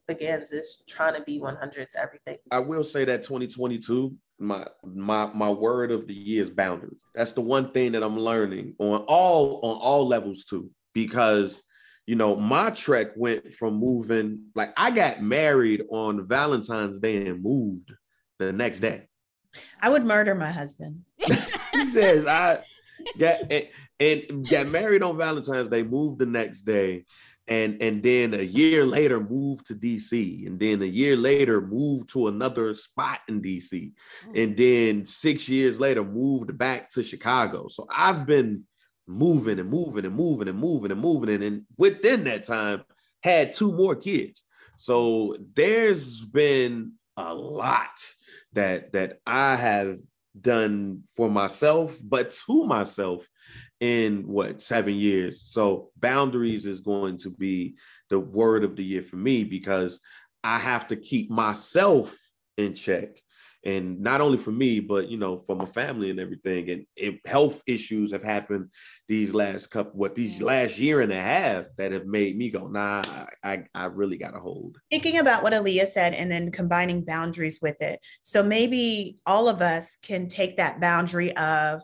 begins 0.07 0.53
is 0.53 0.83
trying 0.89 1.15
to 1.15 1.23
be 1.23 1.39
100 1.39 1.89
to 1.91 2.01
everything. 2.01 2.39
I 2.51 2.59
will 2.61 2.85
say 2.85 3.05
that 3.05 3.25
2022, 3.25 4.17
my 4.39 4.67
my 4.85 5.31
my 5.33 5.51
word 5.51 5.91
of 5.91 6.07
the 6.07 6.15
year 6.15 6.43
is 6.43 6.51
boundary. 6.51 6.97
That's 7.15 7.33
the 7.33 7.41
one 7.41 7.71
thing 7.73 7.93
that 7.93 8.03
I'm 8.03 8.19
learning 8.19 8.75
on 8.79 9.05
all 9.09 9.61
on 9.63 9.79
all 9.81 10.07
levels 10.07 10.45
too, 10.45 10.71
because 10.93 11.63
you 12.07 12.17
know 12.17 12.37
my 12.37 12.71
trek 12.71 13.09
went 13.17 13.55
from 13.55 13.75
moving 13.75 14.45
like 14.55 14.73
I 14.77 14.91
got 14.91 15.23
married 15.23 15.85
on 15.91 16.27
Valentine's 16.27 16.99
Day 16.99 17.27
and 17.27 17.43
moved 17.43 17.93
the 18.39 18.53
next 18.53 18.81
day. 18.81 19.09
I 19.81 19.89
would 19.89 20.05
murder 20.05 20.35
my 20.35 20.51
husband. 20.51 21.03
he 21.73 21.87
says 21.87 22.27
I 22.27 22.63
got 23.19 23.51
and, 23.51 23.69
and 23.99 24.49
got 24.49 24.69
married 24.69 25.03
on 25.03 25.17
Valentine's 25.17 25.69
Day, 25.69 25.83
moved 25.83 26.19
the 26.19 26.27
next 26.27 26.63
day, 26.63 27.05
and 27.49 27.81
and 27.81 28.03
then 28.03 28.35
a 28.35 28.43
year 28.43 28.85
later 28.85 29.21
moved 29.21 29.67
to 29.67 29.75
DC 29.75 30.47
and 30.47 30.59
then 30.59 30.83
a 30.83 30.87
year 30.87 31.17
later 31.17 31.61
moved 31.61 32.09
to 32.11 32.29
another 32.29 32.75
spot 32.75 33.21
in 33.29 33.41
DC 33.41 33.93
mm. 34.29 34.43
and 34.43 34.57
then 34.57 35.07
6 35.07 35.49
years 35.49 35.79
later 35.79 36.05
moved 36.05 36.57
back 36.59 36.91
to 36.91 37.03
Chicago 37.03 37.69
so 37.69 37.87
I've 37.91 38.27
been 38.27 38.65
moving 39.07 39.59
and 39.59 39.71
moving 39.71 40.05
and 40.05 40.15
moving 40.15 40.49
and 40.49 40.59
moving 40.59 40.91
and 40.91 41.01
moving 41.01 41.31
and, 41.31 41.45
and 41.45 41.63
within 41.79 42.25
that 42.25 42.45
time 42.45 42.83
had 43.23 43.55
two 43.55 43.73
more 43.73 43.95
kids 43.95 44.45
so 44.77 45.37
there's 45.55 46.25
been 46.25 46.93
a 47.17 47.35
lot 47.35 48.03
that 48.53 48.93
that 48.93 49.21
I 49.27 49.57
have 49.57 49.99
done 50.39 51.03
for 51.15 51.31
myself 51.31 51.97
but 52.03 52.35
to 52.47 52.65
myself 52.65 53.27
in 53.81 54.27
what 54.27 54.63
seven 54.63 54.95
years. 54.95 55.43
So 55.43 55.91
boundaries 55.97 56.67
is 56.67 56.81
going 56.81 57.19
to 57.19 57.31
be 57.31 57.77
the 58.09 58.19
word 58.19 58.65
of 58.65 58.77
the 58.77 58.85
year 58.85 59.03
for 59.03 59.17
me 59.17 59.45
because 59.45 60.01
I 60.43 60.59
have 60.59 60.89
to 60.89 60.97
keep 60.97 61.31
myself 61.31 62.17
in 62.57 62.75
check. 62.75 63.21
And 63.65 63.99
not 64.01 64.21
only 64.21 64.39
for 64.39 64.53
me, 64.53 64.79
but 64.79 65.09
you 65.09 65.19
know, 65.19 65.41
for 65.41 65.57
my 65.57 65.65
family 65.65 66.11
and 66.11 66.21
everything. 66.21 66.71
And 66.71 66.87
if 66.95 67.17
health 67.27 67.63
issues 67.67 68.13
have 68.13 68.23
happened 68.23 68.71
these 69.09 69.35
last 69.35 69.73
couple, 69.73 69.99
what 69.99 70.15
these 70.15 70.41
last 70.41 70.79
year 70.79 71.01
and 71.01 71.13
a 71.13 71.21
half 71.21 71.65
that 71.77 71.91
have 71.91 72.07
made 72.07 72.37
me 72.39 72.49
go, 72.49 72.69
nah, 72.69 73.03
I, 73.43 73.65
I 73.75 73.87
really 73.87 74.19
got 74.19 74.35
to 74.35 74.39
hold. 74.39 74.79
Thinking 74.93 75.19
about 75.19 75.43
what 75.43 75.53
Aliya 75.53 75.87
said 75.87 76.15
and 76.15 76.31
then 76.31 76.53
combining 76.53 77.05
boundaries 77.05 77.59
with 77.61 77.83
it. 77.83 77.99
So 78.23 78.41
maybe 78.41 79.19
all 79.27 79.49
of 79.49 79.61
us 79.61 79.97
can 79.97 80.29
take 80.29 80.59
that 80.59 80.81
boundary 80.81 81.37
of 81.37 81.83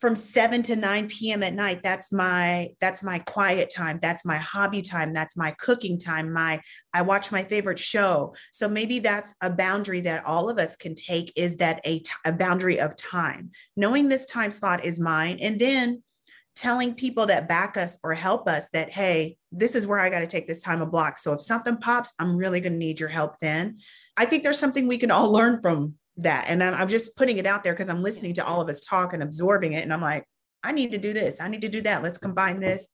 from 0.00 0.14
7 0.14 0.62
to 0.64 0.76
9 0.76 1.08
p.m. 1.08 1.42
at 1.42 1.54
night 1.54 1.80
that's 1.82 2.12
my 2.12 2.70
that's 2.80 3.02
my 3.02 3.18
quiet 3.20 3.70
time 3.70 3.98
that's 4.00 4.24
my 4.24 4.36
hobby 4.36 4.80
time 4.80 5.12
that's 5.12 5.36
my 5.36 5.50
cooking 5.58 5.98
time 5.98 6.32
my 6.32 6.60
I 6.94 7.02
watch 7.02 7.30
my 7.30 7.44
favorite 7.44 7.78
show. 7.78 8.34
So 8.52 8.68
maybe 8.68 8.98
that's 8.98 9.34
a 9.42 9.50
boundary 9.50 10.00
that 10.02 10.24
all 10.24 10.48
of 10.48 10.58
us 10.58 10.76
can 10.76 10.94
take 10.94 11.32
is 11.36 11.56
that 11.58 11.80
a, 11.84 12.00
t- 12.00 12.10
a 12.24 12.32
boundary 12.32 12.80
of 12.80 12.96
time. 12.96 13.50
Knowing 13.76 14.08
this 14.08 14.26
time 14.26 14.52
slot 14.52 14.84
is 14.84 15.00
mine 15.00 15.38
and 15.40 15.58
then 15.58 16.02
telling 16.56 16.94
people 16.94 17.26
that 17.26 17.48
back 17.48 17.76
us 17.76 17.98
or 18.02 18.12
help 18.14 18.48
us 18.48 18.68
that 18.70 18.90
hey 18.90 19.36
this 19.52 19.76
is 19.76 19.86
where 19.86 20.00
I 20.00 20.10
got 20.10 20.20
to 20.20 20.26
take 20.26 20.48
this 20.48 20.60
time 20.60 20.82
of 20.82 20.90
block. 20.90 21.18
So 21.18 21.32
if 21.32 21.40
something 21.40 21.76
pops 21.76 22.12
I'm 22.18 22.36
really 22.36 22.60
going 22.60 22.72
to 22.72 22.78
need 22.78 23.00
your 23.00 23.08
help 23.08 23.36
then. 23.40 23.78
I 24.16 24.26
think 24.26 24.42
there's 24.42 24.58
something 24.58 24.86
we 24.88 24.98
can 24.98 25.10
all 25.10 25.30
learn 25.38 25.62
from 25.62 25.94
that. 26.18 26.46
And 26.48 26.62
I'm, 26.62 26.74
I'm 26.74 26.88
just 26.88 27.16
putting 27.16 27.38
it 27.38 27.46
out 27.46 27.64
there 27.64 27.72
because 27.72 27.88
I'm 27.88 28.02
listening 28.02 28.34
to 28.34 28.46
all 28.46 28.60
of 28.60 28.68
us 28.68 28.84
talk 28.84 29.12
and 29.12 29.22
absorbing 29.22 29.72
it. 29.72 29.82
And 29.82 29.92
I'm 29.92 30.00
like, 30.00 30.24
I 30.62 30.72
need 30.72 30.92
to 30.92 30.98
do 30.98 31.12
this. 31.12 31.40
I 31.40 31.48
need 31.48 31.62
to 31.62 31.68
do 31.68 31.80
that. 31.82 32.02
Let's 32.02 32.18
combine 32.18 32.60
this. 32.60 32.90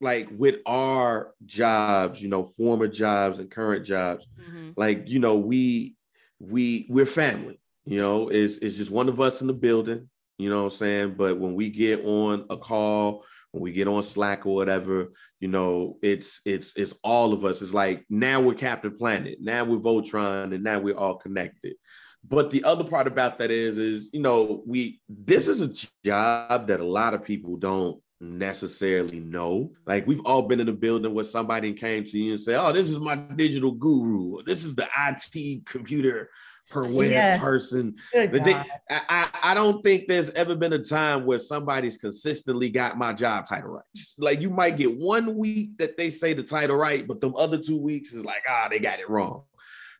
Like 0.00 0.28
with 0.32 0.56
our 0.66 1.34
jobs, 1.44 2.20
you 2.20 2.28
know, 2.28 2.44
former 2.44 2.88
jobs 2.88 3.38
and 3.38 3.50
current 3.50 3.84
jobs, 3.84 4.26
mm-hmm. 4.40 4.70
like, 4.76 5.08
you 5.08 5.18
know, 5.18 5.36
we, 5.36 5.96
we, 6.38 6.86
we're 6.88 7.06
family, 7.06 7.60
you 7.84 7.98
know, 7.98 8.28
it's, 8.28 8.56
it's 8.58 8.76
just 8.76 8.90
one 8.90 9.08
of 9.10 9.20
us 9.20 9.42
in 9.42 9.46
the 9.46 9.52
building, 9.52 10.08
you 10.38 10.48
know 10.48 10.64
what 10.64 10.72
I'm 10.72 10.78
saying? 10.78 11.14
But 11.18 11.38
when 11.38 11.54
we 11.54 11.68
get 11.68 12.02
on 12.04 12.46
a 12.48 12.56
call, 12.56 13.24
when 13.52 13.62
we 13.62 13.72
get 13.72 13.88
on 13.88 14.02
Slack 14.02 14.46
or 14.46 14.54
whatever, 14.54 15.08
you 15.38 15.48
know, 15.48 15.98
it's 16.02 16.40
it's 16.44 16.74
it's 16.76 16.94
all 17.02 17.32
of 17.32 17.44
us. 17.44 17.60
It's 17.62 17.74
like 17.74 18.04
now 18.08 18.40
we're 18.40 18.54
Captain 18.54 18.96
Planet, 18.96 19.38
now 19.40 19.64
we're 19.64 19.78
Voltron, 19.78 20.54
and 20.54 20.62
now 20.64 20.78
we're 20.78 20.96
all 20.96 21.16
connected. 21.16 21.74
But 22.28 22.50
the 22.50 22.64
other 22.64 22.84
part 22.84 23.06
about 23.06 23.38
that 23.38 23.50
is, 23.50 23.78
is 23.78 24.10
you 24.12 24.20
know, 24.20 24.62
we 24.66 25.00
this 25.08 25.48
is 25.48 25.60
a 25.60 25.72
job 26.04 26.66
that 26.68 26.80
a 26.80 26.84
lot 26.84 27.14
of 27.14 27.24
people 27.24 27.56
don't 27.56 28.00
necessarily 28.20 29.20
know. 29.20 29.72
Like 29.86 30.06
we've 30.06 30.24
all 30.24 30.42
been 30.42 30.60
in 30.60 30.68
a 30.68 30.72
building 30.72 31.14
where 31.14 31.24
somebody 31.24 31.72
came 31.72 32.04
to 32.04 32.18
you 32.18 32.32
and 32.32 32.40
say, 32.40 32.56
"Oh, 32.56 32.72
this 32.72 32.88
is 32.88 33.00
my 33.00 33.16
digital 33.16 33.72
guru. 33.72 34.42
This 34.42 34.64
is 34.64 34.74
the 34.74 34.86
IT 34.96 35.64
computer 35.66 36.30
per 36.68 36.84
web 36.86 37.10
yes. 37.10 37.40
person." 37.40 37.96
They, 38.12 38.54
I, 38.90 39.28
I 39.42 39.54
don't 39.54 39.82
think 39.82 40.06
there's 40.06 40.30
ever 40.30 40.54
been 40.54 40.74
a 40.74 40.84
time 40.84 41.24
where 41.24 41.38
somebody's 41.38 41.96
consistently 41.96 42.68
got 42.68 42.98
my 42.98 43.12
job 43.14 43.46
title 43.48 43.70
right. 43.70 43.84
Like 44.18 44.40
you 44.40 44.50
might 44.50 44.76
get 44.76 44.96
one 44.96 45.36
week 45.36 45.78
that 45.78 45.96
they 45.96 46.10
say 46.10 46.34
the 46.34 46.42
title 46.42 46.76
right, 46.76 47.06
but 47.08 47.20
the 47.20 47.30
other 47.30 47.58
two 47.58 47.78
weeks 47.78 48.12
is 48.12 48.24
like, 48.24 48.42
ah, 48.46 48.68
they 48.70 48.78
got 48.78 49.00
it 49.00 49.08
wrong. 49.08 49.44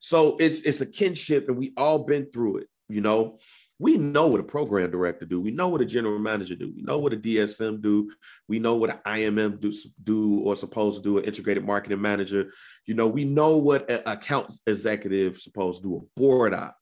So 0.00 0.36
it's 0.38 0.62
it's 0.62 0.80
a 0.80 0.86
kinship, 0.86 1.48
and 1.48 1.56
we 1.56 1.72
all 1.76 2.00
been 2.00 2.30
through 2.30 2.58
it. 2.58 2.68
You 2.88 3.02
know, 3.02 3.38
we 3.78 3.96
know 3.96 4.26
what 4.26 4.40
a 4.40 4.44
program 4.44 4.90
director 4.90 5.24
do. 5.24 5.40
We 5.40 5.52
know 5.52 5.68
what 5.68 5.82
a 5.82 5.86
general 5.86 6.18
manager 6.18 6.54
do. 6.54 6.72
We 6.74 6.82
know 6.82 6.98
what 6.98 7.12
a 7.12 7.16
DSM 7.16 7.80
do. 7.80 8.10
We 8.48 8.58
know 8.58 8.74
what 8.76 8.90
an 8.90 8.98
IMM 9.06 9.60
do, 9.60 9.72
do 10.02 10.40
or 10.40 10.56
supposed 10.56 10.98
to 10.98 11.02
do, 11.02 11.18
an 11.18 11.24
integrated 11.24 11.64
marketing 11.64 12.00
manager. 12.00 12.52
You 12.86 12.94
know, 12.94 13.08
we 13.08 13.24
know 13.24 13.58
what 13.58 13.90
an 13.90 14.02
account 14.06 14.52
executive 14.66 15.38
supposed 15.38 15.82
to 15.82 15.88
do, 15.88 15.96
a 15.96 16.20
board 16.20 16.54
op. 16.54 16.76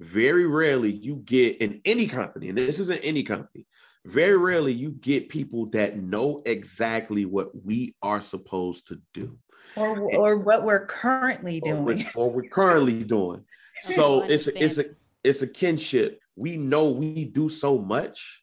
Very 0.00 0.46
rarely 0.46 0.90
you 0.90 1.16
get 1.16 1.58
in 1.58 1.80
any 1.84 2.06
company, 2.06 2.48
and 2.48 2.58
this 2.58 2.80
isn't 2.80 3.04
any 3.04 3.22
company, 3.22 3.66
very 4.04 4.36
rarely 4.36 4.72
you 4.72 4.90
get 4.90 5.28
people 5.28 5.66
that 5.66 5.96
know 5.96 6.42
exactly 6.44 7.24
what 7.24 7.50
we 7.64 7.94
are 8.02 8.20
supposed 8.20 8.88
to 8.88 9.00
do 9.14 9.38
or 9.76 10.14
or 10.14 10.36
what 10.36 10.64
we're 10.64 10.86
currently 10.86 11.60
doing. 11.60 12.04
or, 12.14 12.30
we're 12.30 12.48
currently 12.48 13.04
doing. 13.04 13.44
So 13.96 14.22
it's 14.22 14.46
a, 14.46 14.62
it's 14.64 14.78
a 14.78 14.84
it's 15.24 15.42
a 15.42 15.46
kinship. 15.46 16.20
We 16.36 16.56
know 16.56 16.90
we 16.90 17.24
do 17.24 17.48
so 17.48 17.78
much 17.78 18.42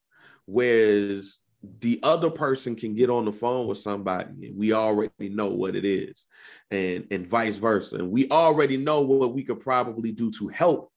whereas 0.49 1.37
the 1.81 1.99
other 2.03 2.29
person 2.29 2.75
can 2.75 2.95
get 2.95 3.09
on 3.09 3.25
the 3.25 3.31
phone 3.31 3.67
with 3.67 3.77
somebody 3.77 4.47
and 4.47 4.57
we 4.57 4.73
already 4.73 5.29
know 5.29 5.47
what 5.47 5.75
it 5.75 5.85
is 5.85 6.25
and 6.71 7.05
and 7.11 7.27
vice 7.27 7.57
versa. 7.57 7.97
And 7.97 8.11
we 8.11 8.29
already 8.29 8.77
know 8.77 9.01
what 9.01 9.33
we 9.33 9.43
could 9.43 9.59
probably 9.59 10.11
do 10.11 10.31
to 10.31 10.47
help 10.47 10.91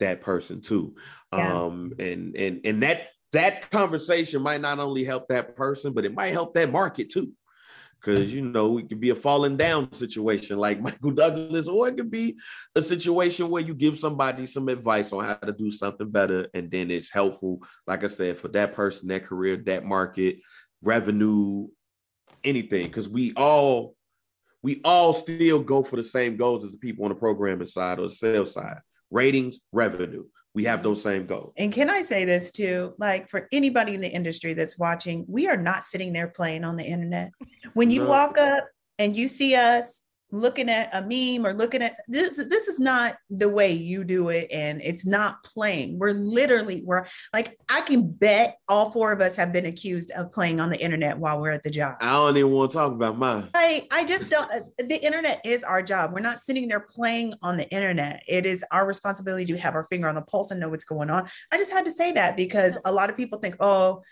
that 0.00 0.22
person 0.22 0.60
too. 0.60 0.96
Yeah. 1.32 1.54
um 1.54 1.92
and 1.98 2.34
and 2.34 2.60
and 2.64 2.82
that 2.82 3.08
that 3.32 3.70
conversation 3.70 4.42
might 4.42 4.60
not 4.60 4.80
only 4.80 5.04
help 5.04 5.28
that 5.28 5.54
person 5.54 5.92
but 5.92 6.04
it 6.04 6.14
might 6.14 6.30
help 6.30 6.54
that 6.54 6.72
market 6.72 7.10
too 7.10 7.30
because 8.00 8.32
you 8.32 8.42
know 8.42 8.78
it 8.78 8.88
could 8.88 9.00
be 9.00 9.10
a 9.10 9.14
falling 9.14 9.56
down 9.56 9.92
situation. 9.92 10.58
Like 10.58 10.80
Michael 10.82 11.10
Douglas, 11.10 11.68
or 11.68 11.88
it 11.88 11.96
could 11.96 12.10
be 12.10 12.36
a 12.74 12.82
situation 12.82 13.50
where 13.50 13.62
you 13.62 13.74
give 13.74 13.96
somebody 13.96 14.46
some 14.46 14.68
advice 14.68 15.12
on 15.12 15.24
how 15.24 15.34
to 15.34 15.52
do 15.52 15.70
something 15.70 16.10
better, 16.10 16.48
and 16.54 16.70
then 16.70 16.90
it's 16.90 17.12
helpful, 17.12 17.62
like 17.86 18.04
I 18.04 18.08
said, 18.08 18.38
for 18.38 18.48
that 18.48 18.72
person, 18.72 19.08
that 19.08 19.24
career, 19.24 19.56
that 19.56 19.84
market, 19.84 20.38
revenue, 20.82 21.68
anything. 22.44 22.86
Because 22.86 23.08
we 23.08 23.32
all 23.34 23.94
we 24.62 24.80
all 24.84 25.12
still 25.12 25.60
go 25.60 25.82
for 25.82 25.96
the 25.96 26.04
same 26.04 26.36
goals 26.36 26.64
as 26.64 26.72
the 26.72 26.78
people 26.78 27.04
on 27.04 27.10
the 27.10 27.14
programming 27.14 27.68
side 27.68 27.98
or 27.98 28.08
the 28.08 28.14
sales 28.14 28.52
side: 28.52 28.78
ratings, 29.10 29.60
revenue 29.72 30.24
we 30.54 30.64
have 30.64 30.82
those 30.82 31.02
same 31.02 31.26
goals. 31.26 31.52
And 31.56 31.72
can 31.72 31.88
I 31.88 32.02
say 32.02 32.24
this 32.24 32.50
too? 32.50 32.94
Like 32.98 33.28
for 33.28 33.48
anybody 33.52 33.94
in 33.94 34.00
the 34.00 34.08
industry 34.08 34.54
that's 34.54 34.78
watching, 34.78 35.24
we 35.28 35.48
are 35.48 35.56
not 35.56 35.84
sitting 35.84 36.12
there 36.12 36.28
playing 36.28 36.64
on 36.64 36.76
the 36.76 36.84
internet. 36.84 37.30
When 37.74 37.90
you 37.90 38.00
no. 38.00 38.08
walk 38.08 38.36
up 38.36 38.64
and 38.98 39.16
you 39.16 39.28
see 39.28 39.54
us, 39.54 40.02
looking 40.32 40.68
at 40.68 40.88
a 40.92 41.00
meme 41.02 41.46
or 41.46 41.52
looking 41.52 41.82
at 41.82 41.96
this 42.08 42.36
this 42.36 42.68
is 42.68 42.78
not 42.78 43.16
the 43.30 43.48
way 43.48 43.72
you 43.72 44.04
do 44.04 44.28
it 44.28 44.48
and 44.52 44.80
it's 44.82 45.06
not 45.06 45.42
playing. 45.42 45.98
We're 45.98 46.12
literally 46.12 46.82
we're 46.84 47.06
like 47.32 47.58
i 47.68 47.80
can 47.80 48.10
bet 48.10 48.58
all 48.68 48.90
four 48.90 49.12
of 49.12 49.20
us 49.20 49.36
have 49.36 49.52
been 49.52 49.66
accused 49.66 50.10
of 50.12 50.30
playing 50.32 50.60
on 50.60 50.70
the 50.70 50.78
internet 50.78 51.18
while 51.18 51.40
we're 51.40 51.50
at 51.50 51.62
the 51.62 51.70
job. 51.70 51.96
I 52.00 52.12
don't 52.12 52.36
even 52.36 52.50
want 52.52 52.70
to 52.70 52.76
talk 52.76 52.92
about 52.92 53.18
mine. 53.18 53.50
I, 53.54 53.86
I 53.90 54.04
just 54.04 54.30
don't 54.30 54.50
the 54.78 55.04
internet 55.04 55.40
is 55.44 55.64
our 55.64 55.82
job. 55.82 56.12
We're 56.12 56.20
not 56.20 56.40
sitting 56.40 56.68
there 56.68 56.80
playing 56.80 57.34
on 57.42 57.56
the 57.56 57.68
internet. 57.70 58.22
It 58.28 58.46
is 58.46 58.64
our 58.70 58.86
responsibility 58.86 59.44
to 59.46 59.58
have 59.58 59.74
our 59.74 59.84
finger 59.84 60.08
on 60.08 60.14
the 60.14 60.22
pulse 60.22 60.50
and 60.50 60.60
know 60.60 60.68
what's 60.68 60.84
going 60.84 61.10
on. 61.10 61.28
I 61.50 61.58
just 61.58 61.70
had 61.70 61.84
to 61.84 61.90
say 61.90 62.12
that 62.12 62.36
because 62.36 62.78
a 62.84 62.92
lot 62.92 63.10
of 63.10 63.16
people 63.16 63.38
think 63.38 63.56
oh 63.60 64.02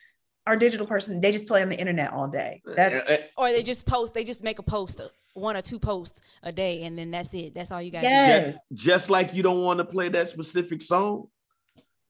our 0.49 0.57
digital 0.57 0.87
person 0.87 1.21
they 1.21 1.31
just 1.31 1.47
play 1.47 1.63
on 1.63 1.69
the 1.69 1.79
internet 1.79 2.13
all 2.13 2.27
day. 2.27 2.63
That's 2.65 2.95
Uh, 2.95 3.15
uh, 3.15 3.17
Or 3.37 3.51
they 3.51 3.63
just 3.63 3.87
post, 3.87 4.15
they 4.15 4.25
just 4.25 4.43
make 4.43 4.59
a 4.59 4.63
post, 4.63 5.01
uh, 5.01 5.09
one 5.39 5.57
or 5.57 5.63
two 5.63 5.79
posts 5.79 6.21
a 6.43 6.53
day, 6.53 6.83
and 6.85 6.99
then 6.99 7.11
that's 7.11 7.33
it. 7.35 7.55
That's 7.55 7.73
all 7.73 7.81
you 7.81 7.91
got. 7.91 8.03
Yes. 8.03 8.55
ju- 8.55 8.59
just 8.73 9.11
like 9.11 9.35
you 9.35 9.43
don't 9.43 9.63
want 9.63 9.79
to 9.79 9.85
play 9.85 10.09
that 10.09 10.29
specific 10.29 10.83
song. 10.83 11.29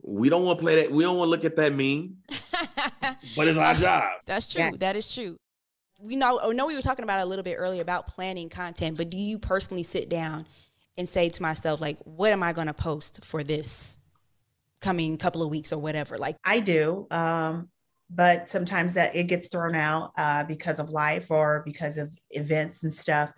We 0.02 0.28
don't 0.28 0.44
want 0.44 0.58
to 0.58 0.64
play 0.64 0.82
that. 0.82 0.92
We 0.92 1.02
don't 1.04 1.16
want 1.16 1.26
to 1.26 1.30
look 1.30 1.44
at 1.44 1.56
that 1.56 1.72
meme, 1.72 2.16
but 3.36 3.48
it's 3.48 3.58
our 3.58 3.74
job. 3.74 4.10
That's 4.26 4.48
true. 4.52 4.62
Yeah. 4.62 4.70
That 4.78 4.96
is 4.96 5.12
true. 5.12 5.36
We 6.00 6.16
know. 6.16 6.40
I 6.40 6.52
know 6.52 6.66
we 6.66 6.76
were 6.76 6.82
talking 6.82 7.02
about 7.02 7.18
it 7.20 7.22
a 7.22 7.26
little 7.26 7.42
bit 7.42 7.56
earlier 7.58 7.82
about 7.82 8.06
planning 8.06 8.48
content, 8.48 8.96
but 8.96 9.10
do 9.10 9.16
you 9.16 9.38
personally 9.38 9.82
sit 9.82 10.08
down 10.08 10.46
and 10.96 11.08
say 11.08 11.28
to 11.28 11.42
myself, 11.42 11.80
like, 11.80 11.98
what 12.04 12.32
am 12.32 12.42
I 12.42 12.52
going 12.52 12.66
to 12.66 12.74
post 12.74 13.24
for 13.24 13.42
this 13.42 13.98
coming 14.80 15.16
couple 15.16 15.42
of 15.42 15.50
weeks 15.50 15.72
or 15.72 15.78
whatever? 15.80 16.18
Like, 16.18 16.36
I 16.44 16.60
do. 16.60 17.06
Um, 17.10 17.68
but 18.10 18.48
sometimes 18.48 18.94
that 18.94 19.14
it 19.14 19.24
gets 19.24 19.48
thrown 19.48 19.74
out 19.74 20.12
uh, 20.16 20.44
because 20.44 20.78
of 20.78 20.90
life 20.90 21.30
or 21.30 21.62
because 21.64 21.98
of 21.98 22.12
events 22.30 22.82
and 22.82 22.92
stuff. 22.92 23.30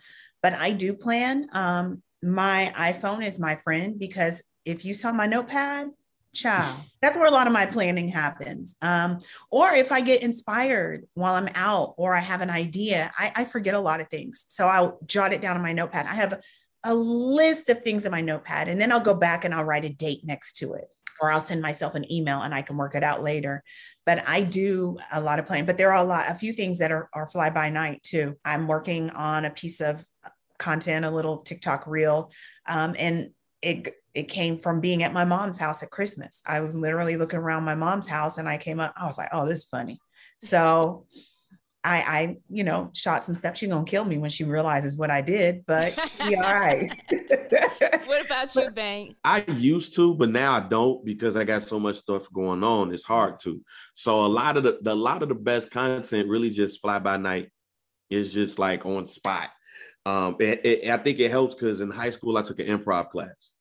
But 0.43 0.55
I 0.55 0.73
do 0.73 0.95
plan. 0.95 1.49
Um, 1.53 2.03
my 2.23 2.73
iPhone 2.77 3.27
is 3.27 3.41
my 3.41 3.57
friend 3.57 3.99
because 3.99 4.45
if 4.65 4.85
you 4.85 4.95
saw 4.95 5.13
my 5.13 5.27
notepad, 5.27 5.89
child, 6.33 6.77
that's 7.03 7.17
where 7.17 7.27
a 7.27 7.33
lot 7.33 7.47
of 7.47 7.53
my 7.53 7.67
planning 7.67 8.09
happens. 8.09 8.77
Um, 8.81 9.19
or 9.51 9.73
if 9.73 9.91
I 9.91 10.01
get 10.01 10.23
inspired 10.23 11.07
while 11.15 11.35
I'm 11.35 11.49
out 11.55 11.95
or 11.97 12.15
I 12.15 12.21
have 12.21 12.41
an 12.41 12.51
idea, 12.51 13.11
I, 13.19 13.33
I 13.37 13.45
forget 13.45 13.75
a 13.75 13.81
lot 13.81 14.01
of 14.01 14.09
things. 14.09 14.45
So 14.49 14.69
I'll 14.69 14.99
jot 15.07 15.33
it 15.33 15.41
down 15.41 15.57
on 15.57 15.63
my 15.63 15.73
notepad. 15.73 16.07
I 16.07 16.15
have 16.15 16.41
a 16.85 16.95
list 16.95 17.69
of 17.69 17.83
things 17.83 18.07
in 18.07 18.13
my 18.13 18.23
notepad 18.23 18.69
and 18.69 18.81
then 18.81 18.91
I'll 18.91 19.01
go 19.01 19.15
back 19.15 19.45
and 19.45 19.53
I'll 19.53 19.65
write 19.65 19.85
a 19.85 19.91
date 19.91 20.25
next 20.25 20.55
to 20.59 20.75
it 20.75 20.89
or 21.21 21.31
I'll 21.31 21.41
send 21.41 21.63
myself 21.63 21.95
an 21.95 22.11
email 22.11 22.43
and 22.43 22.55
I 22.55 22.63
can 22.63 22.77
work 22.77 22.95
it 22.95 23.03
out 23.03 23.23
later. 23.23 23.63
But 24.07 24.25
I 24.27 24.43
do 24.43 24.99
a 25.13 25.21
lot 25.21 25.39
of 25.39 25.47
planning, 25.47 25.67
but 25.67 25.77
there 25.77 25.93
are 25.93 26.03
a 26.03 26.07
lot, 26.07 26.31
a 26.31 26.35
few 26.35 26.53
things 26.53 26.79
that 26.79 26.91
are, 26.91 27.09
are 27.13 27.29
fly 27.29 27.51
by 27.51 27.71
night 27.71 28.03
too. 28.03 28.37
I'm 28.45 28.67
working 28.67 29.11
on 29.11 29.45
a 29.45 29.51
piece 29.51 29.81
of 29.81 30.05
content, 30.59 31.05
a 31.05 31.11
little 31.11 31.39
TikTok 31.39 31.87
reel. 31.87 32.31
Um, 32.67 32.95
and 32.99 33.31
it, 33.63 33.95
it 34.15 34.25
came 34.25 34.57
from 34.57 34.81
being 34.81 35.03
at 35.03 35.13
my 35.13 35.25
mom's 35.25 35.59
house 35.59 35.83
at 35.83 35.91
Christmas. 35.91 36.43
I 36.47 36.61
was 36.61 36.77
literally 36.77 37.17
looking 37.17 37.39
around 37.39 37.65
my 37.65 37.75
mom's 37.75 38.07
house 38.07 38.39
and 38.39 38.49
I 38.49 38.59
came 38.59 38.81
up, 38.81 38.95
I 38.97 39.07
was 39.07 39.19
like, 39.19 39.29
oh, 39.33 39.47
this 39.47 39.61
is 39.61 39.65
funny. 39.67 40.01
So 40.41 41.07
I, 41.83 42.01
I, 42.01 42.37
you 42.51 42.63
know, 42.63 42.91
shot 42.93 43.25
some 43.25 43.35
stuff. 43.35 43.57
She's 43.57 43.71
gonna 43.71 43.85
kill 43.85 44.05
me 44.05 44.19
when 44.19 44.29
she 44.31 44.45
realizes 44.45 44.97
what 44.99 45.11
I 45.11 45.23
did, 45.23 45.65
but 45.67 45.97
yeah, 46.29 46.43
all 46.43 46.55
right. 46.61 46.93
what 48.07 48.27
about 48.27 48.55
you, 48.55 48.71
Bang? 48.71 49.15
I 49.25 49.45
used 49.49 49.95
to, 49.95 50.15
but 50.15 50.29
now 50.29 50.53
I 50.53 50.61
don't 50.61 51.05
because 51.05 51.37
I 51.37 51.45
got 51.45 51.63
so 51.63 51.81
much 51.81 51.97
stuff 51.97 52.31
going 52.33 52.63
on. 52.63 52.93
It's 52.93 53.03
hard 53.05 53.41
to. 53.41 53.63
So 53.95 54.27
a 54.27 54.29
lot 54.29 54.59
of 54.59 54.63
the, 54.65 54.79
the 54.83 54.93
a 54.93 54.95
lot 54.95 55.23
of 55.23 55.31
the 55.31 55.35
best 55.35 55.71
content 55.71 56.29
really 56.29 56.51
just 56.51 56.81
fly 56.83 56.99
by 56.99 57.17
night. 57.17 57.49
It's 58.11 58.29
just 58.31 58.59
like 58.59 58.85
on 58.85 59.09
spot. 59.09 59.49
Um, 60.05 60.37
it, 60.39 60.61
it- 60.65 60.91
I 60.91 60.99
think 60.99 61.19
it 61.19 61.31
helps 61.31 61.55
because 61.55 61.81
in 61.81 61.91
high 61.91 62.11
school 62.11 62.37
I 62.37 62.43
took 62.43 62.59
an 62.59 62.67
improv 62.67 63.09
class. 63.11 63.53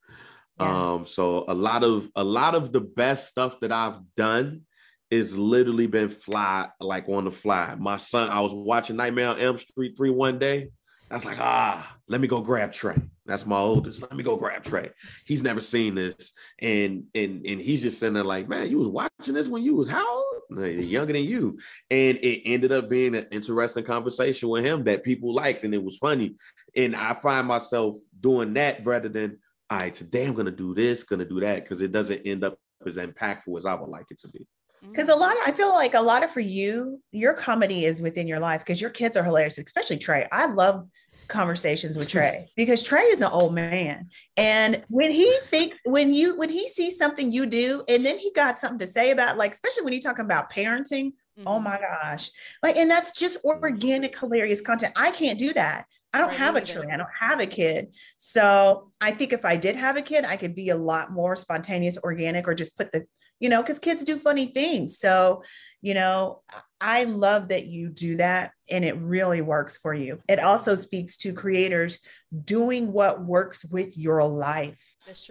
Yeah. 0.60 0.92
Um, 0.94 1.06
so 1.06 1.46
a 1.48 1.54
lot 1.54 1.86
of 1.86 2.10
a 2.18 2.24
lot 2.24 2.54
of 2.54 2.74
the 2.74 2.82
best 2.82 3.30
stuff 3.30 3.62
that 3.62 3.72
I've 3.72 4.00
done 4.18 4.64
is 5.12 5.36
literally 5.36 5.88
been 5.88 6.10
fly 6.10 6.70
like 6.80 7.10
on 7.10 7.26
the 7.26 7.32
fly. 7.32 7.76
My 7.78 7.98
son, 7.98 8.30
I 8.30 8.42
was 8.42 8.54
watching 8.54 8.96
Nightmare 8.96 9.30
on 9.30 9.40
Elm 9.40 9.58
Street 9.58 9.98
3 9.98 10.10
one 10.12 10.40
day. 10.40 10.70
I 11.12 11.16
was 11.16 11.26
like, 11.26 11.40
ah, 11.40 11.98
let 12.08 12.22
me 12.22 12.28
go 12.28 12.42
grab 12.42 12.72
Trey. 12.72 13.02
That's 13.26 13.46
my 13.46 13.58
oldest. 13.58 14.02
Let 14.02 14.14
me 14.14 14.22
go 14.24 14.38
grab 14.38 14.64
Trey. 14.64 14.92
He's 15.26 15.42
never 15.42 15.60
seen 15.60 15.96
this. 15.96 16.32
And 16.60 17.06
and 17.16 17.44
and 17.46 17.60
he's 17.60 17.82
just 17.82 18.00
sitting 18.00 18.14
there 18.14 18.24
like, 18.24 18.48
man, 18.48 18.70
you 18.70 18.78
was 18.78 18.88
watching 18.88 19.34
this 19.34 19.48
when 19.48 19.64
you 19.64 19.76
was 19.76 19.90
how 19.90 20.18
old? 20.18 20.26
Younger 20.52 21.14
than 21.14 21.24
you. 21.24 21.58
And 21.90 22.18
it 22.18 22.44
ended 22.46 22.72
up 22.72 22.90
being 22.90 23.16
an 23.16 23.26
interesting 23.32 23.84
conversation 23.84 24.50
with 24.50 24.64
him 24.64 24.84
that 24.84 25.04
people 25.04 25.34
liked 25.34 25.64
and 25.64 25.74
it 25.74 25.84
was 25.84 25.98
funny. 25.98 26.36
And 26.76 26.96
I 26.96 27.16
find 27.16 27.48
myself 27.48 27.98
doing 28.20 28.54
that 28.54 28.86
rather 28.86 29.10
than, 29.10 29.40
all 29.70 29.80
right, 29.80 29.94
today 29.94 30.28
I'm 30.28 30.36
gonna 30.36 30.52
do 30.52 30.76
this, 30.76 31.04
gonna 31.04 31.26
do 31.26 31.40
that, 31.40 31.64
because 31.64 31.82
it 31.82 31.92
doesn't 31.92 32.22
end 32.26 32.44
up 32.44 32.60
as 32.86 32.98
impactful 32.98 33.58
as 33.58 33.66
I 33.66 33.74
would 33.74 33.90
like 33.90 34.06
it 34.12 34.20
to 34.20 34.30
be. 34.30 34.48
Because 34.82 35.10
a 35.10 35.16
lot 35.16 35.34
of, 35.34 35.40
I 35.46 35.52
feel 35.52 35.70
like 35.74 35.94
a 35.94 36.02
lot 36.02 36.24
of 36.24 36.32
for 36.32 36.40
you, 36.40 37.02
your 37.12 37.34
comedy 37.34 37.86
is 37.86 38.02
within 38.02 38.28
your 38.28 38.40
life 38.40 38.62
because 38.62 38.80
your 38.82 38.90
kids 38.90 39.18
are 39.18 39.24
hilarious, 39.24 39.58
especially 39.58 39.98
Trey. 39.98 40.28
I 40.32 40.48
love 40.48 40.88
conversations 41.28 41.98
with 41.98 42.08
Trey 42.08 42.48
because 42.56 42.82
Trey 42.84 43.04
is 43.04 43.22
an 43.22 43.30
old 43.32 43.54
man. 43.54 44.10
And 44.38 44.84
when 44.90 45.12
he 45.12 45.32
thinks, 45.46 45.78
when 45.86 46.14
you, 46.14 46.38
when 46.38 46.50
he 46.50 46.68
sees 46.68 46.98
something 46.98 47.32
you 47.32 47.46
do, 47.46 47.84
and 47.88 48.04
then 48.04 48.18
he 48.18 48.32
got 48.34 48.58
something 48.58 48.80
to 48.80 48.88
say 48.88 49.12
about, 49.12 49.38
like, 49.38 49.52
especially 49.52 49.84
when 49.84 49.94
you 49.94 50.02
talking 50.02 50.26
about 50.26 50.52
parenting, 50.52 51.12
oh 51.46 51.60
Mhm. 51.60 51.64
my 51.64 51.80
gosh. 51.80 52.32
Like, 52.64 52.76
and 52.76 52.90
that's 52.90 53.12
just 53.18 53.44
organic, 53.46 54.18
hilarious 54.18 54.62
content. 54.62 54.94
I 54.96 55.12
can't 55.12 55.40
do 55.40 55.54
that. 55.54 55.86
I 56.12 56.18
don't 56.20 56.30
Right, 56.30 56.38
have 56.38 56.56
a. 56.56 56.62
Trey. 56.62 56.88
I 56.92 56.98
don't 56.98 57.08
have 57.20 57.40
a 57.40 57.46
kid. 57.46 57.96
So 58.18 58.92
I 59.00 59.12
think 59.12 59.32
if 59.32 59.46
I 59.46 59.56
did 59.56 59.76
have 59.76 59.96
a 59.96 60.02
kid, 60.02 60.26
I 60.26 60.38
could 60.38 60.56
be 60.56 60.70
a 60.70 60.76
lot 60.76 61.12
more 61.12 61.36
spontaneous, 61.36 62.00
organic, 62.00 62.48
or 62.48 62.56
just 62.56 62.76
put 62.76 62.92
the, 62.92 63.06
you 63.40 63.50
know, 63.50 63.62
because 63.62 63.80
kids 63.80 64.04
do 64.04 64.18
funny 64.18 64.48
things. 64.48 64.98
So, 65.00 65.44
you 65.82 65.94
know, 65.94 66.42
I 66.82 67.06
love 67.06 67.50
that 67.50 67.66
you 67.66 67.90
do 67.90 68.18
that 68.18 68.52
and 68.70 68.86
it 68.86 68.98
really 68.98 69.42
works 69.42 69.78
for 69.78 69.94
you. 69.94 70.22
It 70.28 70.40
also 70.40 70.76
speaks 70.76 71.18
to 71.18 71.34
creators 71.34 72.00
doing 72.44 72.92
what 72.92 73.24
works 73.24 73.66
with 73.66 73.98
your 73.98 74.24
life 74.24 74.82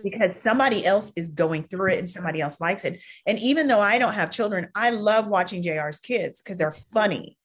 because 0.03 0.41
somebody 0.41 0.85
else 0.85 1.13
is 1.17 1.29
going 1.31 1.65
through 1.65 1.93
it 1.93 1.99
and 1.99 2.09
somebody 2.09 2.41
else 2.41 2.61
likes 2.61 2.85
it. 2.85 3.03
And 3.27 3.39
even 3.39 3.69
though 3.69 3.81
I 3.81 3.99
don't 3.99 4.15
have 4.15 4.31
children, 4.31 4.69
I 4.75 4.91
love 4.91 5.27
watching 5.27 5.63
JR's 5.63 6.01
kids 6.01 6.43
because 6.43 6.57
they're 6.57 6.75
funny. 6.93 7.38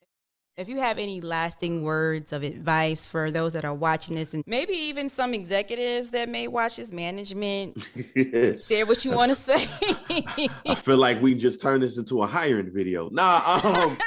If 0.56 0.70
you 0.70 0.78
have 0.78 1.00
any 1.00 1.20
lasting 1.20 1.82
words 1.82 2.32
of 2.32 2.44
advice 2.44 3.08
for 3.08 3.32
those 3.32 3.54
that 3.54 3.66
are 3.66 3.74
watching 3.74 4.16
this, 4.16 4.36
and 4.36 4.44
maybe 4.46 4.74
even 4.74 5.10
some 5.10 5.34
executives 5.34 6.12
that 6.12 6.30
may 6.30 6.48
watch 6.48 6.76
this, 6.76 6.92
management, 6.92 7.76
share 8.64 8.86
what 8.86 9.04
you 9.04 9.14
want 9.14 9.32
to 9.32 9.36
say. 9.36 9.66
I 10.68 10.76
feel 10.76 10.98
like 10.98 11.20
we 11.24 11.34
just 11.34 11.60
turn 11.60 11.82
this 11.82 11.98
into 11.98 12.22
a 12.22 12.28
hiring 12.28 12.72
video. 12.72 13.10
Nah, 13.10 13.62
um, 13.64 13.98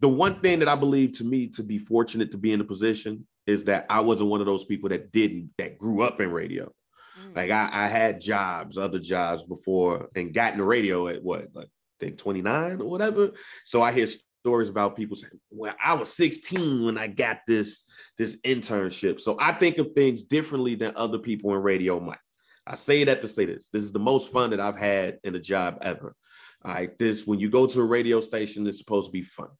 the 0.00 0.08
one 0.10 0.38
thing 0.40 0.58
that 0.58 0.68
I 0.68 0.74
believe 0.74 1.16
to 1.16 1.24
me 1.24 1.46
to 1.48 1.62
be 1.62 1.78
fortunate 1.78 2.30
to 2.32 2.36
be 2.36 2.52
in 2.52 2.60
a 2.60 2.64
position 2.64 3.26
is 3.46 3.64
that 3.64 3.86
I 3.88 4.00
wasn't 4.00 4.28
one 4.28 4.40
of 4.40 4.46
those 4.46 4.66
people 4.66 4.90
that 4.90 5.12
didn't 5.12 5.50
that 5.56 5.78
grew 5.78 6.02
up 6.02 6.20
in 6.20 6.30
radio. 6.30 6.70
Mm. 7.18 7.36
Like 7.36 7.50
I, 7.50 7.70
I 7.72 7.86
had 7.86 8.20
jobs, 8.20 8.76
other 8.76 8.98
jobs 8.98 9.44
before, 9.44 10.10
and 10.14 10.34
got 10.34 10.52
in 10.52 10.58
the 10.58 10.64
radio 10.64 11.08
at 11.08 11.22
what, 11.22 11.48
like 11.54 11.68
I 11.68 12.04
think 12.04 12.18
29 12.18 12.82
or 12.82 12.90
whatever. 12.90 13.30
So 13.64 13.80
I 13.80 13.92
hear 13.92 14.08
stories 14.48 14.70
about 14.70 14.96
people 14.96 15.16
saying, 15.16 15.38
"Well, 15.50 15.74
I 15.82 15.92
was 15.94 16.12
16 16.14 16.84
when 16.84 16.96
I 16.96 17.06
got 17.06 17.40
this 17.46 17.84
this 18.16 18.36
internship." 18.44 19.20
So 19.20 19.36
I 19.38 19.52
think 19.52 19.76
of 19.78 19.92
things 19.94 20.22
differently 20.22 20.74
than 20.74 20.92
other 20.96 21.18
people 21.18 21.54
in 21.54 21.60
radio 21.60 22.00
might. 22.00 22.18
I 22.66 22.76
say 22.76 23.04
that 23.04 23.20
to 23.22 23.28
say 23.28 23.44
this. 23.44 23.68
This 23.72 23.82
is 23.82 23.92
the 23.92 23.98
most 23.98 24.32
fun 24.32 24.50
that 24.50 24.60
I've 24.60 24.78
had 24.78 25.18
in 25.22 25.34
a 25.34 25.40
job 25.40 25.78
ever. 25.82 26.14
Right, 26.64 26.96
this 26.98 27.26
when 27.26 27.38
you 27.38 27.50
go 27.50 27.66
to 27.66 27.80
a 27.80 27.84
radio 27.84 28.20
station, 28.20 28.66
it's 28.66 28.78
supposed 28.78 29.08
to 29.08 29.12
be 29.12 29.22
fun. 29.22 29.50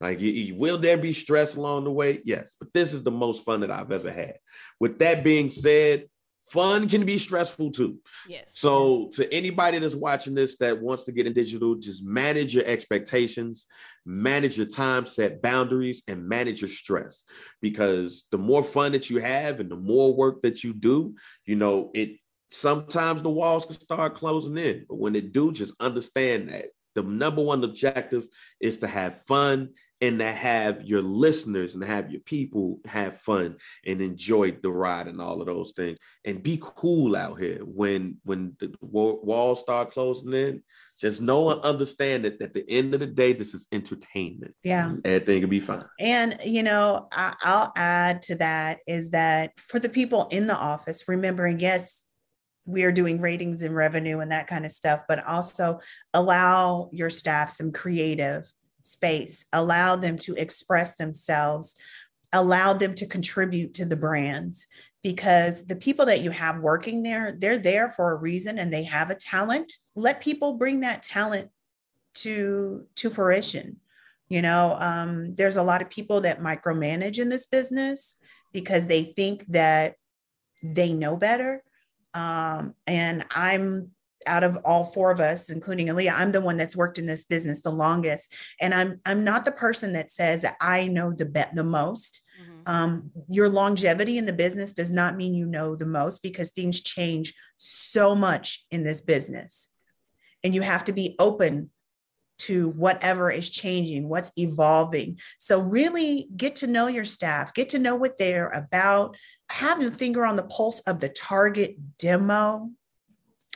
Like, 0.00 0.20
you- 0.20 0.32
you- 0.32 0.54
will 0.56 0.78
there 0.78 0.96
be 0.96 1.12
stress 1.12 1.56
along 1.56 1.84
the 1.84 1.92
way? 1.92 2.20
Yes, 2.24 2.56
but 2.58 2.72
this 2.72 2.92
is 2.92 3.02
the 3.02 3.10
most 3.10 3.44
fun 3.44 3.60
that 3.60 3.70
I've 3.70 3.92
ever 3.92 4.10
had. 4.10 4.38
With 4.80 4.98
that 4.98 5.22
being 5.22 5.50
said, 5.50 6.08
fun 6.50 6.88
can 6.88 7.04
be 7.04 7.18
stressful 7.18 7.72
too. 7.72 7.98
yes. 8.28 8.44
So, 8.54 9.10
to 9.14 9.32
anybody 9.32 9.78
that's 9.78 9.94
watching 9.94 10.34
this 10.34 10.56
that 10.58 10.80
wants 10.80 11.04
to 11.04 11.12
get 11.12 11.26
in 11.26 11.32
digital, 11.32 11.74
just 11.74 12.04
manage 12.04 12.54
your 12.54 12.64
expectations, 12.64 13.66
manage 14.04 14.56
your 14.56 14.66
time, 14.66 15.06
set 15.06 15.42
boundaries, 15.42 16.02
and 16.08 16.28
manage 16.28 16.60
your 16.60 16.70
stress. 16.70 17.24
Because 17.60 18.24
the 18.30 18.38
more 18.38 18.62
fun 18.62 18.92
that 18.92 19.10
you 19.10 19.18
have 19.20 19.60
and 19.60 19.70
the 19.70 19.76
more 19.76 20.14
work 20.14 20.42
that 20.42 20.64
you 20.64 20.72
do, 20.72 21.14
you 21.44 21.56
know, 21.56 21.90
it 21.94 22.18
sometimes 22.50 23.22
the 23.22 23.30
walls 23.30 23.66
can 23.66 23.74
start 23.74 24.16
closing 24.16 24.56
in. 24.56 24.86
But 24.88 24.98
when 24.98 25.12
they 25.12 25.20
do, 25.20 25.52
just 25.52 25.74
understand 25.80 26.48
that 26.50 26.66
the 26.94 27.02
number 27.02 27.42
one 27.42 27.62
objective 27.62 28.26
is 28.60 28.78
to 28.78 28.86
have 28.86 29.22
fun 29.26 29.70
and 30.00 30.18
to 30.20 30.30
have 30.30 30.84
your 30.84 31.02
listeners 31.02 31.74
and 31.74 31.82
have 31.82 32.10
your 32.10 32.20
people 32.20 32.80
have 32.84 33.20
fun 33.20 33.56
and 33.84 34.00
enjoy 34.00 34.52
the 34.62 34.70
ride 34.70 35.08
and 35.08 35.20
all 35.20 35.40
of 35.40 35.46
those 35.46 35.72
things. 35.72 35.98
And 36.24 36.42
be 36.42 36.58
cool 36.60 37.16
out 37.16 37.40
here. 37.40 37.60
When 37.64 38.18
when 38.24 38.56
the 38.60 38.74
walls 38.80 39.60
start 39.60 39.90
closing 39.92 40.32
in 40.32 40.62
just 41.00 41.20
know 41.20 41.50
and 41.50 41.60
understand 41.62 42.24
that 42.24 42.42
at 42.42 42.54
the 42.54 42.68
end 42.68 42.92
of 42.92 43.00
the 43.00 43.06
day 43.06 43.32
this 43.32 43.54
is 43.54 43.66
entertainment. 43.72 44.54
Yeah. 44.64 44.94
Everything 45.04 45.42
will 45.42 45.48
be 45.48 45.60
fine. 45.60 45.84
And 46.00 46.38
you 46.44 46.62
know 46.62 47.08
I, 47.12 47.34
i'll 47.42 47.72
add 47.76 48.22
to 48.22 48.34
that 48.36 48.78
is 48.86 49.10
that 49.10 49.52
for 49.58 49.78
the 49.78 49.88
people 49.88 50.28
in 50.30 50.46
the 50.46 50.56
office 50.56 51.08
remembering 51.08 51.60
yes 51.60 52.06
we 52.68 52.84
are 52.84 52.92
doing 52.92 53.18
ratings 53.20 53.62
and 53.62 53.74
revenue 53.74 54.20
and 54.20 54.30
that 54.30 54.46
kind 54.46 54.66
of 54.66 54.70
stuff, 54.70 55.04
but 55.08 55.24
also 55.24 55.80
allow 56.12 56.90
your 56.92 57.08
staff 57.08 57.50
some 57.50 57.72
creative 57.72 58.44
space, 58.80 59.46
allow 59.52 59.96
them 59.96 60.16
to 60.18 60.34
express 60.34 60.96
themselves, 60.96 61.76
allow 62.32 62.72
them 62.72 62.94
to 62.94 63.06
contribute 63.06 63.74
to 63.74 63.84
the 63.84 63.96
brands 63.96 64.66
because 65.02 65.64
the 65.64 65.76
people 65.76 66.06
that 66.06 66.20
you 66.20 66.30
have 66.30 66.58
working 66.58 67.02
there, 67.02 67.36
they're 67.38 67.58
there 67.58 67.88
for 67.88 68.12
a 68.12 68.16
reason 68.16 68.58
and 68.58 68.72
they 68.72 68.82
have 68.82 69.10
a 69.10 69.14
talent. 69.14 69.72
Let 69.94 70.20
people 70.20 70.54
bring 70.54 70.80
that 70.80 71.02
talent 71.02 71.50
to 72.14 72.84
to 72.96 73.10
fruition. 73.10 73.76
You 74.28 74.42
know, 74.42 74.76
um, 74.78 75.34
there's 75.34 75.56
a 75.56 75.62
lot 75.62 75.80
of 75.80 75.88
people 75.88 76.22
that 76.22 76.42
micromanage 76.42 77.18
in 77.18 77.28
this 77.28 77.46
business 77.46 78.16
because 78.52 78.86
they 78.86 79.04
think 79.04 79.46
that 79.46 79.94
they 80.62 80.92
know 80.92 81.16
better. 81.16 81.62
Um, 82.12 82.74
and 82.86 83.24
I'm 83.30 83.92
out 84.28 84.44
of 84.44 84.56
all 84.64 84.84
four 84.84 85.10
of 85.10 85.20
us, 85.20 85.50
including 85.50 85.88
Aliya, 85.88 86.12
I'm 86.14 86.30
the 86.30 86.40
one 86.40 86.56
that's 86.56 86.76
worked 86.76 86.98
in 86.98 87.06
this 87.06 87.24
business 87.24 87.62
the 87.62 87.70
longest. 87.72 88.32
And 88.60 88.72
I'm 88.72 89.00
I'm 89.04 89.24
not 89.24 89.44
the 89.44 89.52
person 89.52 89.92
that 89.94 90.12
says 90.12 90.42
that 90.42 90.56
I 90.60 90.86
know 90.86 91.12
the 91.12 91.26
bet 91.26 91.54
the 91.54 91.64
most. 91.64 92.22
Mm-hmm. 92.40 92.60
Um, 92.66 93.10
your 93.28 93.48
longevity 93.48 94.18
in 94.18 94.26
the 94.26 94.32
business 94.32 94.74
does 94.74 94.92
not 94.92 95.16
mean 95.16 95.34
you 95.34 95.46
know 95.46 95.74
the 95.74 95.86
most 95.86 96.22
because 96.22 96.50
things 96.50 96.82
change 96.82 97.34
so 97.56 98.14
much 98.14 98.66
in 98.70 98.84
this 98.84 99.02
business. 99.02 99.72
And 100.44 100.54
you 100.54 100.62
have 100.62 100.84
to 100.84 100.92
be 100.92 101.16
open 101.18 101.70
to 102.38 102.68
whatever 102.70 103.30
is 103.30 103.50
changing, 103.50 104.08
what's 104.08 104.32
evolving. 104.36 105.18
So, 105.38 105.60
really 105.60 106.28
get 106.36 106.56
to 106.56 106.66
know 106.66 106.86
your 106.86 107.04
staff, 107.04 107.52
get 107.52 107.70
to 107.70 107.78
know 107.78 107.96
what 107.96 108.16
they're 108.16 108.50
about, 108.50 109.16
have 109.50 109.82
the 109.82 109.90
finger 109.90 110.24
on 110.24 110.36
the 110.36 110.44
pulse 110.44 110.80
of 110.80 111.00
the 111.00 111.08
target 111.08 111.76
demo 111.98 112.70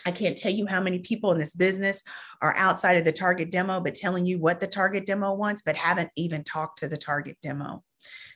I 0.06 0.12
can't 0.12 0.36
tell 0.36 0.52
you 0.52 0.66
how 0.66 0.80
many 0.80 0.98
people 1.00 1.32
in 1.32 1.38
this 1.38 1.54
business 1.54 2.02
are 2.40 2.56
outside 2.56 2.96
of 2.96 3.04
the 3.04 3.12
target 3.12 3.50
demo, 3.50 3.80
but 3.80 3.94
telling 3.94 4.26
you 4.26 4.38
what 4.38 4.60
the 4.60 4.66
target 4.66 5.06
demo 5.06 5.34
wants, 5.34 5.62
but 5.62 5.76
haven't 5.76 6.10
even 6.16 6.44
talked 6.44 6.80
to 6.80 6.88
the 6.88 6.96
target 6.96 7.36
demo. 7.42 7.82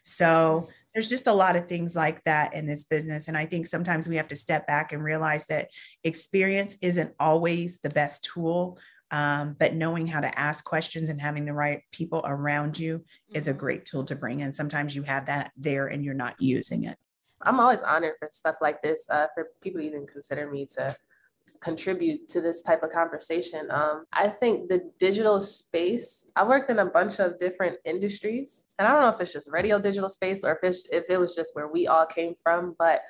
So 0.05 0.69
there's 0.95 1.11
just 1.11 1.27
a 1.27 1.33
lot 1.33 1.57
of 1.57 1.69
things 1.69 1.95
like 1.95 2.23
that 2.25 2.55
in 2.55 2.67
this 2.67 2.85
business. 2.85 3.29
And 3.29 3.37
I 3.37 3.45
think 3.45 3.67
sometimes 3.67 4.09
we 4.09 4.17
have 4.17 4.29
to 4.29 4.37
step 4.37 4.67
back 4.67 4.93
and 4.93 5.03
realize 5.03 5.47
that 5.47 5.69
experience 6.05 6.79
isn't 6.81 7.13
always 7.19 7.81
the 7.81 7.91
best 7.91 8.25
tool. 8.25 8.79
Um, 9.11 9.57
but 9.59 9.75
knowing 9.75 10.07
how 10.07 10.21
to 10.21 10.39
ask 10.39 10.65
questions 10.65 11.11
and 11.11 11.21
having 11.21 11.45
the 11.45 11.53
right 11.53 11.83
people 11.93 12.23
around 12.25 12.79
you 12.79 13.05
is 13.33 13.47
a 13.47 13.51
mm-hmm. 13.51 13.61
great 13.61 13.85
tool 13.85 14.05
to 14.05 14.17
bring 14.17 14.41
in. 14.41 14.53
Sometimes 14.53 14.97
you 14.97 15.03
have 15.03 15.27
that 15.27 15.53
there 15.57 15.89
and 15.89 16.05
you're 16.05 16.15
not 16.15 16.35
using 16.41 16.85
it. 16.85 16.97
I'm 17.43 17.61
always 17.61 17.83
honored 17.83 18.15
for 18.19 18.29
stuff 18.31 18.57
like 18.61 18.83
this, 18.83 19.07
uh, 19.11 19.27
for 19.35 19.49
people 19.61 19.81
even 19.81 20.07
consider 20.07 20.51
me 20.51 20.67
to 20.77 20.97
contribute 21.61 22.29
to 22.29 22.41
this 22.41 22.63
type 22.63 22.83
of 22.83 22.91
conversation. 22.91 23.69
Um, 23.71 24.05
I 24.13 24.29
think 24.29 24.69
the 24.69 24.91
digital 24.99 25.41
space, 25.41 26.27
I 26.37 26.47
worked 26.47 26.71
in 26.71 26.79
a 26.79 26.87
bunch 26.87 27.19
of 27.19 27.39
different 27.39 27.79
industries, 27.85 28.67
and 28.79 28.87
I 28.87 28.93
don't 28.93 29.03
know 29.03 29.09
if 29.09 29.21
it's 29.21 29.33
just 29.33 29.51
radio 29.51 29.81
digital 29.81 30.09
space 30.09 30.45
or 30.45 30.59
if 30.63 30.77
if 30.93 31.05
it 31.09 31.19
was 31.19 31.35
just 31.35 31.55
where 31.55 31.69
we 31.69 31.87
all 31.87 32.07
came 32.07 32.35
from, 32.43 32.75
but 32.79 33.03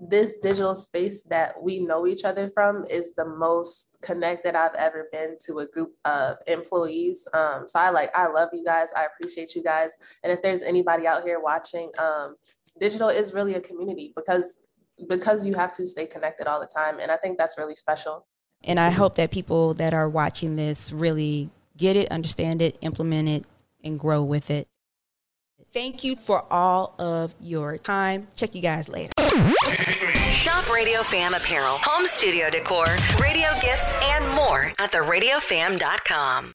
this 0.00 0.34
digital 0.42 0.74
space 0.74 1.22
that 1.22 1.60
we 1.62 1.78
know 1.80 2.06
each 2.06 2.24
other 2.24 2.50
from 2.50 2.84
is 2.86 3.14
the 3.14 3.24
most 3.24 3.96
connected 4.02 4.54
I've 4.54 4.74
ever 4.74 5.08
been 5.12 5.36
to 5.46 5.60
a 5.60 5.66
group 5.66 5.92
of 6.04 6.36
employees. 6.46 7.28
Um, 7.32 7.68
so 7.68 7.78
I 7.78 7.90
like, 7.90 8.10
I 8.14 8.26
love 8.26 8.50
you 8.52 8.64
guys. 8.64 8.88
I 8.96 9.06
appreciate 9.06 9.54
you 9.54 9.62
guys. 9.62 9.96
And 10.22 10.32
if 10.32 10.42
there's 10.42 10.62
anybody 10.62 11.06
out 11.06 11.22
here 11.22 11.40
watching, 11.40 11.90
um, 11.98 12.36
digital 12.78 13.08
is 13.08 13.32
really 13.32 13.54
a 13.54 13.60
community 13.60 14.12
because 14.16 14.60
because 15.08 15.46
you 15.46 15.54
have 15.54 15.72
to 15.74 15.86
stay 15.86 16.06
connected 16.06 16.46
all 16.46 16.60
the 16.60 16.66
time. 16.66 16.98
And 17.00 17.10
I 17.10 17.16
think 17.16 17.38
that's 17.38 17.58
really 17.58 17.74
special. 17.74 18.26
And 18.62 18.80
I 18.80 18.90
hope 18.90 19.16
that 19.16 19.30
people 19.30 19.74
that 19.74 19.92
are 19.92 20.08
watching 20.08 20.56
this 20.56 20.90
really 20.92 21.50
get 21.76 21.96
it, 21.96 22.10
understand 22.10 22.62
it, 22.62 22.78
implement 22.80 23.28
it, 23.28 23.46
and 23.82 23.98
grow 23.98 24.22
with 24.22 24.50
it. 24.50 24.66
Thank 25.72 26.04
you 26.04 26.16
for 26.16 26.44
all 26.52 26.94
of 26.98 27.34
your 27.40 27.78
time. 27.78 28.28
Check 28.36 28.54
you 28.54 28.62
guys 28.62 28.88
later. 28.88 29.12
Shop 30.32 30.72
Radio 30.72 31.02
Fam 31.02 31.34
apparel, 31.34 31.78
home 31.82 32.06
studio 32.06 32.48
decor, 32.48 32.86
radio 33.20 33.48
gifts, 33.60 33.90
and 34.02 34.28
more 34.34 34.72
at 34.78 34.92
theradiofam.com. 34.92 36.52